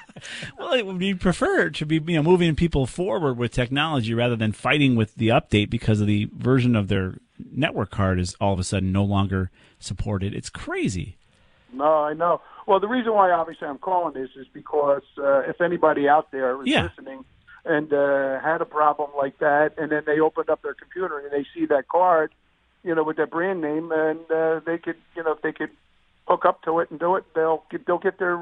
Well, 0.58 0.74
it 0.74 0.86
would 0.86 1.00
be 1.00 1.14
preferred 1.14 1.76
to 1.76 1.86
be 1.86 1.96
you 1.96 2.18
know 2.18 2.24
moving 2.24 2.56
people 2.56 2.86
forward 2.86 3.38
with 3.38 3.52
technology 3.52 4.14
rather 4.14 4.36
than 4.36 4.52
fighting 4.52 4.96
with 4.96 5.16
the 5.16 5.30
update 5.30 5.70
because 5.70 6.02
of 6.02 6.08
the 6.08 6.30
version 6.34 6.76
of 6.76 6.88
their 6.88 7.16
network 7.52 7.92
card 7.92 8.20
is 8.20 8.36
all 8.42 8.54
of 8.54 8.60
a 8.60 8.64
sudden 8.64 8.92
no 8.92 9.04
longer 9.04 9.52
supported. 9.80 10.34
It's 10.34 10.50
crazy. 10.50 11.18
No, 11.74 12.04
I 12.04 12.14
know. 12.14 12.42
Well, 12.68 12.80
the 12.80 12.88
reason 12.88 13.14
why 13.14 13.32
obviously 13.32 13.68
I'm 13.68 13.78
calling 13.78 14.14
this 14.14 14.30
is 14.36 14.48
because 14.54 15.02
uh, 15.18 15.40
if 15.42 15.62
anybody 15.62 16.08
out 16.08 16.32
there 16.32 16.62
is 16.62 16.68
Yeah. 16.68 16.84
listening 16.84 17.26
and 17.66 17.92
uh, 17.94 18.40
had 18.42 18.62
a 18.62 18.66
problem 18.66 19.10
like 19.18 19.40
that, 19.40 19.74
and 19.78 19.92
then 19.92 20.04
they 20.06 20.20
opened 20.20 20.50
up 20.50 20.62
their 20.62 20.74
computer 20.74 21.20
and 21.20 21.32
they 21.32 21.46
see 21.54 21.66
that 21.68 21.88
card, 21.88 22.32
you 22.84 22.96
know, 22.96 23.04
with 23.04 23.18
that 23.18 23.30
brand 23.32 23.62
name, 23.62 23.92
and 23.92 24.20
uh, 24.32 24.60
they 24.66 24.78
could, 24.78 24.96
you 25.16 25.24
know, 25.24 25.34
if 25.34 25.42
they 25.42 25.52
could 25.52 25.70
hook 26.28 26.46
up 26.46 26.62
to 26.64 26.80
it 26.80 26.90
and 26.92 27.00
do 27.00 27.16
it, 27.16 27.26
they'll 27.36 27.64
get, 27.72 27.86
they'll 27.86 27.98
get 27.98 28.18
their 28.20 28.38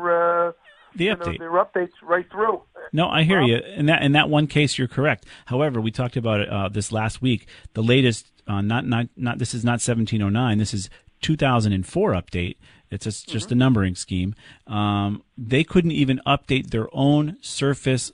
uh, 0.47 0.51
The 0.95 1.05
you 1.05 1.15
know, 1.15 1.25
update. 1.25 1.39
their 1.39 1.51
updates 1.51 1.93
right 2.03 2.29
through. 2.29 2.61
No, 2.93 3.09
I 3.09 3.23
hear 3.23 3.41
you. 3.41 3.57
In 3.57 3.87
that 3.87 4.03
in 4.03 4.11
that 4.13 4.29
one 4.29 4.47
case, 4.47 4.77
you're 4.77 4.87
correct. 4.87 5.25
However, 5.47 5.81
we 5.81 5.91
talked 5.91 6.15
about 6.15 6.39
it 6.41 6.49
uh, 6.49 6.69
this 6.69 6.91
last 6.91 7.21
week. 7.21 7.47
The 7.73 7.83
latest, 7.83 8.27
uh, 8.47 8.61
not 8.61 8.85
not 8.85 9.07
not. 9.17 9.39
This 9.39 9.53
is 9.53 9.65
not 9.65 9.81
1709. 9.81 10.57
This 10.57 10.73
is 10.73 10.89
2004 11.21 12.13
update. 12.13 12.55
It's 12.89 13.03
just, 13.05 13.27
just 13.27 13.51
a 13.51 13.55
numbering 13.55 13.95
scheme. 13.95 14.33
Um, 14.65 15.23
they 15.37 15.63
couldn't 15.63 15.91
even 15.91 16.21
update 16.25 16.69
their 16.69 16.87
own 16.93 17.37
Surface 17.41 18.11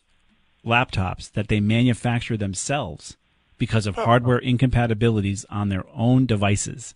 laptops 0.66 1.32
that 1.34 1.48
they 1.48 1.60
manufacture 1.60 2.38
themselves 2.38 3.18
because 3.58 3.86
of 3.86 3.96
hardware 3.96 4.40
incompatibilities 4.40 5.46
on 5.50 5.70
their 5.70 5.84
own 5.94 6.26
devices. 6.26 6.96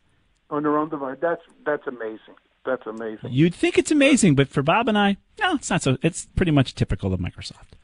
on 0.50 0.63
their 0.63 0.78
own 0.78 0.90
device. 0.90 1.18
That's 1.22 1.42
that's 1.66 1.86
amazing. 1.88 2.36
That's 2.66 2.86
amazing. 2.86 3.30
You'd 3.32 3.56
think 3.56 3.78
it's 3.78 3.92
amazing, 3.92 4.36
but 4.36 4.50
for 4.50 4.62
Bob 4.63 4.88
and 4.90 4.98
I, 4.98 5.18
no, 5.40 5.56
it's 5.56 5.70
not 5.70 5.82
so. 5.82 5.98
It's 6.02 6.28
pretty 6.36 6.52
much 6.52 6.76
typical 6.76 7.13
of 7.13 7.20
Microsoft. 7.20 7.76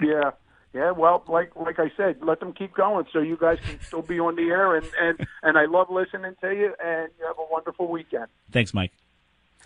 Yeah, 0.00 0.30
yeah. 0.72 0.90
Well, 0.92 1.22
like 1.28 1.54
like 1.54 1.78
I 1.78 1.92
said, 1.96 2.16
let 2.22 2.40
them 2.40 2.52
keep 2.52 2.74
going 2.74 3.06
so 3.12 3.20
you 3.20 3.36
guys 3.36 3.58
can 3.64 3.80
still 3.80 4.02
be 4.02 4.18
on 4.18 4.36
the 4.36 4.50
air. 4.50 4.74
And 4.76 4.86
and 5.00 5.26
and 5.42 5.58
I 5.58 5.66
love 5.66 5.90
listening 5.90 6.34
to 6.40 6.48
you. 6.54 6.74
And 6.84 7.10
you 7.18 7.26
have 7.26 7.36
a 7.38 7.46
wonderful 7.52 7.88
weekend. 7.88 8.26
Thanks, 8.50 8.72
Mike. 8.72 8.92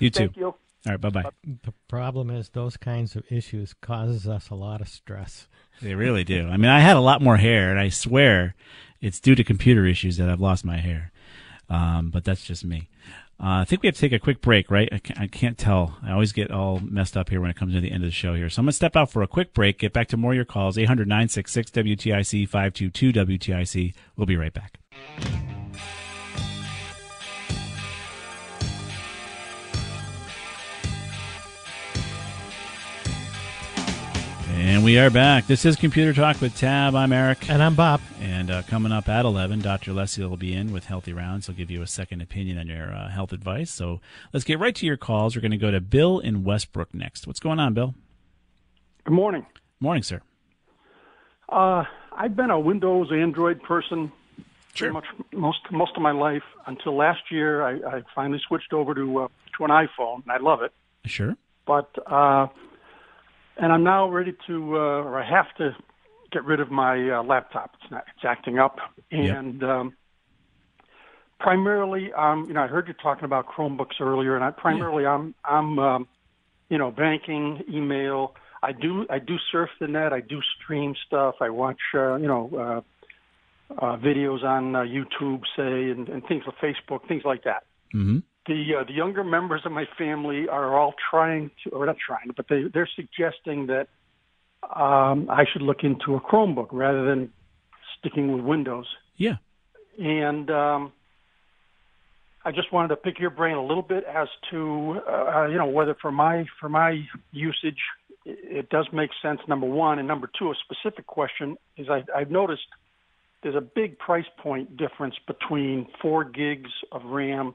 You 0.03 0.11
too. 0.11 0.19
Thank 0.19 0.37
you. 0.37 0.47
All 0.47 0.57
right, 0.87 1.01
bye 1.01 1.11
bye. 1.11 1.31
The 1.45 1.73
problem 1.87 2.29
is 2.29 2.49
those 2.49 2.77
kinds 2.77 3.15
of 3.15 3.23
issues 3.31 3.73
causes 3.73 4.27
us 4.27 4.51
a 4.51 4.57
lot 4.57 4.81
of 4.81 4.89
stress. 4.89 5.47
They 5.81 5.95
really 5.95 6.25
do. 6.25 6.49
I 6.49 6.57
mean, 6.57 6.71
I 6.71 6.81
had 6.81 6.97
a 6.97 7.01
lot 7.01 7.23
more 7.23 7.37
hair, 7.37 7.71
and 7.71 7.79
I 7.79 7.89
swear 7.89 8.57
it's 9.01 9.21
due 9.21 9.37
to 9.37 9.45
computer 9.45 9.87
issues 9.87 10.17
that 10.17 10.29
I've 10.29 10.41
lost 10.41 10.65
my 10.65 10.79
hair. 10.79 11.13
Um, 11.69 12.11
but 12.11 12.25
that's 12.25 12.45
just 12.45 12.65
me. 12.65 12.89
Uh, 13.41 13.63
I 13.63 13.65
think 13.65 13.83
we 13.83 13.87
have 13.87 13.95
to 13.95 14.01
take 14.01 14.13
a 14.13 14.19
quick 14.19 14.41
break, 14.41 14.71
right? 14.71 14.89
I 14.93 14.99
can't, 14.99 15.21
I 15.21 15.27
can't 15.27 15.59
tell. 15.59 15.99
I 16.03 16.13
always 16.13 16.33
get 16.33 16.51
all 16.51 16.81
messed 16.81 17.17
up 17.17 17.29
here 17.29 17.41
when 17.41 17.51
it 17.51 17.57
comes 17.57 17.75
to 17.75 17.81
the 17.81 17.91
end 17.91 18.03
of 18.03 18.09
the 18.09 18.13
show 18.13 18.35
here. 18.35 18.51
So 18.51 18.61
I'm 18.61 18.67
going 18.67 18.71
to 18.71 18.77
step 18.77 18.97
out 18.97 19.11
for 19.11 19.23
a 19.23 19.29
quick 19.29 19.55
break, 19.55 19.79
get 19.79 19.93
back 19.93 20.09
to 20.09 20.17
more 20.17 20.33
of 20.33 20.37
your 20.37 20.45
calls, 20.45 20.79
800 20.79 21.09
966 21.09 21.71
WTIC 21.71 22.49
522 22.49 23.13
WTIC. 23.13 23.95
We'll 24.17 24.27
be 24.27 24.37
right 24.37 24.53
back. 24.53 24.79
And 34.65 34.85
we 34.85 34.97
are 34.97 35.11
back. 35.11 35.49
This 35.49 35.65
is 35.65 35.75
Computer 35.75 36.13
Talk 36.13 36.41
with 36.41 36.57
Tab. 36.57 36.95
I'm 36.95 37.13
Eric. 37.13 37.51
And 37.51 37.61
I'm 37.61 37.75
Bob. 37.75 38.01
And 38.21 38.49
uh, 38.49 38.63
coming 38.63 38.93
up 38.93 39.09
at 39.09 39.25
11, 39.25 39.59
Dr. 39.59 39.93
Leslie 39.93 40.25
will 40.25 40.37
be 40.37 40.53
in 40.55 40.73
with 40.73 40.85
Healthy 40.85 41.13
Rounds. 41.13 41.49
He'll 41.49 41.57
give 41.57 41.69
you 41.69 41.83
a 41.83 41.87
second 41.89 42.21
opinion 42.21 42.59
on 42.59 42.69
your 42.69 42.95
uh, 42.95 43.09
health 43.09 43.33
advice. 43.33 43.73
So 43.73 44.01
let's 44.33 44.45
get 44.45 44.61
right 44.61 44.73
to 44.77 44.87
your 44.87 44.97
calls. 44.97 45.35
We're 45.35 45.43
going 45.43 45.51
to 45.51 45.57
go 45.57 45.73
to 45.73 45.81
Bill 45.81 46.21
in 46.21 46.45
Westbrook 46.45 46.95
next. 46.95 47.27
What's 47.27 47.41
going 47.41 47.59
on, 47.59 47.75
Bill? 47.75 47.97
Good 49.03 49.15
morning. 49.15 49.45
Morning, 49.81 50.05
sir. 50.05 50.21
Uh, 51.49 51.83
I've 52.13 52.37
been 52.37 52.51
a 52.51 52.61
Windows 52.61 53.11
Android 53.11 53.65
person 53.65 54.13
pretty 54.77 54.93
much 54.93 55.07
most 55.33 55.59
most 55.73 55.97
of 55.97 56.03
my 56.03 56.13
life 56.13 56.45
until 56.69 56.95
last 56.95 57.33
year. 57.33 57.65
I, 57.65 57.97
I 57.97 58.03
finally 58.15 58.41
switched 58.47 58.73
over 58.73 58.95
to 58.95 59.23
uh, 59.23 59.29
to 59.59 59.65
an 59.65 59.71
iPhone, 59.71 60.23
and 60.23 60.31
I 60.31 60.37
love 60.39 60.63
it. 60.63 60.73
Sure. 61.05 61.37
But 61.67 61.91
uh, 62.07 62.47
and 63.57 63.73
I'm 63.73 63.85
now 63.85 64.09
ready 64.09 64.35
to, 64.47 64.77
uh, 64.77 65.05
or 65.05 65.21
I 65.21 65.29
have 65.29 65.47
to 65.59 65.71
get 66.33 66.45
rid 66.45 66.61
of 66.61 66.71
my 66.71 67.11
uh, 67.11 67.23
laptop. 67.23 67.73
It's 67.83 67.91
not, 67.91 68.05
it's 68.15 68.25
acting 68.25 68.59
up, 68.59 68.77
and 69.11 69.63
um, 69.63 69.97
primarily, 71.39 72.11
um, 72.17 72.47
you 72.49 72.55
know, 72.55 72.63
I 72.63 72.67
heard 72.69 72.89
you 72.89 72.95
talking 73.03 73.25
about 73.25 73.47
Chromebooks 73.47 74.01
earlier, 74.01 74.37
and 74.37 74.45
I 74.45 74.51
primarily 74.51 75.05
I'm 75.05 75.35
I'm 75.45 75.79
um, 75.79 76.09
you 76.69 76.79
know 76.79 76.91
banking, 76.91 77.63
email. 77.73 78.35
I 78.63 78.73
do 78.73 79.07
I 79.11 79.19
do 79.19 79.37
surf 79.51 79.71
the 79.81 79.89
net. 79.89 80.13
I 80.13 80.21
do 80.21 80.41
stream 80.57 80.95
stuff. 81.07 81.37
I 81.41 81.51
watch 81.51 81.81
uh, 81.95 82.17
you 82.17 82.29
know 82.29 82.51
uh, 82.55 83.75
uh, 83.79 83.97
videos 83.99 84.43
on 84.45 84.75
uh, 84.77 84.81
YouTube, 84.81 85.43
say, 85.57 85.91
and, 85.91 86.09
and 86.09 86.23
things 86.27 86.45
like 86.47 86.57
Facebook, 86.75 87.07
things 87.09 87.23
like 87.25 87.45
that. 87.45 87.65
Mm-hmm. 87.95 88.19
The 88.47 88.81
uh, 88.81 88.85
the 88.85 88.93
younger 88.93 89.23
members 89.23 89.63
of 89.65 89.73
my 89.73 89.85
family 89.97 90.49
are 90.49 90.77
all 90.77 90.95
trying 91.11 91.51
to, 91.65 91.71
or 91.71 91.87
not 91.87 91.97
trying, 92.05 92.33
but 92.37 92.47
they 92.49 92.65
they're 92.73 92.89
suggesting 92.97 93.69
that 93.69 93.89
um, 94.75 95.29
I 95.31 95.45
should 95.53 95.63
look 95.63 95.85
into 95.85 96.15
a 96.15 96.21
Chromebook 96.21 96.69
rather 96.73 97.05
than 97.05 97.33
sticking 97.99 98.33
with 98.33 98.45
Windows. 98.45 98.87
Yeah. 99.17 99.37
And 99.99 100.51
um, 100.51 100.93
I 102.45 102.51
just 102.51 102.73
wanted 102.73 102.89
to 102.89 102.97
pick 102.97 103.21
your 103.21 103.31
brain 103.31 103.57
a 103.57 103.65
little 103.65 103.83
bit 103.83 104.05
as 104.05 104.29
to 104.51 105.01
uh, 105.09 105.47
you 105.47 105.59
know 105.59 105.67
whether 105.67 105.95
for 106.01 106.11
my 106.11 106.47
for 106.61 106.69
my 106.69 107.03
usage 107.31 107.79
it, 108.25 108.39
it 108.43 108.69
does 108.71 108.89
make 108.93 109.11
sense. 109.23 109.41
Number 109.47 109.67
one, 109.67 109.99
and 109.99 110.09
number 110.09 110.31
two, 110.39 110.51
a 110.51 110.55
specific 110.55 111.07
question 111.07 111.57
is 111.77 111.89
I, 111.89 112.03
I've 112.17 112.31
noticed 112.31 112.63
there's 113.43 113.57
a 113.57 113.61
big 113.61 113.99
price 113.99 114.27
point 114.39 114.77
difference 114.77 115.15
between 115.27 115.87
four 116.01 116.25
gigs 116.25 116.71
of 116.91 117.05
RAM 117.05 117.55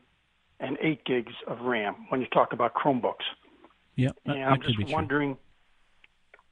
and 0.59 0.77
eight 0.81 1.05
gigs 1.05 1.33
of 1.47 1.59
RAM 1.61 1.95
when 2.09 2.21
you 2.21 2.27
talk 2.27 2.53
about 2.53 2.73
Chromebooks. 2.73 3.25
Yep. 3.95 4.15
And 4.25 4.43
I'm 4.43 4.61
just 4.61 4.77
be 4.77 4.83
true. 4.85 4.93
wondering, 4.93 5.37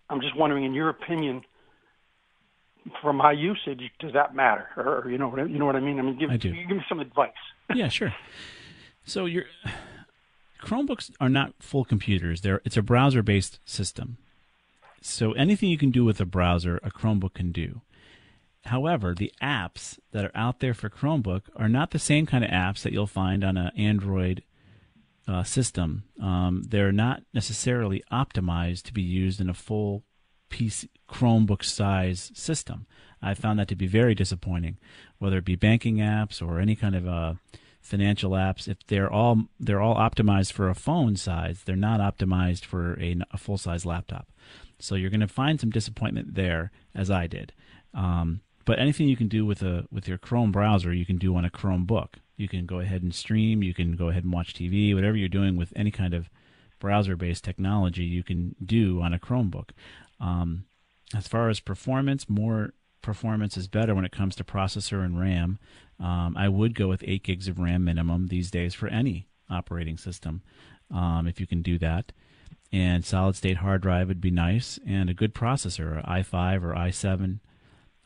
I'm 0.09 0.21
just 0.21 0.35
wondering, 0.35 0.63
in 0.65 0.73
your 0.73 0.89
opinion, 0.89 1.43
for 3.01 3.13
my 3.13 3.31
usage, 3.31 3.81
does 3.99 4.13
that 4.13 4.35
matter? 4.35 4.67
Or 4.77 5.09
you 5.09 5.17
know, 5.17 5.27
what 5.29 5.39
I- 5.39 5.45
you 5.45 5.57
know 5.57 5.65
what 5.65 5.75
I 5.75 5.79
mean? 5.79 5.99
I 5.99 6.03
mean, 6.03 6.17
give, 6.19 6.29
I 6.29 6.37
give 6.37 6.53
me 6.53 6.81
some 6.87 6.99
advice. 6.99 7.31
yeah, 7.75 7.87
sure. 7.89 8.13
So 9.03 9.25
your 9.25 9.45
Chromebooks 10.61 11.11
are 11.19 11.29
not 11.29 11.53
full 11.59 11.85
computers. 11.85 12.41
They're 12.41 12.61
it's 12.65 12.77
a 12.77 12.81
browser-based 12.81 13.59
system. 13.65 14.17
So 15.01 15.33
anything 15.33 15.69
you 15.69 15.77
can 15.77 15.91
do 15.91 16.03
with 16.03 16.19
a 16.19 16.25
browser, 16.25 16.77
a 16.77 16.89
Chromebook 16.89 17.35
can 17.35 17.51
do. 17.51 17.81
However, 18.65 19.13
the 19.13 19.31
apps 19.41 19.99
that 20.11 20.25
are 20.25 20.31
out 20.35 20.59
there 20.59 20.73
for 20.73 20.89
Chromebook 20.89 21.43
are 21.55 21.69
not 21.69 21.91
the 21.91 21.99
same 21.99 22.25
kind 22.25 22.43
of 22.43 22.49
apps 22.49 22.81
that 22.81 22.93
you'll 22.93 23.05
find 23.05 23.43
on 23.43 23.57
an 23.57 23.71
Android 23.77 24.43
uh, 25.27 25.43
system. 25.43 26.03
Um, 26.21 26.63
they're 26.67 26.91
not 26.91 27.23
necessarily 27.33 28.03
optimized 28.11 28.83
to 28.83 28.93
be 28.93 29.01
used 29.01 29.39
in 29.39 29.49
a 29.49 29.53
full 29.53 30.03
PC 30.49 30.89
Chromebook 31.09 31.63
size 31.63 32.31
system. 32.33 32.87
I 33.21 33.33
found 33.33 33.59
that 33.59 33.67
to 33.69 33.75
be 33.75 33.87
very 33.87 34.15
disappointing. 34.15 34.77
Whether 35.19 35.37
it 35.37 35.45
be 35.45 35.55
banking 35.55 35.97
apps 35.97 36.41
or 36.41 36.59
any 36.59 36.75
kind 36.75 36.95
of 36.95 37.07
uh, 37.07 37.33
financial 37.81 38.31
apps, 38.31 38.67
if 38.67 38.77
they're 38.87 39.11
all 39.11 39.43
they're 39.59 39.81
all 39.81 39.95
optimized 39.95 40.53
for 40.53 40.69
a 40.69 40.75
phone 40.75 41.15
size, 41.15 41.61
they're 41.65 41.75
not 41.75 41.99
optimized 41.99 42.65
for 42.65 42.99
a, 42.99 43.15
a 43.31 43.37
full 43.37 43.57
size 43.57 43.85
laptop. 43.85 44.27
So 44.79 44.95
you're 44.95 45.09
going 45.09 45.19
to 45.21 45.27
find 45.27 45.59
some 45.59 45.69
disappointment 45.69 46.35
there, 46.35 46.71
as 46.93 47.09
I 47.09 47.27
did. 47.27 47.53
Um, 47.93 48.41
but 48.65 48.79
anything 48.79 49.07
you 49.07 49.15
can 49.15 49.27
do 49.27 49.45
with 49.45 49.61
a 49.61 49.85
with 49.91 50.07
your 50.07 50.17
Chrome 50.17 50.51
browser, 50.51 50.93
you 50.93 51.05
can 51.05 51.17
do 51.17 51.35
on 51.35 51.45
a 51.45 51.49
Chromebook. 51.49 52.15
You 52.35 52.49
can 52.49 52.65
go 52.65 52.79
ahead 52.79 53.03
and 53.03 53.13
stream. 53.13 53.63
You 53.63 53.73
can 53.73 53.95
go 53.95 54.09
ahead 54.09 54.23
and 54.23 54.33
watch 54.33 54.53
TV. 54.53 54.93
Whatever 54.93 55.15
you're 55.15 55.29
doing 55.29 55.55
with 55.55 55.71
any 55.75 55.91
kind 55.91 56.13
of 56.13 56.29
browser-based 56.79 57.43
technology, 57.43 58.03
you 58.03 58.23
can 58.23 58.55
do 58.63 59.01
on 59.01 59.13
a 59.13 59.19
Chromebook. 59.19 59.69
Um, 60.19 60.65
as 61.15 61.27
far 61.27 61.49
as 61.49 61.59
performance, 61.59 62.27
more 62.27 62.73
performance 63.01 63.55
is 63.55 63.67
better 63.67 63.93
when 63.95 64.03
it 64.03 64.11
comes 64.11 64.35
to 64.35 64.43
processor 64.43 65.05
and 65.05 65.19
RAM. 65.19 65.59
Um, 65.99 66.35
I 66.35 66.49
would 66.49 66.75
go 66.75 66.87
with 66.87 67.03
eight 67.05 67.23
gigs 67.23 67.47
of 67.47 67.59
RAM 67.59 67.85
minimum 67.85 68.27
these 68.27 68.51
days 68.51 68.73
for 68.73 68.87
any 68.87 69.27
operating 69.49 69.97
system, 69.97 70.41
um, 70.91 71.27
if 71.27 71.39
you 71.39 71.47
can 71.47 71.61
do 71.61 71.77
that. 71.77 72.11
And 72.73 73.05
solid 73.05 73.35
state 73.35 73.57
hard 73.57 73.81
drive 73.83 74.07
would 74.09 74.19
be 74.19 74.31
nice, 74.31 74.79
and 74.85 75.09
a 75.09 75.13
good 75.13 75.33
processor, 75.33 76.05
i5 76.05 76.63
or 76.63 76.73
i7 76.73 77.39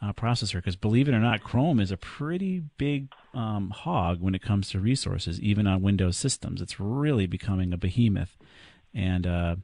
uh, 0.02 0.14
processor. 0.14 0.56
Because 0.56 0.76
believe 0.76 1.08
it 1.08 1.14
or 1.14 1.20
not, 1.20 1.44
Chrome 1.44 1.80
is 1.80 1.92
a 1.92 1.98
pretty 1.98 2.64
big 2.78 3.12
um, 3.34 3.72
hog 3.72 4.22
when 4.22 4.36
it 4.36 4.42
comes 4.42 4.70
to 4.70 4.80
resources, 4.80 5.40
even 5.42 5.68
on 5.68 5.82
Windows 5.82 6.18
systems. 6.18 6.62
It's 6.62 6.80
really 6.80 7.28
becoming 7.28 7.74
a 7.74 7.78
behemoth, 7.78 8.38
and 8.94 9.28
uh, 9.28 9.56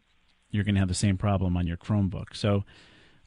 you're 0.52 0.64
going 0.64 0.76
to 0.76 0.82
have 0.82 0.88
the 0.88 0.94
same 0.94 1.18
problem 1.18 1.58
on 1.58 1.68
your 1.68 1.78
Chromebook. 1.78 2.36
So 2.36 2.64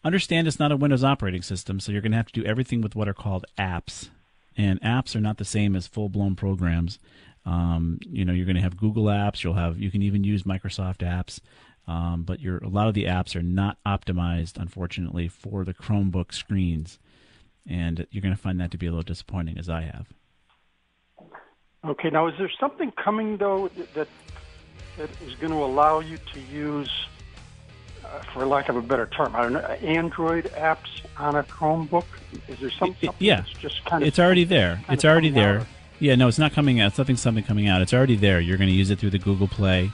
understand 0.05 0.47
it's 0.47 0.61
not 0.61 0.73
a 0.73 0.77
Windows 0.77 1.05
operating 1.05 1.43
system, 1.43 1.81
so 1.81 1.93
you're 1.93 2.03
going 2.03 2.13
to 2.13 2.19
have 2.19 2.33
to 2.33 2.41
do 2.41 2.47
everything 2.47 2.81
with 2.81 2.95
what 2.95 3.09
are 3.09 3.15
called 3.15 3.47
apps. 3.59 4.11
And 4.57 4.81
apps 4.83 5.15
are 5.15 5.21
not 5.21 5.39
the 5.39 5.45
same 5.45 5.77
as 5.77 5.87
full 5.87 6.09
blown 6.09 6.35
programs. 6.35 6.99
Um, 7.47 8.01
you 8.03 8.25
know, 8.25 8.33
you're 8.33 8.45
going 8.45 8.57
to 8.57 8.63
have 8.63 8.77
Google 8.77 9.05
apps. 9.05 9.43
You'll 9.43 9.55
have 9.55 9.79
you 9.79 9.91
can 9.91 10.03
even 10.03 10.25
use 10.25 10.43
Microsoft 10.43 10.99
apps, 10.99 11.41
um, 11.89 12.23
but 12.23 12.41
your 12.41 12.59
a 12.59 12.69
lot 12.69 12.87
of 12.87 12.95
the 12.95 13.05
apps 13.05 13.35
are 13.35 13.43
not 13.43 13.79
optimized, 13.85 14.59
unfortunately, 14.59 15.27
for 15.27 15.65
the 15.65 15.73
Chromebook 15.73 16.35
screens, 16.35 16.99
and 17.67 18.07
you're 18.11 18.21
going 18.21 18.35
to 18.35 18.41
find 18.41 18.61
that 18.61 18.71
to 18.73 18.79
be 18.79 18.87
a 18.87 18.91
little 18.91 19.03
disappointing, 19.03 19.57
as 19.59 19.71
I 19.71 19.83
have. 19.83 20.07
Okay, 21.85 22.11
now 22.11 22.27
is 22.27 22.35
there 22.39 22.51
something 22.61 22.93
coming 22.93 23.39
though 23.39 23.71
that 23.95 24.09
that 24.99 25.11
is 25.27 25.35
going 25.37 25.53
to 25.53 25.59
allow 25.59 26.01
you 26.01 26.19
to 26.35 26.41
use, 26.53 26.91
uh, 28.05 28.21
for 28.35 28.45
lack 28.45 28.69
of 28.69 28.77
a 28.77 28.83
better 28.83 29.07
term, 29.07 29.35
I 29.35 29.43
don't 29.43 29.55
know, 29.55 29.61
Android 29.61 30.45
apps 30.57 31.01
on 31.17 31.37
a 31.37 31.43
Chromebook? 31.43 32.05
Is 32.49 32.61
there 32.61 32.71
some, 32.71 32.89
something 32.89 33.15
yeah, 33.19 33.37
that's 33.37 33.53
just 33.53 33.83
kind 33.87 34.03
of 34.03 34.09
it's 34.09 34.19
already 34.19 34.45
there. 34.45 34.85
It's 34.91 35.07
already 35.07 35.31
there. 35.31 35.61
out? 35.61 35.67
Yeah, 36.01 36.17
no, 36.17 36.29
it's 36.29 36.39
not 36.39 36.53
coming 36.53 36.81
out. 36.81 36.89
It's 36.89 36.99
nothing 36.99 37.17
something 37.17 37.45
coming 37.45 37.67
out. 37.67 37.81
It's 37.81 37.95
already 37.95 38.17
there. 38.17 38.41
You're 38.41 38.59
going 38.59 38.69
to 38.69 38.77
use 38.77 38.91
it 38.91 38.99
through 38.99 39.11
the 39.11 39.19
Google 39.19 39.49
Play 39.49 39.91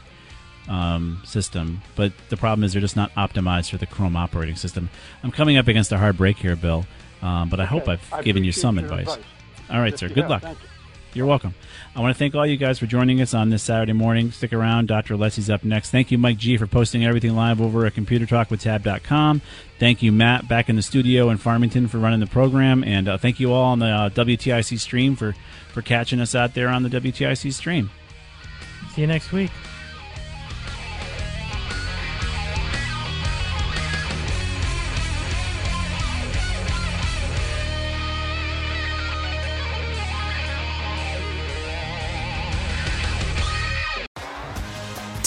um, 0.69 1.21
system, 1.25 1.83
but 1.97 2.13
the 2.31 2.37
problem 2.37 2.65
is 2.65 2.73
they're 2.73 2.81
just 2.81 2.97
not 2.97 3.13
optimized 3.15 3.71
for 3.71 3.77
the 3.77 3.87
Chrome 3.87 4.17
operating 4.17 4.57
system. 4.57 4.89
I'm 5.23 5.31
coming 5.31 5.57
up 5.57 5.69
against 5.69 5.93
a 5.93 5.99
hard 5.99 6.17
break 6.17 6.37
here, 6.39 6.57
Bill, 6.57 6.87
um, 7.23 7.49
but 7.49 7.61
I 7.61 7.65
hope 7.67 7.89
I've 7.89 8.13
I 8.13 8.23
given 8.23 8.45
you 8.45 8.53
some 8.53 8.79
advice. 8.79 9.09
advice. 9.15 9.25
All 9.71 9.81
right, 9.81 9.93
Yes, 9.93 10.01
sir. 10.01 10.09
Good 10.09 10.19
have. 10.25 10.31
luck. 10.31 10.43
You. 10.43 10.57
You're 11.15 11.27
welcome. 11.27 11.55
I 11.95 12.01
want 12.01 12.13
to 12.13 12.19
thank 12.19 12.35
all 12.35 12.45
you 12.45 12.57
guys 12.57 12.81
for 12.81 12.87
joining 12.87 13.21
us 13.21 13.35
on 13.35 13.49
this 13.51 13.63
Saturday 13.63 13.93
morning. 13.93 14.33
Stick 14.33 14.53
around. 14.53 14.89
Dr. 14.89 15.17
Leslie's 15.17 15.49
up 15.49 15.63
next. 15.63 15.91
Thank 15.91 16.11
you, 16.11 16.19
Mike 16.19 16.39
G, 16.39 16.57
for 16.57 16.67
posting 16.67 17.05
everything 17.05 17.37
live 17.37 17.61
over 17.61 17.87
at 17.87 17.95
computertalkwithtab.com. 17.95 19.41
Thank 19.79 20.03
you, 20.03 20.11
Matt, 20.11 20.49
back 20.49 20.69
in 20.69 20.75
the 20.75 20.83
studio 20.83 21.31
in 21.31 21.37
Farmington 21.37 21.87
for 21.87 21.99
running 21.99 22.19
the 22.19 22.27
program. 22.27 22.83
And 22.83 23.09
uh, 23.09 23.17
thank 23.19 23.39
you 23.39 23.53
all 23.53 23.67
on 23.67 23.79
the 23.79 23.87
uh, 23.87 24.09
WTIC 24.11 24.81
stream 24.81 25.15
for, 25.15 25.37
for 25.73 25.83
catching 25.83 26.21
us 26.21 26.35
out 26.35 26.55
there 26.55 26.69
on 26.69 26.83
the 26.83 26.89
WTIC 26.89 27.53
stream. 27.53 27.91
See 28.95 29.03
you 29.03 29.07
next 29.07 29.31
week. 29.31 29.53